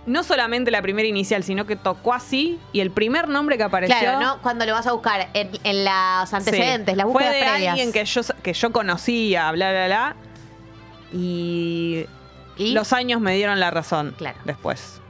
No 0.06 0.24
solamente 0.24 0.70
la 0.70 0.84
primera 0.84 1.08
inicial, 1.08 1.44
sino 1.44 1.66
que 1.66 1.76
tocó 1.76 2.14
así 2.14 2.60
y 2.72 2.80
el 2.82 2.92
primer 2.92 3.28
nombre 3.28 3.58
que 3.58 3.64
apareció. 3.64 3.98
Claro, 3.98 4.20
¿no? 4.20 4.42
Cuando 4.44 4.66
lo 4.68 4.74
vas 4.74 4.86
a 4.86 4.92
buscar 4.92 5.30
en, 5.34 5.50
en 5.64 5.84
los 5.84 6.30
Sí, 6.30 6.36
antecedentes, 6.36 6.96
las 6.96 7.06
Fue 7.06 7.14
búsquedas 7.14 7.34
de 7.34 7.40
previas. 7.40 7.72
alguien 7.72 7.92
que 7.92 8.06
yo, 8.06 8.22
que 8.44 8.54
yo 8.54 8.72
conocía, 8.72 9.52
bla, 9.52 9.72
bla, 9.72 9.86
bla. 9.88 10.16
Y, 11.12 12.06
¿Y? 12.58 12.74
los 12.74 12.94
años 12.94 13.20
me 13.22 13.36
dieron 13.36 13.60
la 13.60 13.72
razón 13.72 14.14
Claro. 14.18 14.38
después. 14.46 15.02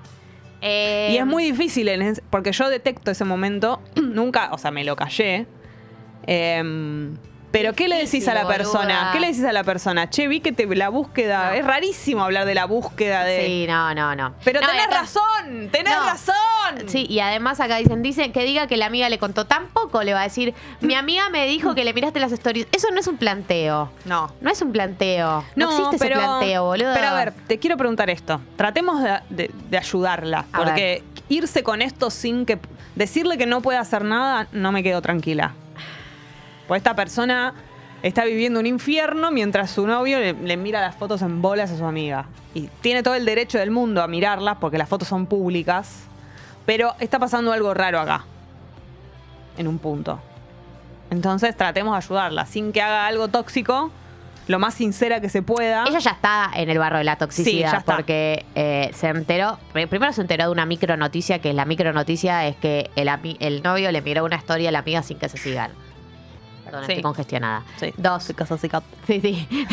Eh, 0.61 1.09
Y 1.11 1.17
es 1.17 1.25
muy 1.25 1.43
difícil, 1.43 1.89
en 1.89 2.15
porque 2.29 2.51
yo 2.53 2.69
detecto 2.69 3.11
ese 3.11 3.25
momento, 3.25 3.81
nunca, 3.95 4.49
o 4.53 4.57
sea, 4.57 4.71
me 4.71 4.83
lo 4.85 4.95
callé. 4.95 5.45
Em, 6.25 7.17
pero 7.57 7.71
¿qué 7.71 7.87
le 7.87 7.95
decís 7.95 8.27
a 8.27 8.33
la 8.33 8.45
persona? 8.45 9.11
¿Qué 9.13 9.21
le 9.21 9.27
decís 9.27 9.45
a 9.45 9.53
la 9.53 9.63
persona? 9.63 10.09
Che, 10.09 10.27
vi 10.27 10.41
que 10.41 10.51
te, 10.51 10.65
la 10.75 10.89
búsqueda, 10.89 11.51
No. 11.51 11.55
es 11.55 11.65
rarísimo 11.65 12.21
hablar 12.23 12.45
de 12.45 12.53
la 12.53 12.65
búsqueda 12.65 13.23
de... 13.23 13.45
Sí, 13.45 13.65
no, 13.65 13.93
no, 13.95 14.13
no. 14.13 14.33
Pero 14.43 14.59
No, 14.59 14.67
tenés 14.67 14.89
razón, 14.89 15.69
tenés 15.71 15.95
No. 15.95 16.03
razón. 16.05 16.35
Sí, 16.87 17.05
y 17.09 17.19
además 17.21 17.61
acá 17.61 17.77
dicen, 17.77 18.01
dicen 18.01 18.33
que 18.33 18.43
diga 18.43 18.67
que 18.67 18.75
la 18.75 18.87
amiga 18.87 19.07
le 19.07 19.19
contó 19.19 19.45
tampoco, 19.45 20.03
le 20.03 20.13
va 20.13 20.19
a 20.19 20.23
decir, 20.23 20.53
mi 20.81 20.95
amiga 20.95 21.29
me 21.29 21.45
dijo 21.47 21.75
que 21.75 21.85
le 21.85 21.93
miraste 21.93 22.19
las 22.19 22.33
stories. 22.33 22.67
Eso 22.73 22.89
no 22.91 22.99
es 22.99 23.07
un 23.07 23.15
planteo. 23.15 23.89
No. 24.03 24.33
No 24.41 24.51
es 24.51 24.61
un 24.61 24.73
planteo. 24.73 25.45
No, 25.55 25.69
existe 25.69 25.97
pero, 25.97 26.15
ese 26.19 26.25
planteo, 26.27 26.65
boludo. 26.65 26.93
Pero 26.93 27.07
a 27.07 27.13
ver, 27.13 27.33
te 27.47 27.57
quiero 27.57 27.77
preguntar 27.77 28.09
esto. 28.09 28.41
Tratemos 28.57 29.01
de, 29.01 29.19
de- 29.29 29.51
de 29.69 29.77
ayudarla. 29.77 30.45
A 30.51 30.57
porque 30.57 31.03
irse 31.29 31.63
con 31.63 31.81
esto 31.81 32.09
sin 32.09 32.45
que. 32.45 32.59
Decirle 32.95 33.37
que 33.37 33.45
no 33.45 33.61
puede 33.61 33.77
hacer 33.77 34.03
nada, 34.03 34.47
no 34.51 34.71
me 34.71 34.81
quedo 34.83 35.01
tranquila. 35.01 35.53
Pues 36.67 36.79
esta 36.79 36.95
persona 36.95 37.53
está 38.03 38.25
viviendo 38.25 38.59
un 38.59 38.65
infierno 38.65 39.31
mientras 39.31 39.71
su 39.71 39.85
novio 39.87 40.19
le, 40.19 40.33
le 40.33 40.57
mira 40.57 40.81
las 40.81 40.95
fotos 40.95 41.21
en 41.21 41.41
bolas 41.41 41.71
a 41.71 41.77
su 41.77 41.85
amiga. 41.85 42.25
Y 42.53 42.69
tiene 42.81 43.03
todo 43.03 43.15
el 43.15 43.25
derecho 43.25 43.57
del 43.57 43.71
mundo 43.71 44.01
a 44.01 44.07
mirarlas 44.07 44.57
porque 44.59 44.77
las 44.77 44.87
fotos 44.89 45.07
son 45.07 45.25
públicas. 45.25 46.03
Pero 46.65 46.95
está 46.99 47.19
pasando 47.19 47.51
algo 47.51 47.73
raro 47.73 47.99
acá. 47.99 48.25
En 49.57 49.67
un 49.67 49.77
punto. 49.79 50.19
Entonces 51.11 51.55
tratemos 51.55 51.93
de 51.93 51.97
ayudarla 51.97 52.45
sin 52.45 52.71
que 52.71 52.81
haga 52.81 53.05
algo 53.05 53.27
tóxico, 53.27 53.91
lo 54.47 54.57
más 54.59 54.73
sincera 54.73 55.21
que 55.21 55.29
se 55.29 55.41
pueda. 55.43 55.85
Ella 55.87 55.99
ya 55.99 56.11
está 56.11 56.49
en 56.55 56.69
el 56.69 56.79
barro 56.79 56.97
de 56.97 57.03
la 57.03 57.15
toxicidad 57.17 57.51
Sí, 57.51 57.59
ya 57.59 57.77
está. 57.77 57.95
porque 57.95 58.45
eh, 58.55 58.89
se 58.93 59.07
enteró, 59.09 59.59
pr- 59.73 59.87
primero 59.87 60.11
se 60.13 60.21
enteró 60.21 60.45
de 60.45 60.51
una 60.51 60.65
micronoticia, 60.65 61.39
que 61.39 61.53
la 61.53 61.65
micronoticia 61.65 62.47
es 62.47 62.55
que 62.57 62.89
el, 62.95 63.09
el 63.39 63.61
novio 63.63 63.91
le 63.91 64.01
miró 64.01 64.25
una 64.25 64.35
historia 64.37 64.69
a 64.69 64.71
la 64.71 64.79
amiga 64.79 65.03
sin 65.03 65.19
que 65.19 65.29
se 65.29 65.37
sigan. 65.37 65.71
Perdón, 66.75 66.85
Sí. 66.85 66.91
estoy 66.93 67.03
congestionada. 67.03 67.63
Sí. 67.77 67.93
Dos. 67.97 68.23
Sí, 69.07 69.21
sí. 69.21 69.47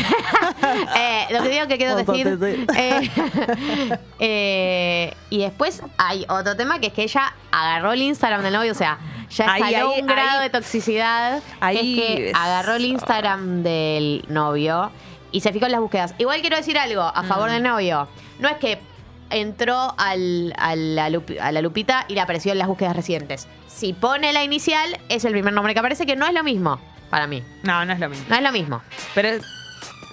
Eh, 0.95 1.25
lo 1.31 1.43
que 1.43 1.49
digo 1.49 1.67
que 1.67 1.77
quiero 1.77 1.95
decir. 1.95 2.67
eh, 2.75 3.09
eh, 4.19 5.13
y 5.29 5.39
después 5.39 5.81
hay 5.97 6.25
otro 6.29 6.55
tema 6.55 6.79
que 6.79 6.87
es 6.87 6.93
que 6.93 7.03
ella 7.03 7.33
agarró 7.51 7.91
el 7.93 8.01
Instagram 8.01 8.41
del 8.43 8.53
novio, 8.53 8.71
o 8.71 8.75
sea, 8.75 8.97
ya 9.29 9.45
escaló 9.57 9.91
ahí, 9.93 10.01
un 10.01 10.07
grado 10.07 10.39
ahí. 10.39 10.43
de 10.43 10.49
toxicidad. 10.49 11.41
Ahí 11.59 11.77
es 11.77 11.81
que 12.17 12.29
es- 12.29 12.35
agarró 12.35 12.75
el 12.75 12.85
Instagram 12.85 13.63
del 13.63 14.25
novio 14.29 14.91
y 15.31 15.41
se 15.41 15.51
fijó 15.51 15.65
en 15.65 15.71
las 15.73 15.81
búsquedas. 15.81 16.13
Igual 16.17 16.41
quiero 16.41 16.57
decir 16.57 16.77
algo 16.77 17.01
a 17.01 17.23
favor 17.23 17.49
Mm. 17.49 17.53
del 17.53 17.63
novio. 17.63 18.07
No 18.39 18.49
es 18.49 18.57
que 18.57 18.79
entró 19.29 19.93
al- 19.97 20.53
a, 20.57 20.75
la 20.75 21.09
lupi- 21.09 21.39
a 21.39 21.51
la 21.51 21.61
lupita 21.61 22.05
y 22.07 22.13
le 22.13 22.21
apareció 22.21 22.51
en 22.51 22.59
las 22.59 22.67
búsquedas 22.67 22.95
recientes. 22.95 23.47
Si 23.67 23.93
pone 23.93 24.31
la 24.33 24.43
inicial, 24.43 24.99
es 25.09 25.25
el 25.25 25.31
primer 25.31 25.53
nombre 25.53 25.73
que 25.73 25.79
aparece, 25.79 26.05
que 26.05 26.15
no 26.15 26.25
es 26.27 26.33
lo 26.33 26.43
mismo 26.43 26.79
para 27.13 27.27
mí. 27.27 27.43
No, 27.61 27.85
no 27.85 27.93
es 27.93 27.99
lo 27.99 28.09
mismo. 28.09 28.25
No 28.27 28.35
es 28.35 28.41
lo 28.41 28.51
mismo. 28.51 28.81
Pero 29.13 29.29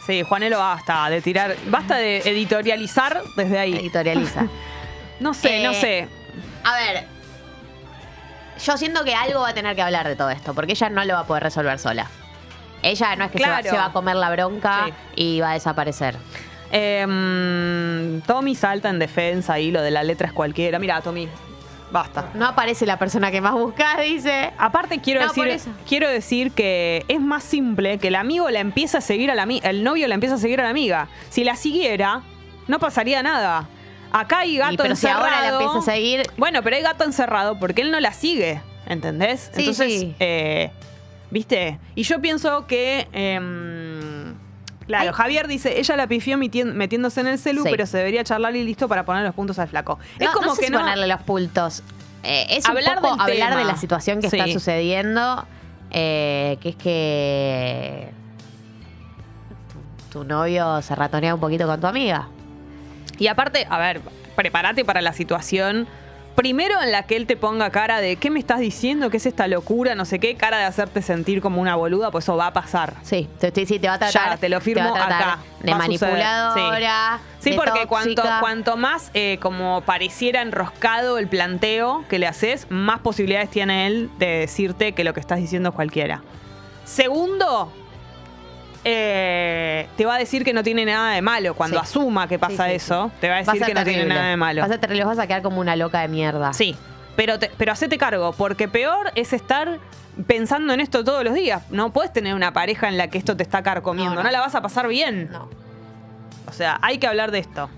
sí, 0.07 0.23
Juanelo 0.23 0.59
basta 0.59 1.09
de 1.09 1.23
tirar, 1.23 1.57
basta 1.69 1.97
de 1.97 2.19
editorializar 2.19 3.23
desde 3.37 3.59
ahí. 3.59 3.75
Editorializa. 3.75 4.45
No 5.19 5.33
sé, 5.33 5.63
no 5.65 5.71
Eh, 5.71 5.75
sé. 5.81 6.09
A 6.63 6.75
ver, 6.75 7.07
yo 8.63 8.77
siento 8.77 9.03
que 9.03 9.15
algo 9.15 9.41
va 9.41 9.49
a 9.49 9.55
tener 9.55 9.75
que 9.77 9.81
hablar 9.83 10.07
de 10.09 10.15
todo 10.17 10.29
esto, 10.29 10.53
porque 10.55 10.73
ella 10.73 10.91
no 10.91 11.03
lo 11.07 11.15
va 11.15 11.21
a 11.21 11.27
poder 11.27 11.43
resolver 11.43 11.79
sola. 11.79 12.07
Ella 12.83 13.17
no 13.17 13.25
es 13.25 13.31
que 13.31 13.39
se 13.39 13.45
va- 13.49 13.61
Claro. 13.61 13.71
se, 13.71 13.77
va, 13.77 13.87
a 13.87 13.93
comer 13.93 14.17
la 14.17 14.31
bronca 14.31 14.87
Sí. 14.89 14.93
y 15.17 15.41
va 15.41 15.51
a 15.51 15.55
desaparecer. 15.55 16.17
Em, 16.71 18.21
Tommy 18.23 18.55
salta 18.55 18.89
en 18.91 18.99
defensa 18.99 19.55
ahí, 19.55 19.71
lo 19.71 19.81
de 19.83 19.91
la 19.91 20.03
letra 20.03 20.27
es 20.27 20.33
cualquiera. 20.33 20.79
Mira, 20.79 21.01
Tommy, 21.01 21.29
basta. 21.93 22.31
No 22.35 22.47
aparece 22.47 22.87
la 22.87 22.99
persona 22.99 23.31
que 23.31 23.41
más 23.41 23.53
buscas, 23.55 24.01
dice. 24.05 24.51
Aparte 24.59 25.01
quiero 25.01 25.21
No, 25.27 25.33
por 25.33 25.47
decir, 25.47 25.71
eso. 25.71 25.71
quiero 25.89 26.09
decir 26.09 26.53
que 26.53 27.05
es 27.09 27.21
más 27.21 27.43
simple 27.45 27.99
que 27.99 28.09
el 28.09 28.15
amigo 28.15 28.49
la 28.51 28.61
empieza 28.61 28.99
a 28.99 29.01
seguir 29.01 29.31
a 29.31 29.35
la 29.35 29.47
ami- 29.47 29.61
el 29.65 29.83
novio 29.85 30.07
la 30.09 30.15
empieza 30.15 30.35
a 30.37 30.39
seguir 30.39 30.61
a 30.61 30.65
la 30.65 30.71
amiga. 30.71 31.09
Si 31.31 31.45
la 31.45 31.57
siguiera, 31.57 32.23
no 32.69 32.79
pasaría 32.79 33.23
nada. 33.23 33.69
Acá 34.13 34.39
hay 34.41 34.57
gato 34.57 34.73
Y, 34.75 34.77
pero 34.77 34.97
si 34.97 35.07
encerrado. 35.07 35.25
ahora 35.25 35.41
la 35.43 35.49
empieza 35.53 35.79
a 35.79 35.83
seguir, 35.95 36.23
Bueno, 36.37 36.63
pero 36.63 36.77
hay 36.77 36.83
gato 36.83 37.05
encerrado 37.05 37.59
porque 37.59 37.83
él 37.83 37.91
no 37.93 38.01
la 38.01 38.13
sigue, 38.13 38.61
¿entendés? 38.87 39.51
Sí, 39.55 39.61
Entonces, 39.61 39.93
sí. 40.01 40.15
eh, 40.19 40.71
¿viste? 41.31 41.79
Y 41.95 42.03
yo 42.03 42.21
pienso 42.21 42.67
que, 42.67 43.07
em, 43.13 43.90
claro, 44.91 45.11
Ay. 45.11 45.15
Javier 45.15 45.49
dice, 45.49 45.79
ella 45.81 45.97
la 45.97 46.07
pifió 46.07 46.37
metiéndose 46.39 47.21
en 47.21 47.27
el 47.29 47.39
celu, 47.39 47.63
Sí. 47.65 47.69
pero 47.71 47.87
se 47.87 47.99
debería 47.99 48.23
charlar 48.25 48.55
y 48.57 48.63
listo 48.65 48.89
para 48.89 49.05
poner 49.05 49.25
los 49.25 49.35
puntos 49.35 49.59
al 49.59 49.69
flaco. 49.69 49.99
es 50.19 50.29
como 50.31 50.47
no 50.49 50.55
sé 50.55 50.61
que 50.61 50.67
si 50.67 50.73
no... 50.73 50.79
ponerle 50.81 51.07
los 51.07 51.23
puntos. 51.23 51.83
Eh, 52.23 52.47
es 52.51 52.67
Hablar 52.69 52.97
un 52.99 53.03
poco 53.03 53.25
del 53.25 53.35
hablar 53.43 53.49
tema. 53.51 53.61
de 53.61 53.65
la 53.67 53.77
situación 53.77 54.21
que 54.21 54.27
está 54.27 54.45
Sí. 54.45 54.53
sucediendo, 54.53 55.47
eh, 55.91 56.59
que 56.61 56.69
es 56.71 56.77
que 56.77 58.11
tu 60.13 60.25
novio 60.25 60.83
se 60.83 60.95
ratonea 60.95 61.35
un 61.35 61.41
poquito 61.41 61.67
con 61.67 61.81
tu 61.81 61.87
amiga. 61.87 62.29
Y 63.19 63.29
aparte, 63.29 63.67
a 63.71 63.79
ver, 63.79 64.01
prepárate 64.37 64.85
para 64.85 65.01
la 65.01 65.13
situación. 65.13 65.87
Primero 66.35 66.81
en 66.81 66.93
la 66.93 67.03
que 67.03 67.17
él 67.17 67.27
te 67.27 67.37
ponga 67.37 67.71
cara 67.71 68.01
de 68.01 68.17
¿qué 68.17 68.31
me 68.31 68.39
estás 68.39 68.61
diciendo? 68.61 69.11
¿Qué 69.11 69.19
es 69.19 69.27
esta 69.27 69.47
locura? 69.47 69.95
No 69.95 70.05
sé 70.05 70.19
qué, 70.19 70.37
cara 70.37 70.59
de 70.59 70.65
hacerte 70.65 71.03
sentir 71.03 71.43
como 71.43 71.61
una 71.61 71.75
boluda, 71.77 72.11
pues 72.11 72.25
eso 72.25 72.37
va 72.37 72.47
a 72.47 72.53
pasar. 72.53 72.95
Sí, 73.03 73.29
te, 73.39 73.67
sí, 73.67 73.79
te 73.79 73.89
va 73.89 73.95
a 73.95 73.99
tratar. 73.99 74.31
Ya, 74.31 74.37
te 74.37 74.49
lo 74.49 74.61
firmo 74.61 74.91
va 74.91 74.91
a 74.91 75.07
tratar 75.07 75.23
acá. 75.23 75.39
De 75.61 75.73
Va 75.73 75.79
a 75.79 75.87
suceder, 75.87 76.13
manipuladora. 76.13 77.21
Sí, 77.41 77.51
de 77.51 77.57
porque 77.57 77.87
cuanto, 77.87 78.23
cuanto 78.41 78.77
más 78.77 79.11
eh, 79.13 79.39
como 79.41 79.83
pareciera 79.83 80.41
enroscado 80.41 81.19
el 81.19 81.29
planteo 81.29 82.05
que 82.09 82.19
le 82.19 82.27
haces, 82.27 82.67
más 82.71 83.01
posibilidades 83.01 83.51
tiene 83.51 83.87
él 83.87 84.11
de 84.19 84.27
decirte 84.27 84.93
que 84.93 85.05
lo 85.05 85.13
que 85.13 85.21
estás 85.21 85.39
diciendo 85.39 85.71
es 85.71 85.75
cualquiera. 85.75 86.23
Segundo, 86.85 87.73
eh, 88.85 89.87
te 89.97 90.05
va 90.07 90.15
a 90.15 90.19
decir 90.19 90.45
que 90.45 90.53
no 90.53 90.63
tiene 90.63 90.85
nada 90.85 91.13
de 91.13 91.23
malo. 91.23 91.55
Cuando 91.55 91.79
Sí. 91.79 91.83
asuma 91.85 92.29
que 92.29 92.39
pasa 92.39 92.65
Sí, 92.65 92.71
sí, 92.71 92.77
eso, 92.77 93.11
sí. 93.13 93.17
te 93.21 93.29
va 93.29 93.37
a 93.37 93.39
decir 93.39 93.55
que 93.65 93.75
no 93.75 93.83
tiene 93.85 93.99
terrible. 93.99 94.15
nada 94.15 94.31
de 94.31 94.37
malo. 94.37 94.61
Va 94.63 94.67
a 94.75 95.05
vas 95.07 95.19
a 95.19 95.27
quedar 95.27 95.43
como 95.43 95.61
una 95.61 95.77
loca 95.77 96.01
de 96.01 96.09
mierda. 96.09 96.53
Sí, 96.53 96.77
pero, 97.17 97.39
te- 97.39 97.51
pero 97.57 97.73
hacete 97.73 97.99
cargo, 97.99 98.33
porque 98.37 98.69
peor 98.69 99.11
es 99.15 99.33
estar 99.33 99.79
pensando 100.27 100.73
en 100.73 100.81
esto 100.81 101.05
todos 101.05 101.23
los 101.25 101.35
días. 101.35 101.63
No 101.71 101.93
puedes 101.93 102.13
tener 102.13 102.35
una 102.35 102.53
pareja 102.53 102.89
en 102.89 102.97
la 102.99 103.09
que 103.09 103.19
esto 103.19 103.37
te 103.37 103.43
está 103.43 103.63
carcomiendo, 103.63 104.15
No, 104.17 104.21
no, 104.23 104.27
no. 104.27 104.31
la 104.33 104.41
vas 104.41 104.55
a 104.55 104.63
pasar 104.63 104.89
bien. 104.89 105.31
No. 105.31 105.49
O 106.47 106.53
sea, 106.53 106.79
hay 106.83 106.99
que 106.99 107.07
hablar 107.07 107.31
de 107.31 107.39
esto. 107.39 107.71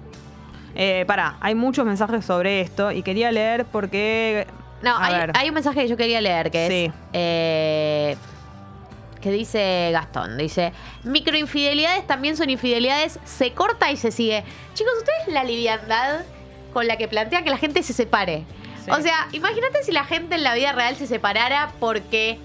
Eh, 0.74 1.04
pará, 1.06 1.36
hay 1.40 1.54
muchos 1.54 1.84
mensajes 1.84 2.24
sobre 2.24 2.60
esto 2.62 2.90
y 2.92 3.02
quería 3.02 3.30
leer 3.30 3.66
porque... 3.66 4.46
No, 4.82 4.96
a 4.96 5.04
hay, 5.06 5.14
ver. 5.14 5.32
hay 5.36 5.48
un 5.48 5.54
mensaje 5.54 5.82
que 5.82 5.88
yo 5.88 5.96
quería 5.96 6.20
leer 6.20 6.50
que 6.50 6.66
Sí. 6.68 6.84
es. 6.86 6.92
eh, 7.12 8.16
que 9.22 9.30
dice 9.30 9.90
Gastón. 9.92 10.36
Dice: 10.36 10.72
Microinfidelidades 11.04 12.06
también 12.06 12.36
son 12.36 12.50
infidelidades. 12.50 13.18
Se 13.24 13.52
corta 13.52 13.90
y 13.90 13.96
se 13.96 14.10
sigue. 14.10 14.44
Chicos, 14.74 14.92
¿ustedes 14.98 15.32
la 15.32 15.44
liviandad 15.44 16.20
con 16.72 16.86
la 16.86 16.96
que 16.96 17.08
plantean 17.08 17.44
que 17.44 17.50
la 17.50 17.58
gente 17.58 17.82
se 17.82 17.94
separe? 17.94 18.44
Sí. 18.84 18.90
O 18.90 19.00
sea, 19.00 19.28
imagínate 19.32 19.82
si 19.84 19.92
la 19.92 20.04
gente 20.04 20.34
en 20.34 20.42
la 20.42 20.54
vida 20.54 20.72
real 20.72 20.96
se 20.96 21.06
separara 21.06 21.72
porque 21.78 22.38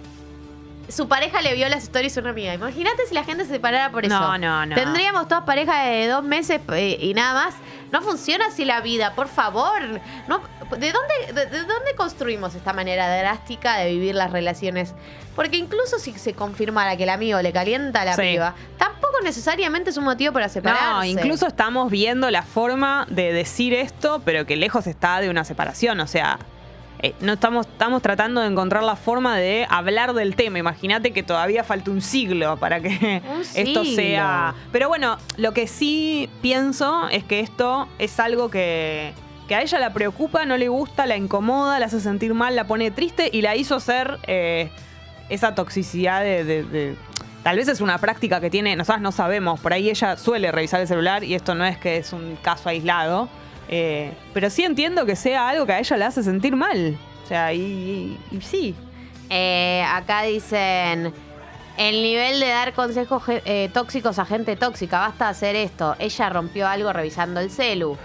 su 0.90 1.08
pareja 1.08 1.42
le 1.42 1.54
vio 1.54 1.68
las 1.68 1.84
stories 1.84 2.18
a 2.18 2.22
una 2.22 2.30
amiga. 2.30 2.54
Imagínate 2.54 3.06
si 3.08 3.14
la 3.14 3.24
gente 3.24 3.46
se 3.46 3.52
separara 3.52 3.92
por 3.92 4.06
eso. 4.06 4.20
No, 4.20 4.38
no, 4.38 4.66
no. 4.66 4.76
Tendríamos 4.76 5.28
todas 5.28 5.44
parejas 5.44 5.86
de 5.86 6.08
dos 6.08 6.24
meses 6.24 6.62
eh, 6.74 6.98
y 7.02 7.14
nada 7.14 7.46
más. 7.46 7.56
No 7.92 8.02
funciona 8.02 8.48
así 8.48 8.66
la 8.66 8.82
vida, 8.82 9.16
por 9.16 9.28
favor. 9.28 9.82
No, 10.28 10.42
¿de, 10.72 10.92
dónde, 10.92 11.34
de, 11.34 11.46
de 11.46 11.60
dónde 11.64 11.96
construimos 11.96 12.56
esta 12.56 12.74
manera 12.74 13.08
drástica 13.18 13.78
de 13.78 13.90
vivir 13.92 14.16
las 14.16 14.32
relaciones? 14.32 14.94
Porque 15.36 15.58
incluso 15.58 16.00
si 16.00 16.14
se 16.14 16.34
confirmara 16.34 16.98
que 16.98 17.04
el 17.04 17.10
amigo 17.10 17.42
le 17.42 17.52
calienta 17.54 18.02
a 18.02 18.06
la 18.06 18.14
Sí. 18.14 18.22
piba, 18.24 18.56
tampoco 18.78 19.14
necesariamente 19.24 19.92
es 19.92 19.98
un 19.98 20.04
motivo 20.06 20.34
para 20.34 20.50
separarse. 20.50 20.86
No, 20.86 21.04
incluso 21.06 21.48
estamos 21.48 21.92
viendo 21.92 22.30
la 22.32 22.42
forma 22.44 23.06
de 23.10 23.32
decir 23.34 23.74
esto, 23.74 24.22
pero 24.26 24.46
que 24.46 24.56
lejos 24.56 24.88
está 24.88 25.20
de 25.22 25.30
una 25.30 25.44
separación. 25.44 26.00
O 26.00 26.08
sea, 26.08 26.40
eh, 27.04 27.14
no 27.20 27.34
estamos, 27.34 27.68
estamos 27.68 28.02
tratando 28.02 28.42
de 28.42 28.48
encontrar 28.48 28.82
la 28.84 28.96
forma 28.96 29.38
de 29.38 29.68
hablar 29.70 30.14
del 30.16 30.36
tema. 30.36 30.58
Imagínate 30.58 31.12
que 31.12 31.22
todavía 31.22 31.64
falta 31.64 31.92
un 31.92 32.02
siglo 32.02 32.58
para 32.58 32.80
que 32.82 33.22
esto 33.56 33.86
sea. 33.86 34.56
Pero 34.72 34.88
bueno, 34.88 35.18
lo 35.38 35.54
que 35.54 35.68
sí 35.68 36.28
pienso 36.42 37.08
es 37.10 37.24
que 37.24 37.42
esto 37.42 37.88
es 38.00 38.20
algo 38.20 38.50
que, 38.50 39.14
que 39.48 39.56
a 39.56 39.62
ella 39.62 39.80
la 39.80 39.94
preocupa, 39.94 40.46
no 40.46 40.58
le 40.58 40.68
gusta, 40.68 41.06
la 41.06 41.16
incomoda, 41.18 41.80
la 41.80 41.86
hace 41.88 42.00
sentir 42.00 42.34
mal, 42.34 42.56
la 42.56 42.66
pone 42.68 42.92
triste 42.92 43.30
y 43.32 43.42
la 43.42 43.56
hizo 43.56 43.80
ser 43.80 44.20
eh, 44.28 44.70
esa 45.30 45.56
toxicidad 45.56 46.22
de, 46.22 46.44
de- 46.44 46.64
de- 46.64 46.96
Tal 47.44 47.56
vez 47.56 47.70
es 47.70 47.80
una 47.80 47.98
práctica 47.98 48.42
que 48.42 48.50
tiene, 48.50 48.76
nosotras 48.76 49.02
no 49.02 49.14
sabemos, 49.14 49.60
por 49.62 49.72
ahí 49.72 49.90
ella 49.90 50.18
suele 50.18 50.52
revisar 50.52 50.82
el 50.82 50.88
celular 50.88 51.24
y 51.24 51.34
esto 51.34 51.56
no 51.56 51.64
es 51.66 51.78
que 51.78 51.96
es 51.96 52.12
un 52.12 52.36
caso 52.42 52.68
aislado, 52.68 53.30
eh, 53.70 54.12
pero 54.34 54.50
sí 54.50 54.66
entiendo 54.66 55.06
que 55.06 55.16
sea 55.16 55.48
algo 55.48 55.66
que 55.66 55.72
a 55.74 55.80
ella 55.80 55.96
le 55.96 56.04
hace 56.06 56.24
sentir 56.24 56.58
mal. 56.58 56.98
O 57.24 57.28
sea, 57.28 57.54
y, 57.54 58.18
y- 58.32 58.42
sí. 58.42 58.76
Eh, 59.30 59.84
acá 59.90 60.24
dicen. 60.24 61.14
El 61.78 62.02
nivel 62.02 62.40
de 62.40 62.48
dar 62.48 62.74
consejos 62.74 63.22
tóxicos 63.72 64.18
a 64.18 64.26
gente 64.26 64.56
tóxica, 64.56 64.98
basta 64.98 65.30
hacer 65.30 65.56
esto. 65.56 65.96
Ella 66.00 66.28
rompió 66.30 66.68
algo 66.68 66.92
revisando 66.92 67.40
el 67.40 67.52
celu. 67.52 67.98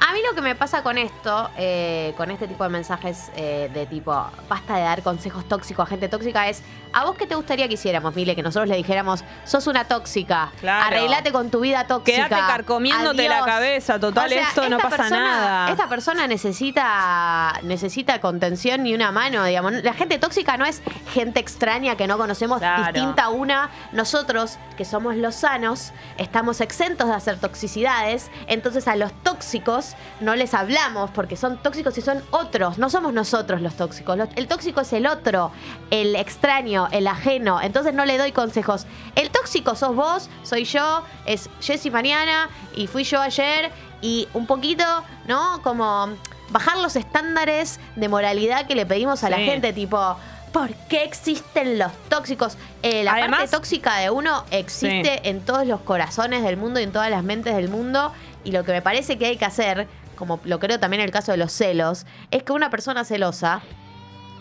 A 0.00 0.12
mí 0.12 0.20
lo 0.28 0.34
que 0.34 0.40
me 0.42 0.54
pasa 0.54 0.82
con 0.82 0.96
esto, 0.96 1.50
eh, 1.56 2.14
con 2.16 2.30
este 2.30 2.46
tipo 2.46 2.62
de 2.64 2.70
mensajes 2.70 3.30
eh, 3.36 3.68
de 3.74 3.84
tipo, 3.86 4.12
basta 4.48 4.76
de 4.76 4.82
dar 4.82 5.02
consejos 5.02 5.46
tóxicos 5.48 5.86
a 5.86 5.88
gente 5.88 6.08
tóxica, 6.08 6.48
es, 6.48 6.62
¿a 6.92 7.04
vos 7.04 7.16
qué 7.16 7.26
te 7.26 7.34
gustaría 7.34 7.66
que 7.66 7.74
hiciéramos, 7.74 8.14
Mile? 8.14 8.36
Que 8.36 8.42
nosotros 8.42 8.68
le 8.68 8.76
dijéramos, 8.76 9.24
sos 9.44 9.66
una 9.66 9.84
tóxica, 9.86 10.52
Claro. 10.60 10.86
arreglate 10.86 11.32
con 11.32 11.50
tu 11.50 11.60
vida 11.60 11.86
tóxica. 11.86 12.28
Quédate 12.28 12.46
carcomiéndote 12.46 13.28
la 13.28 13.36
adiós". 13.38 13.46
cabeza, 13.46 13.98
total, 13.98 14.32
esto 14.32 14.68
no 14.68 14.78
pasa 14.78 14.96
persona- 14.96 15.20
nada. 15.20 15.70
Esta 15.72 15.88
persona 15.88 16.26
necesita, 16.28 17.54
necesita 17.64 18.20
contención 18.20 18.86
y 18.86 18.94
una 18.94 19.10
mano, 19.10 19.44
digamos. 19.44 19.72
La 19.82 19.94
gente 19.94 20.18
tóxica 20.18 20.56
no 20.56 20.64
es 20.64 20.80
gente 21.12 21.40
extraña 21.40 21.96
que 21.96 22.06
no 22.06 22.18
conocemos, 22.18 22.58
Claro. 22.60 22.92
distinta 22.92 23.30
una. 23.30 23.70
Nosotros, 23.92 24.58
que 24.76 24.84
somos 24.84 25.16
los 25.16 25.34
sanos, 25.34 25.92
estamos 26.18 26.60
exentos 26.60 27.08
de 27.08 27.14
hacer 27.14 27.38
toxicidades. 27.40 28.30
Entonces 28.46 28.86
a 28.88 28.94
los 28.96 29.12
tóxicos 29.24 29.87
no 30.20 30.34
les 30.36 30.54
hablamos 30.54 31.10
porque 31.10 31.36
son 31.36 31.56
tóxicos 31.62 31.96
y 31.98 32.00
son 32.02 32.22
otros. 32.30 32.78
No 32.78 32.90
somos 32.90 33.12
nosotros 33.12 33.60
los 33.60 33.74
tóxicos. 33.74 34.16
Los- 34.16 34.28
El 34.36 34.46
tóxico 34.48 34.80
es 34.80 34.92
el 34.92 35.06
otro, 35.06 35.50
el 35.90 36.16
extraño, 36.16 36.88
el 36.92 37.06
ajeno. 37.06 37.60
Entonces 37.60 37.94
no 37.94 38.04
le 38.04 38.18
doy 38.18 38.32
consejos. 38.32 38.86
El 39.14 39.30
tóxico 39.30 39.74
sos 39.74 39.94
vos, 39.94 40.28
soy 40.42 40.64
yo, 40.64 41.02
es 41.26 41.48
Jessy 41.60 41.90
mañana 41.90 42.48
y 42.74 42.86
fui 42.86 43.04
yo 43.04 43.20
ayer. 43.20 43.70
Y 44.00 44.28
un 44.34 44.46
poquito, 44.46 44.84
¿no? 45.26 45.60
Como 45.62 46.08
bajar 46.50 46.78
los 46.78 46.94
estándares 46.96 47.80
de 47.96 48.08
moralidad 48.08 48.66
que 48.66 48.74
le 48.74 48.86
pedimos 48.86 49.24
a 49.24 49.30
la 49.30 49.38
gente, 49.38 49.72
tipo. 49.72 50.16
¿Por 50.52 50.72
qué 50.88 51.04
existen 51.04 51.78
los 51.78 51.92
tóxicos? 52.08 52.56
Eh, 52.82 53.04
la 53.04 53.12
Además- 53.12 53.40
parte 53.40 53.50
tóxica 53.56 53.96
de 53.98 54.08
uno 54.10 54.44
existe 54.50 55.28
en 55.28 55.40
todos 55.42 55.66
los 55.66 55.80
corazones 55.82 56.42
del 56.42 56.56
mundo 56.56 56.80
y 56.80 56.84
en 56.84 56.92
todas 56.92 57.10
las 57.10 57.22
mentes 57.22 57.54
del 57.54 57.68
mundo. 57.68 58.12
Y 58.48 58.50
lo 58.50 58.64
que 58.64 58.72
me 58.72 58.80
parece 58.80 59.18
que 59.18 59.26
hay 59.26 59.36
que 59.36 59.44
hacer, 59.44 59.86
como 60.16 60.40
lo 60.44 60.58
creo 60.58 60.80
también 60.80 61.02
en 61.02 61.04
el 61.04 61.12
caso 61.12 61.32
de 61.32 61.36
los 61.36 61.52
celos, 61.52 62.06
es 62.30 62.42
que 62.44 62.54
una 62.54 62.70
persona 62.70 63.04
celosa 63.04 63.60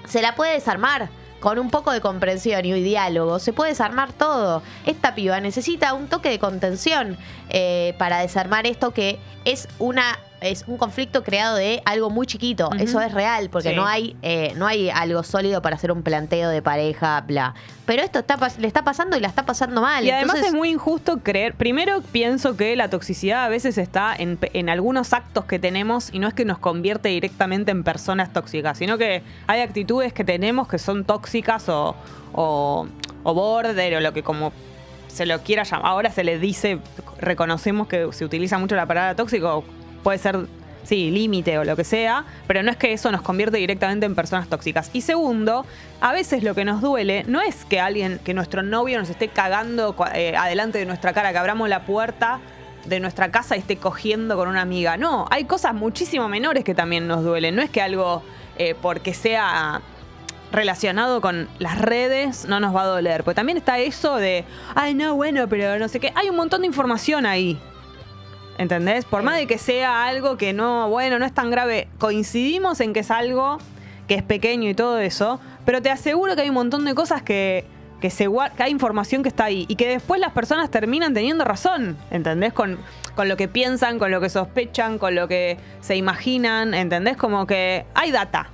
se 0.08 0.22
la 0.22 0.34
puede 0.34 0.54
desarmar. 0.54 1.10
Con 1.42 1.60
un 1.60 1.70
poco 1.70 1.92
de 1.92 2.00
comprensión 2.00 2.64
y 2.64 2.72
diálogo, 2.82 3.38
se 3.38 3.52
puede 3.52 3.72
desarmar 3.72 4.14
todo. 4.14 4.64
Esta 4.86 5.14
piba 5.14 5.42
necesita 5.42 5.94
un 5.94 6.08
toque 6.08 6.30
de 6.30 6.40
contención 6.40 7.18
eh, 7.50 7.96
para 8.00 8.20
desarmar 8.20 8.66
esto 8.66 8.92
que 8.92 9.20
es 9.44 9.68
una 9.78 10.18
es 10.40 10.64
un 10.68 10.78
conflicto 10.78 11.24
creado 11.24 11.56
de 11.56 11.82
algo 11.86 12.10
muy 12.10 12.28
chiquito. 12.28 12.70
Eso 12.80 13.02
es 13.02 13.12
real, 13.14 13.50
porque 13.50 13.70
Sí. 13.70 13.76
no 13.76 13.86
hay 13.88 14.16
eh, 14.22 14.54
no 14.56 14.68
hay 14.68 14.90
algo 14.90 15.24
sólido 15.24 15.62
para 15.62 15.76
hacer 15.76 15.92
un 15.92 16.04
planteo 16.04 16.50
de 16.50 16.62
pareja, 16.62 17.22
bla. 17.22 17.56
Pero 17.86 18.04
esto 18.04 18.20
está, 18.20 18.38
le 18.60 18.68
está 18.68 18.84
pasando 18.84 19.18
y 19.18 19.20
la 19.20 19.28
está 19.30 19.46
pasando 19.46 19.82
mal. 19.82 20.04
Y 20.06 20.12
además 20.12 20.38
es 20.40 20.54
muy 20.54 20.70
injusto 20.70 21.20
creer. 21.24 21.56
Primero 21.56 22.02
pienso 22.12 22.56
que 22.56 22.76
la 22.76 22.90
toxicidad 22.90 23.46
a 23.46 23.50
veces 23.50 23.78
está 23.78 24.16
en, 24.16 24.38
en 24.54 24.70
algunos 24.70 25.14
actos 25.14 25.46
que 25.46 25.58
tenemos 25.58 26.10
y 26.14 26.20
no 26.20 26.28
es 26.28 26.34
que 26.34 26.46
nos 26.46 26.60
convierte 26.60 27.10
directamente 27.10 27.72
en 27.72 27.84
personas 27.84 28.32
tóxicas, 28.34 28.78
sino 28.78 28.98
que 28.98 29.24
hay 29.48 29.62
actitudes 29.62 30.14
que 30.14 30.24
tenemos 30.24 30.68
que 30.68 30.78
son 30.78 31.04
tóxicas 31.06 31.68
o, 31.70 31.96
o, 32.34 32.88
o 33.24 33.34
border 33.34 33.96
o 33.96 34.00
lo 34.02 34.14
que 34.14 34.22
como 34.22 34.52
se 35.08 35.26
lo 35.26 35.40
quiera 35.42 35.64
llamar. 35.64 35.86
Ahora 35.88 36.12
se 36.12 36.24
le 36.24 36.38
dice, 36.38 36.80
reconocemos 37.20 37.88
que 37.88 38.08
se 38.12 38.24
utiliza 38.26 38.58
mucho 38.60 38.76
la 38.76 38.86
palabra 38.86 39.16
tóxico, 39.16 39.64
puede 40.04 40.18
ser, 40.18 40.48
sí, 40.84 41.12
límite 41.12 41.58
o 41.58 41.64
lo 41.64 41.76
que 41.76 41.84
sea, 41.84 42.26
pero 42.48 42.64
no 42.64 42.72
es 42.72 42.78
que 42.78 42.94
eso 42.94 43.12
nos 43.12 43.22
convierte 43.22 43.58
directamente 43.58 44.06
en 44.06 44.16
personas 44.16 44.48
tóxicas. 44.48 44.90
Y 44.94 45.02
segundo, 45.02 45.66
a 46.02 46.14
veces 46.14 46.44
lo 46.44 46.56
que 46.56 46.66
nos 46.66 46.82
duele 46.82 47.24
no 47.28 47.42
es 47.42 47.66
que 47.66 47.80
alguien, 47.80 48.20
que 48.24 48.34
nuestro 48.34 48.64
novio 48.64 48.98
nos 49.00 49.10
esté 49.10 49.28
cagando 49.28 49.96
eh, 50.14 50.36
adelante 50.36 50.80
de 50.80 50.86
nuestra 50.86 51.14
cara, 51.14 51.32
que 51.32 51.38
abramos 51.38 51.70
la 51.70 51.86
puerta 51.86 52.40
de 52.86 53.00
nuestra 53.00 53.32
casa 53.32 53.56
y 53.56 53.60
esté 53.60 53.78
cogiendo 53.78 54.38
con 54.38 54.48
una 54.48 54.62
amiga. 54.62 54.98
No, 54.98 55.26
hay 55.30 55.46
cosas 55.46 55.74
muchísimo 55.74 56.30
menores 56.30 56.64
que 56.64 56.74
también 56.74 57.08
nos 57.08 57.24
duelen. 57.24 57.56
No 57.56 57.62
es 57.62 57.70
que 57.70 57.82
algo, 57.82 58.24
eh, 58.58 58.76
porque 58.82 59.14
sea 59.14 59.82
relacionado 60.52 61.20
con 61.20 61.50
las 61.60 61.78
redes 61.80 62.46
no 62.48 62.60
nos 62.60 62.76
va 62.76 62.84
a 62.84 62.86
doler. 62.86 63.24
Porque 63.24 63.36
también 63.36 63.58
está 63.58 63.80
eso 63.80 64.16
de, 64.16 64.46
ay, 64.76 64.94
no, 64.94 65.16
bueno, 65.16 65.48
pero 65.48 65.78
no 65.80 65.88
sé 65.88 66.00
qué. 66.00 66.12
Hay 66.16 66.30
un 66.30 66.36
montón 66.36 66.62
de 66.62 66.68
información 66.68 67.26
ahí. 67.26 67.60
¿Entendés? 68.58 69.06
Por 69.06 69.22
más 69.22 69.38
de 69.38 69.46
que 69.46 69.58
sea 69.58 70.06
algo 70.06 70.38
que 70.38 70.54
no, 70.54 70.90
bueno, 70.90 71.20
no 71.20 71.26
es 71.26 71.34
tan 71.34 71.52
grave, 71.52 71.88
coincidimos 72.00 72.80
en 72.80 72.94
que 72.94 73.02
es 73.02 73.12
algo 73.12 73.60
que 74.08 74.16
es 74.16 74.24
pequeño 74.24 74.70
y 74.70 74.74
todo 74.74 75.00
eso, 75.00 75.40
pero 75.66 75.82
te 75.82 75.92
aseguro 75.92 76.36
que 76.36 76.42
hay 76.42 76.50
un 76.50 76.56
montón 76.56 76.86
de 76.86 76.96
cosas 76.96 77.22
que, 77.22 77.66
que, 78.02 78.10
se, 78.10 78.28
que 78.56 78.64
hay 78.64 78.72
información 78.72 79.22
que 79.22 79.30
está 79.30 79.46
ahí 79.46 79.66
y 79.68 79.76
que 79.76 79.88
después 79.88 80.20
las 80.20 80.32
personas 80.32 80.72
terminan 80.72 81.14
teniendo 81.14 81.44
razón, 81.44 81.98
¿entendés? 82.10 82.54
Con, 82.54 82.80
con 83.16 83.28
lo 83.28 83.38
que 83.38 83.48
piensan, 83.48 84.00
con 84.00 84.10
lo 84.10 84.22
que 84.22 84.30
sospechan, 84.30 84.98
con 84.98 85.14
lo 85.14 85.28
que 85.28 85.58
se 85.82 85.96
imaginan, 85.96 86.74
¿entendés? 86.74 87.18
Como 87.18 87.46
que 87.46 87.86
hay 87.94 88.12
data. 88.12 88.50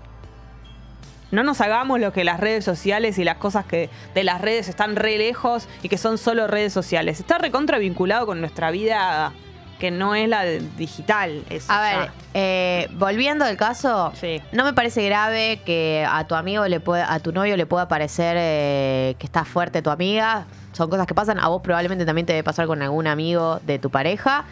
No 1.31 1.43
nos 1.43 1.61
hagamos 1.61 1.99
lo 1.99 2.13
que 2.13 2.23
las 2.23 2.39
redes 2.39 2.63
sociales 2.63 3.17
y 3.17 3.23
las 3.23 3.37
cosas 3.37 3.65
que 3.65 3.89
de 4.13 4.23
las 4.23 4.39
redes 4.39 4.67
están 4.67 4.95
re 4.95 5.17
lejos 5.17 5.67
y 5.81 5.89
que 5.89 5.97
son 5.97 6.17
solo 6.17 6.45
redes 6.47 6.73
sociales. 6.73 7.19
Está 7.19 7.39
recontra 7.39 7.79
vinculado 7.79 8.25
con 8.27 8.39
nuestra 8.39 8.69
vida 8.69 9.33
que 9.79 9.91
no 9.91 10.15
es 10.15 10.27
la 10.29 10.43
digital. 10.43 11.43
eso 11.49 11.71
A 11.71 11.81
ver, 11.81 12.11
eh, 12.33 12.87
volviendo 12.93 13.45
al 13.45 13.57
caso, 13.57 14.11
Sí. 14.15 14.41
no 14.51 14.63
me 14.63 14.73
parece 14.73 15.05
grave 15.05 15.61
que 15.65 16.05
a 16.09 16.25
tu 16.25 16.35
amigo 16.35 16.65
le 16.67 16.79
pueda, 16.79 17.11
a 17.13 17.19
tu 17.19 17.31
novio 17.31 17.57
le 17.57 17.65
pueda 17.65 17.87
parecer 17.87 18.35
eh, 18.39 19.15
que 19.19 19.25
está 19.25 19.45
fuerte 19.45 19.81
tu 19.81 19.89
amiga. 19.89 20.45
Son 20.71 20.89
cosas 20.89 21.05
que 21.05 21.13
pasan. 21.13 21.39
A 21.39 21.47
vos 21.49 21.61
probablemente 21.61 22.05
también 22.05 22.25
te 22.25 22.33
debe 22.33 22.43
pasar 22.43 22.65
con 22.65 22.81
algún 22.81 23.05
amigo 23.07 23.59
de 23.63 23.77
tu 23.79 23.89
pareja. 23.89 24.45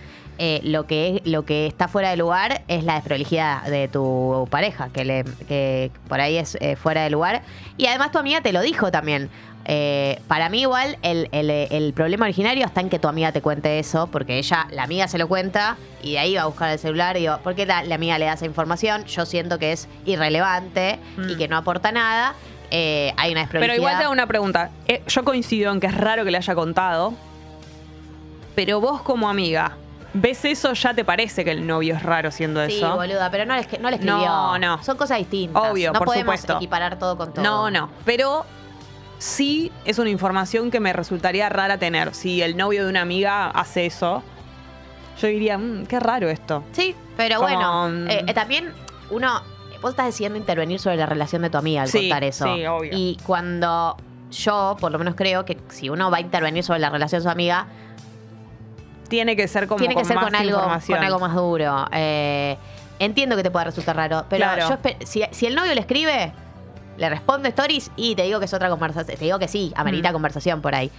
Eh, 0.44 0.60
lo 0.64 0.88
que 0.88 1.18
es, 1.18 1.22
lo 1.28 1.46
que 1.46 1.68
está 1.68 1.88
fuera 1.88 2.10
de 2.10 2.18
lugar 2.18 2.64
es 2.68 2.84
la 2.84 2.96
desprolijidad 2.96 3.62
de 3.62 3.88
tu 3.88 4.48
pareja, 4.50 4.90
que, 4.92 5.06
le, 5.06 5.24
que 5.48 5.92
por 6.08 6.20
ahí 6.20 6.38
es 6.38 6.58
eh, 6.62 6.76
fuera 6.76 7.04
de 7.04 7.12
lugar. 7.12 7.44
Y 7.78 7.86
además 7.86 8.12
tu 8.12 8.18
amiga 8.18 8.42
te 8.42 8.52
lo 8.52 8.62
dijo 8.62 8.90
también. 8.92 9.30
Eh, 9.66 10.20
para 10.28 10.50
mí 10.50 10.62
igual 10.62 10.98
el, 11.04 11.30
el- 11.32 11.52
el 11.52 11.94
problema 11.94 12.26
originario 12.26 12.66
está 12.66 12.82
en 12.82 12.90
que 12.90 12.98
tu 12.98 13.08
amiga 13.08 13.32
te 13.32 13.44
cuente 13.44 13.78
eso, 13.78 14.08
porque 14.08 14.40
ella, 14.40 14.66
la 14.72 14.82
amiga 14.82 15.08
se 15.08 15.20
lo 15.20 15.28
cuenta 15.28 15.78
y 16.02 16.14
de 16.14 16.20
ahí 16.20 16.34
va 16.36 16.42
a 16.42 16.46
buscar 16.48 16.72
el 16.72 16.80
celular 16.80 17.16
y 17.18 17.20
digo, 17.20 17.38
¿por 17.44 17.54
qué 17.54 17.68
la, 17.68 17.84
la 17.84 17.94
amiga 17.94 18.18
le 18.18 18.26
da 18.26 18.34
esa 18.34 18.48
información? 18.48 19.06
Yo 19.06 19.28
siento 19.28 19.60
que 19.60 19.74
es 19.74 19.88
irrelevante 20.06 20.98
y 21.20 21.36
Mm. 21.36 21.38
que 21.38 21.48
no 21.48 21.58
aporta 21.58 21.92
nada. 21.92 22.34
Eh, 22.72 23.14
hay 23.18 23.32
una 23.32 23.48
Pero 23.48 23.76
igual 23.76 24.00
te 24.00 24.06
hago 24.06 24.12
una 24.14 24.26
pregunta. 24.26 24.72
Eh, 24.88 25.04
yo 25.08 25.24
coincido 25.24 25.72
en 25.72 25.80
que 25.80 25.86
es 25.86 25.94
raro 25.96 26.26
que 26.26 26.32
le 26.32 26.38
haya 26.38 26.56
contado. 26.56 27.14
Pero 28.56 28.82
vos 28.82 29.02
como 29.04 29.30
amiga, 29.30 29.78
¿ves 30.14 30.46
eso? 30.46 30.74
¿Ya 30.74 30.94
te 30.94 31.04
parece 31.06 31.44
que 31.46 31.52
el 31.52 31.66
novio 31.66 31.96
es 31.96 32.04
raro 32.04 32.32
siendo 32.32 32.66
Sí, 32.66 32.78
eso? 32.78 32.96
boluda, 32.96 33.30
pero 33.32 33.46
no 33.46 33.56
le, 33.56 33.66
no 33.80 33.90
le 33.90 33.96
escribió. 33.96 34.18
No, 34.26 34.58
no. 34.60 34.84
Son 34.84 34.98
cosas 34.98 35.18
distintas. 35.20 35.72
Obvio, 35.72 35.92
no 35.94 36.00
por 36.00 36.08
podemos 36.08 36.36
supuesto. 36.36 36.56
equiparar 36.58 36.98
todo 37.00 37.18
con 37.18 37.34
todo. 37.34 37.44
No, 37.44 37.72
no. 37.72 37.90
Pero 38.06 38.46
sí 39.20 39.72
es 39.86 40.00
una 40.00 40.10
información 40.10 40.72
que 40.72 40.80
me 40.80 40.94
resultaría 40.94 41.50
rara 41.50 41.78
tener. 41.78 42.14
Si 42.14 42.42
el 42.42 42.58
novio 42.58 42.84
de 42.84 42.90
una 42.90 43.02
amiga 43.02 43.50
hace 43.50 43.86
eso, 43.86 44.24
yo 45.22 45.28
diría, 45.28 45.58
"Mm, 45.58 45.86
qué 45.86 46.00
raro 46.00 46.30
esto. 46.30 46.64
Sí, 46.72 46.96
pero 47.18 47.36
Como, 47.38 47.48
bueno, 47.50 47.90
mm. 47.90 48.10
eh, 48.10 48.24
eh, 48.28 48.34
también 48.34 48.74
uno, 49.12 49.42
vos 49.82 49.92
estás 49.92 50.08
decidiendo 50.08 50.38
intervenir 50.38 50.80
sobre 50.80 50.98
la 50.98 51.06
relación 51.06 51.42
de 51.44 51.50
tu 51.50 51.58
amiga 51.58 51.84
al 51.84 51.88
Sí, 51.90 52.00
contar 52.10 52.24
eso. 52.24 52.46
sí, 52.46 52.66
obvio. 52.66 52.90
Y 52.94 53.18
cuando 53.26 53.98
yo, 54.32 54.78
por 54.80 54.92
lo 54.92 54.98
menos 54.98 55.16
creo 55.16 55.46
que 55.46 55.58
si 55.70 55.90
uno 55.90 56.10
va 56.10 56.18
a 56.18 56.22
intervenir 56.22 56.64
sobre 56.64 56.80
la 56.80 56.90
relación 56.90 57.20
de 57.20 57.24
su 57.24 57.30
amiga, 57.30 57.68
Tiene 59.12 59.36
que 59.36 59.48
ser 59.48 59.68
como 59.68 59.78
tiene 59.78 59.94
que 59.94 60.00
con 60.02 60.06
ser 60.08 60.16
más 60.16 60.26
con 60.26 60.36
algo, 60.36 60.58
información. 60.58 60.98
con 60.98 61.06
algo 61.06 61.20
más 61.20 61.36
duro. 61.36 61.86
Eh, 61.92 62.58
entiendo 62.98 63.36
que 63.36 63.44
te 63.44 63.52
pueda 63.52 63.66
resultar 63.66 63.96
raro, 63.96 64.26
pero 64.30 64.46
Claro. 64.46 64.70
yo 64.84 65.06
si, 65.06 65.22
si 65.32 65.46
el 65.46 65.54
novio 65.54 65.76
le 65.76 65.82
escribe, 65.82 66.32
le 66.98 67.10
responde 67.10 67.50
stories 67.50 67.92
y 67.98 68.16
te 68.16 68.24
digo 68.24 68.40
que 68.40 68.46
es 68.46 68.54
otra 68.54 68.70
conversación. 68.70 69.18
Te 69.18 69.26
digo 69.26 69.38
que 69.38 69.50
sí, 69.50 69.74
amerita 69.76 70.10
Mm. 70.10 70.14
conversación 70.14 70.62
por 70.62 70.74
ahí. 70.76 70.90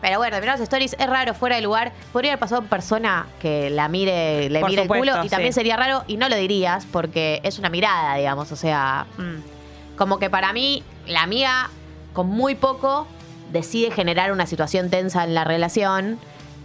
Pero 0.00 0.18
bueno, 0.18 0.36
terminar 0.36 0.54
las 0.60 0.62
stories 0.62 0.94
es 0.96 1.06
raro, 1.08 1.34
fuera 1.34 1.56
de 1.56 1.62
lugar. 1.62 1.90
Podría 2.12 2.30
haber 2.32 2.38
pasado 2.38 2.62
persona 2.62 3.26
que 3.40 3.68
la 3.68 3.88
mire, 3.88 4.48
le 4.48 4.60
Por 4.60 4.70
mire 4.70 4.82
el 4.82 4.88
culo 4.88 5.24
y 5.24 5.28
también 5.28 5.52
sí. 5.52 5.56
sería 5.58 5.76
raro 5.76 6.04
y 6.06 6.16
no 6.18 6.28
lo 6.28 6.36
dirías 6.36 6.86
porque 6.92 7.40
es 7.42 7.58
una 7.58 7.68
mirada, 7.68 8.14
digamos. 8.14 8.52
O 8.52 8.56
sea, 8.56 9.06
Mm. 9.16 9.96
como 9.98 10.20
que 10.20 10.30
para 10.30 10.52
mí, 10.52 10.84
la 11.08 11.22
amiga 11.24 11.70
con 12.12 12.28
muy 12.28 12.54
poco 12.54 13.08
decide 13.50 13.90
generar 13.90 14.30
una 14.30 14.46
situación 14.46 14.88
tensa 14.88 15.24
en 15.24 15.34
la 15.34 15.42
relación. 15.42 16.20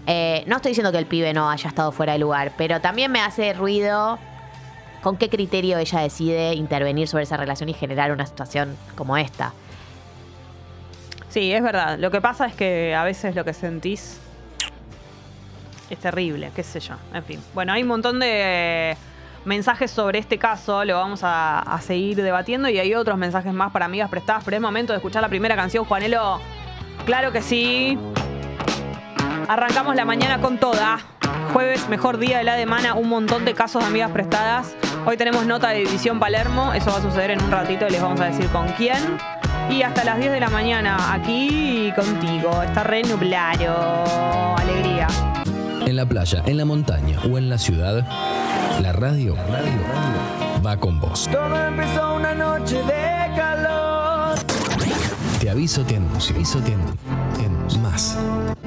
Eh, 0.06 0.44
no 0.48 0.58
estoy 0.58 0.72
diciendo 0.72 0.92
que 0.92 0.98
el 0.98 1.06
pibe 1.06 1.34
no 1.34 1.50
haya 1.50 1.70
estado 1.70 1.92
fuera 1.92 2.14
de 2.14 2.20
lugar, 2.20 2.52
pero 2.58 2.82
también 2.82 3.12
me 3.12 3.22
hace 3.22 3.54
ruido 3.54 4.20
con 5.02 5.18
qué 5.18 5.30
criterio 5.30 5.78
ella 5.78 6.00
decide 6.00 6.54
intervenir 6.54 7.08
sobre 7.08 7.24
esa 7.24 7.38
relación 7.38 7.70
y 7.70 7.74
generar 7.74 8.12
una 8.12 8.26
situación 8.26 8.78
como 8.96 9.18
esta. 9.18 9.54
Sí, 11.30 11.52
es 11.52 11.64
verdad. 11.64 11.98
Lo 12.00 12.12
que 12.12 12.22
pasa 12.22 12.46
es 12.46 12.56
que 12.56 12.94
a 12.96 13.04
veces 13.04 13.36
lo 13.36 13.44
que 13.44 13.54
sentís 13.54 14.20
es 15.90 16.00
terrible, 16.00 16.52
qué 16.56 16.64
sé 16.64 16.80
yo. 16.80 16.96
En 17.14 17.24
fin. 17.24 17.42
Bueno, 17.54 17.74
hay 17.74 17.82
un 17.82 17.88
montón 17.88 18.20
de 18.20 18.96
mensajes 19.46 19.92
sobre 19.92 20.20
este 20.20 20.38
caso, 20.38 20.86
lo 20.86 20.96
vamos 20.96 21.22
a, 21.24 21.80
seguir 21.82 22.22
debatiendo 22.22 22.70
y 22.70 22.80
hay 22.80 22.94
otros 22.94 23.18
mensajes 23.18 23.54
más 23.54 23.72
para 23.72 23.86
amigas 23.86 24.10
prestadas, 24.10 24.44
pero 24.46 24.58
es 24.58 24.62
momento 24.62 24.94
de 24.94 24.98
escuchar 24.98 25.22
la 25.22 25.30
primera 25.30 25.56
canción, 25.56 25.86
Juanelo. 25.86 26.40
Claro 27.06 27.32
que 27.32 27.42
sí. 27.42 27.98
Arrancamos 29.48 29.96
la 29.96 30.06
mañana 30.06 30.40
con 30.40 30.58
toda. 30.58 31.00
Jueves, 31.52 31.88
mejor 31.90 32.18
día 32.18 32.38
de 32.38 32.44
la 32.44 32.56
semana, 32.56 32.96
un 32.96 33.10
montón 33.10 33.46
de 33.46 33.54
casos 33.54 33.82
de 33.82 33.90
amigas 33.90 34.12
prestadas. 34.12 34.76
Hoy 35.06 35.18
tenemos 35.18 35.46
nota 35.46 35.70
de 35.70 35.80
División 35.80 36.20
Palermo, 36.20 36.74
eso 36.74 36.92
va 36.92 36.98
a 36.98 37.02
suceder 37.02 37.32
en 37.32 37.44
un 37.44 37.52
ratito 37.52 37.86
y 37.88 37.92
les 37.92 38.02
vamos 38.02 38.20
a 38.22 38.26
decir 38.26 38.48
con 38.48 38.68
quién. 38.70 38.98
Y 39.70 39.82
hasta 39.82 40.04
las 40.04 40.18
10 40.18 40.32
de 40.32 40.40
la 40.40 40.50
mañana 40.50 41.14
aquí 41.14 41.92
contigo. 41.96 42.64
Está 42.64 42.84
re 42.84 43.04
nublado. 43.04 44.56
Alegría. 44.58 45.08
En 45.86 45.96
la 45.96 46.06
playa, 46.06 46.42
en 46.46 46.58
la 46.58 46.66
montaña 46.66 47.20
o 47.30 47.38
en 47.38 47.50
la 47.50 47.58
ciudad, 47.58 48.08
la 48.82 48.94
radio, 48.94 49.36
radio 49.50 50.64
va 50.66 50.78
con 50.78 51.00
vos. 51.00 51.30
Todo 51.32 51.68
empezó 51.68 52.16
una 52.16 52.34
noche 52.34 52.78
de 52.78 53.36
calor. 53.36 54.40
Te 55.40 55.50
aviso, 55.50 55.84
te 55.84 55.98
anuncio. 55.98 56.36
Aviso, 56.36 56.60
te 56.60 56.74
anuncio. 56.74 56.98
Te 57.38 57.46
anuncio. 57.46 57.53
Más 57.82 58.18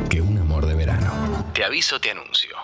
que 0.08 0.20
un 0.20 0.38
amor 0.38 0.66
de 0.66 0.74
verano. 0.74 1.12
Te 1.52 1.64
aviso, 1.64 2.00
te 2.00 2.10
anuncio. 2.10 2.56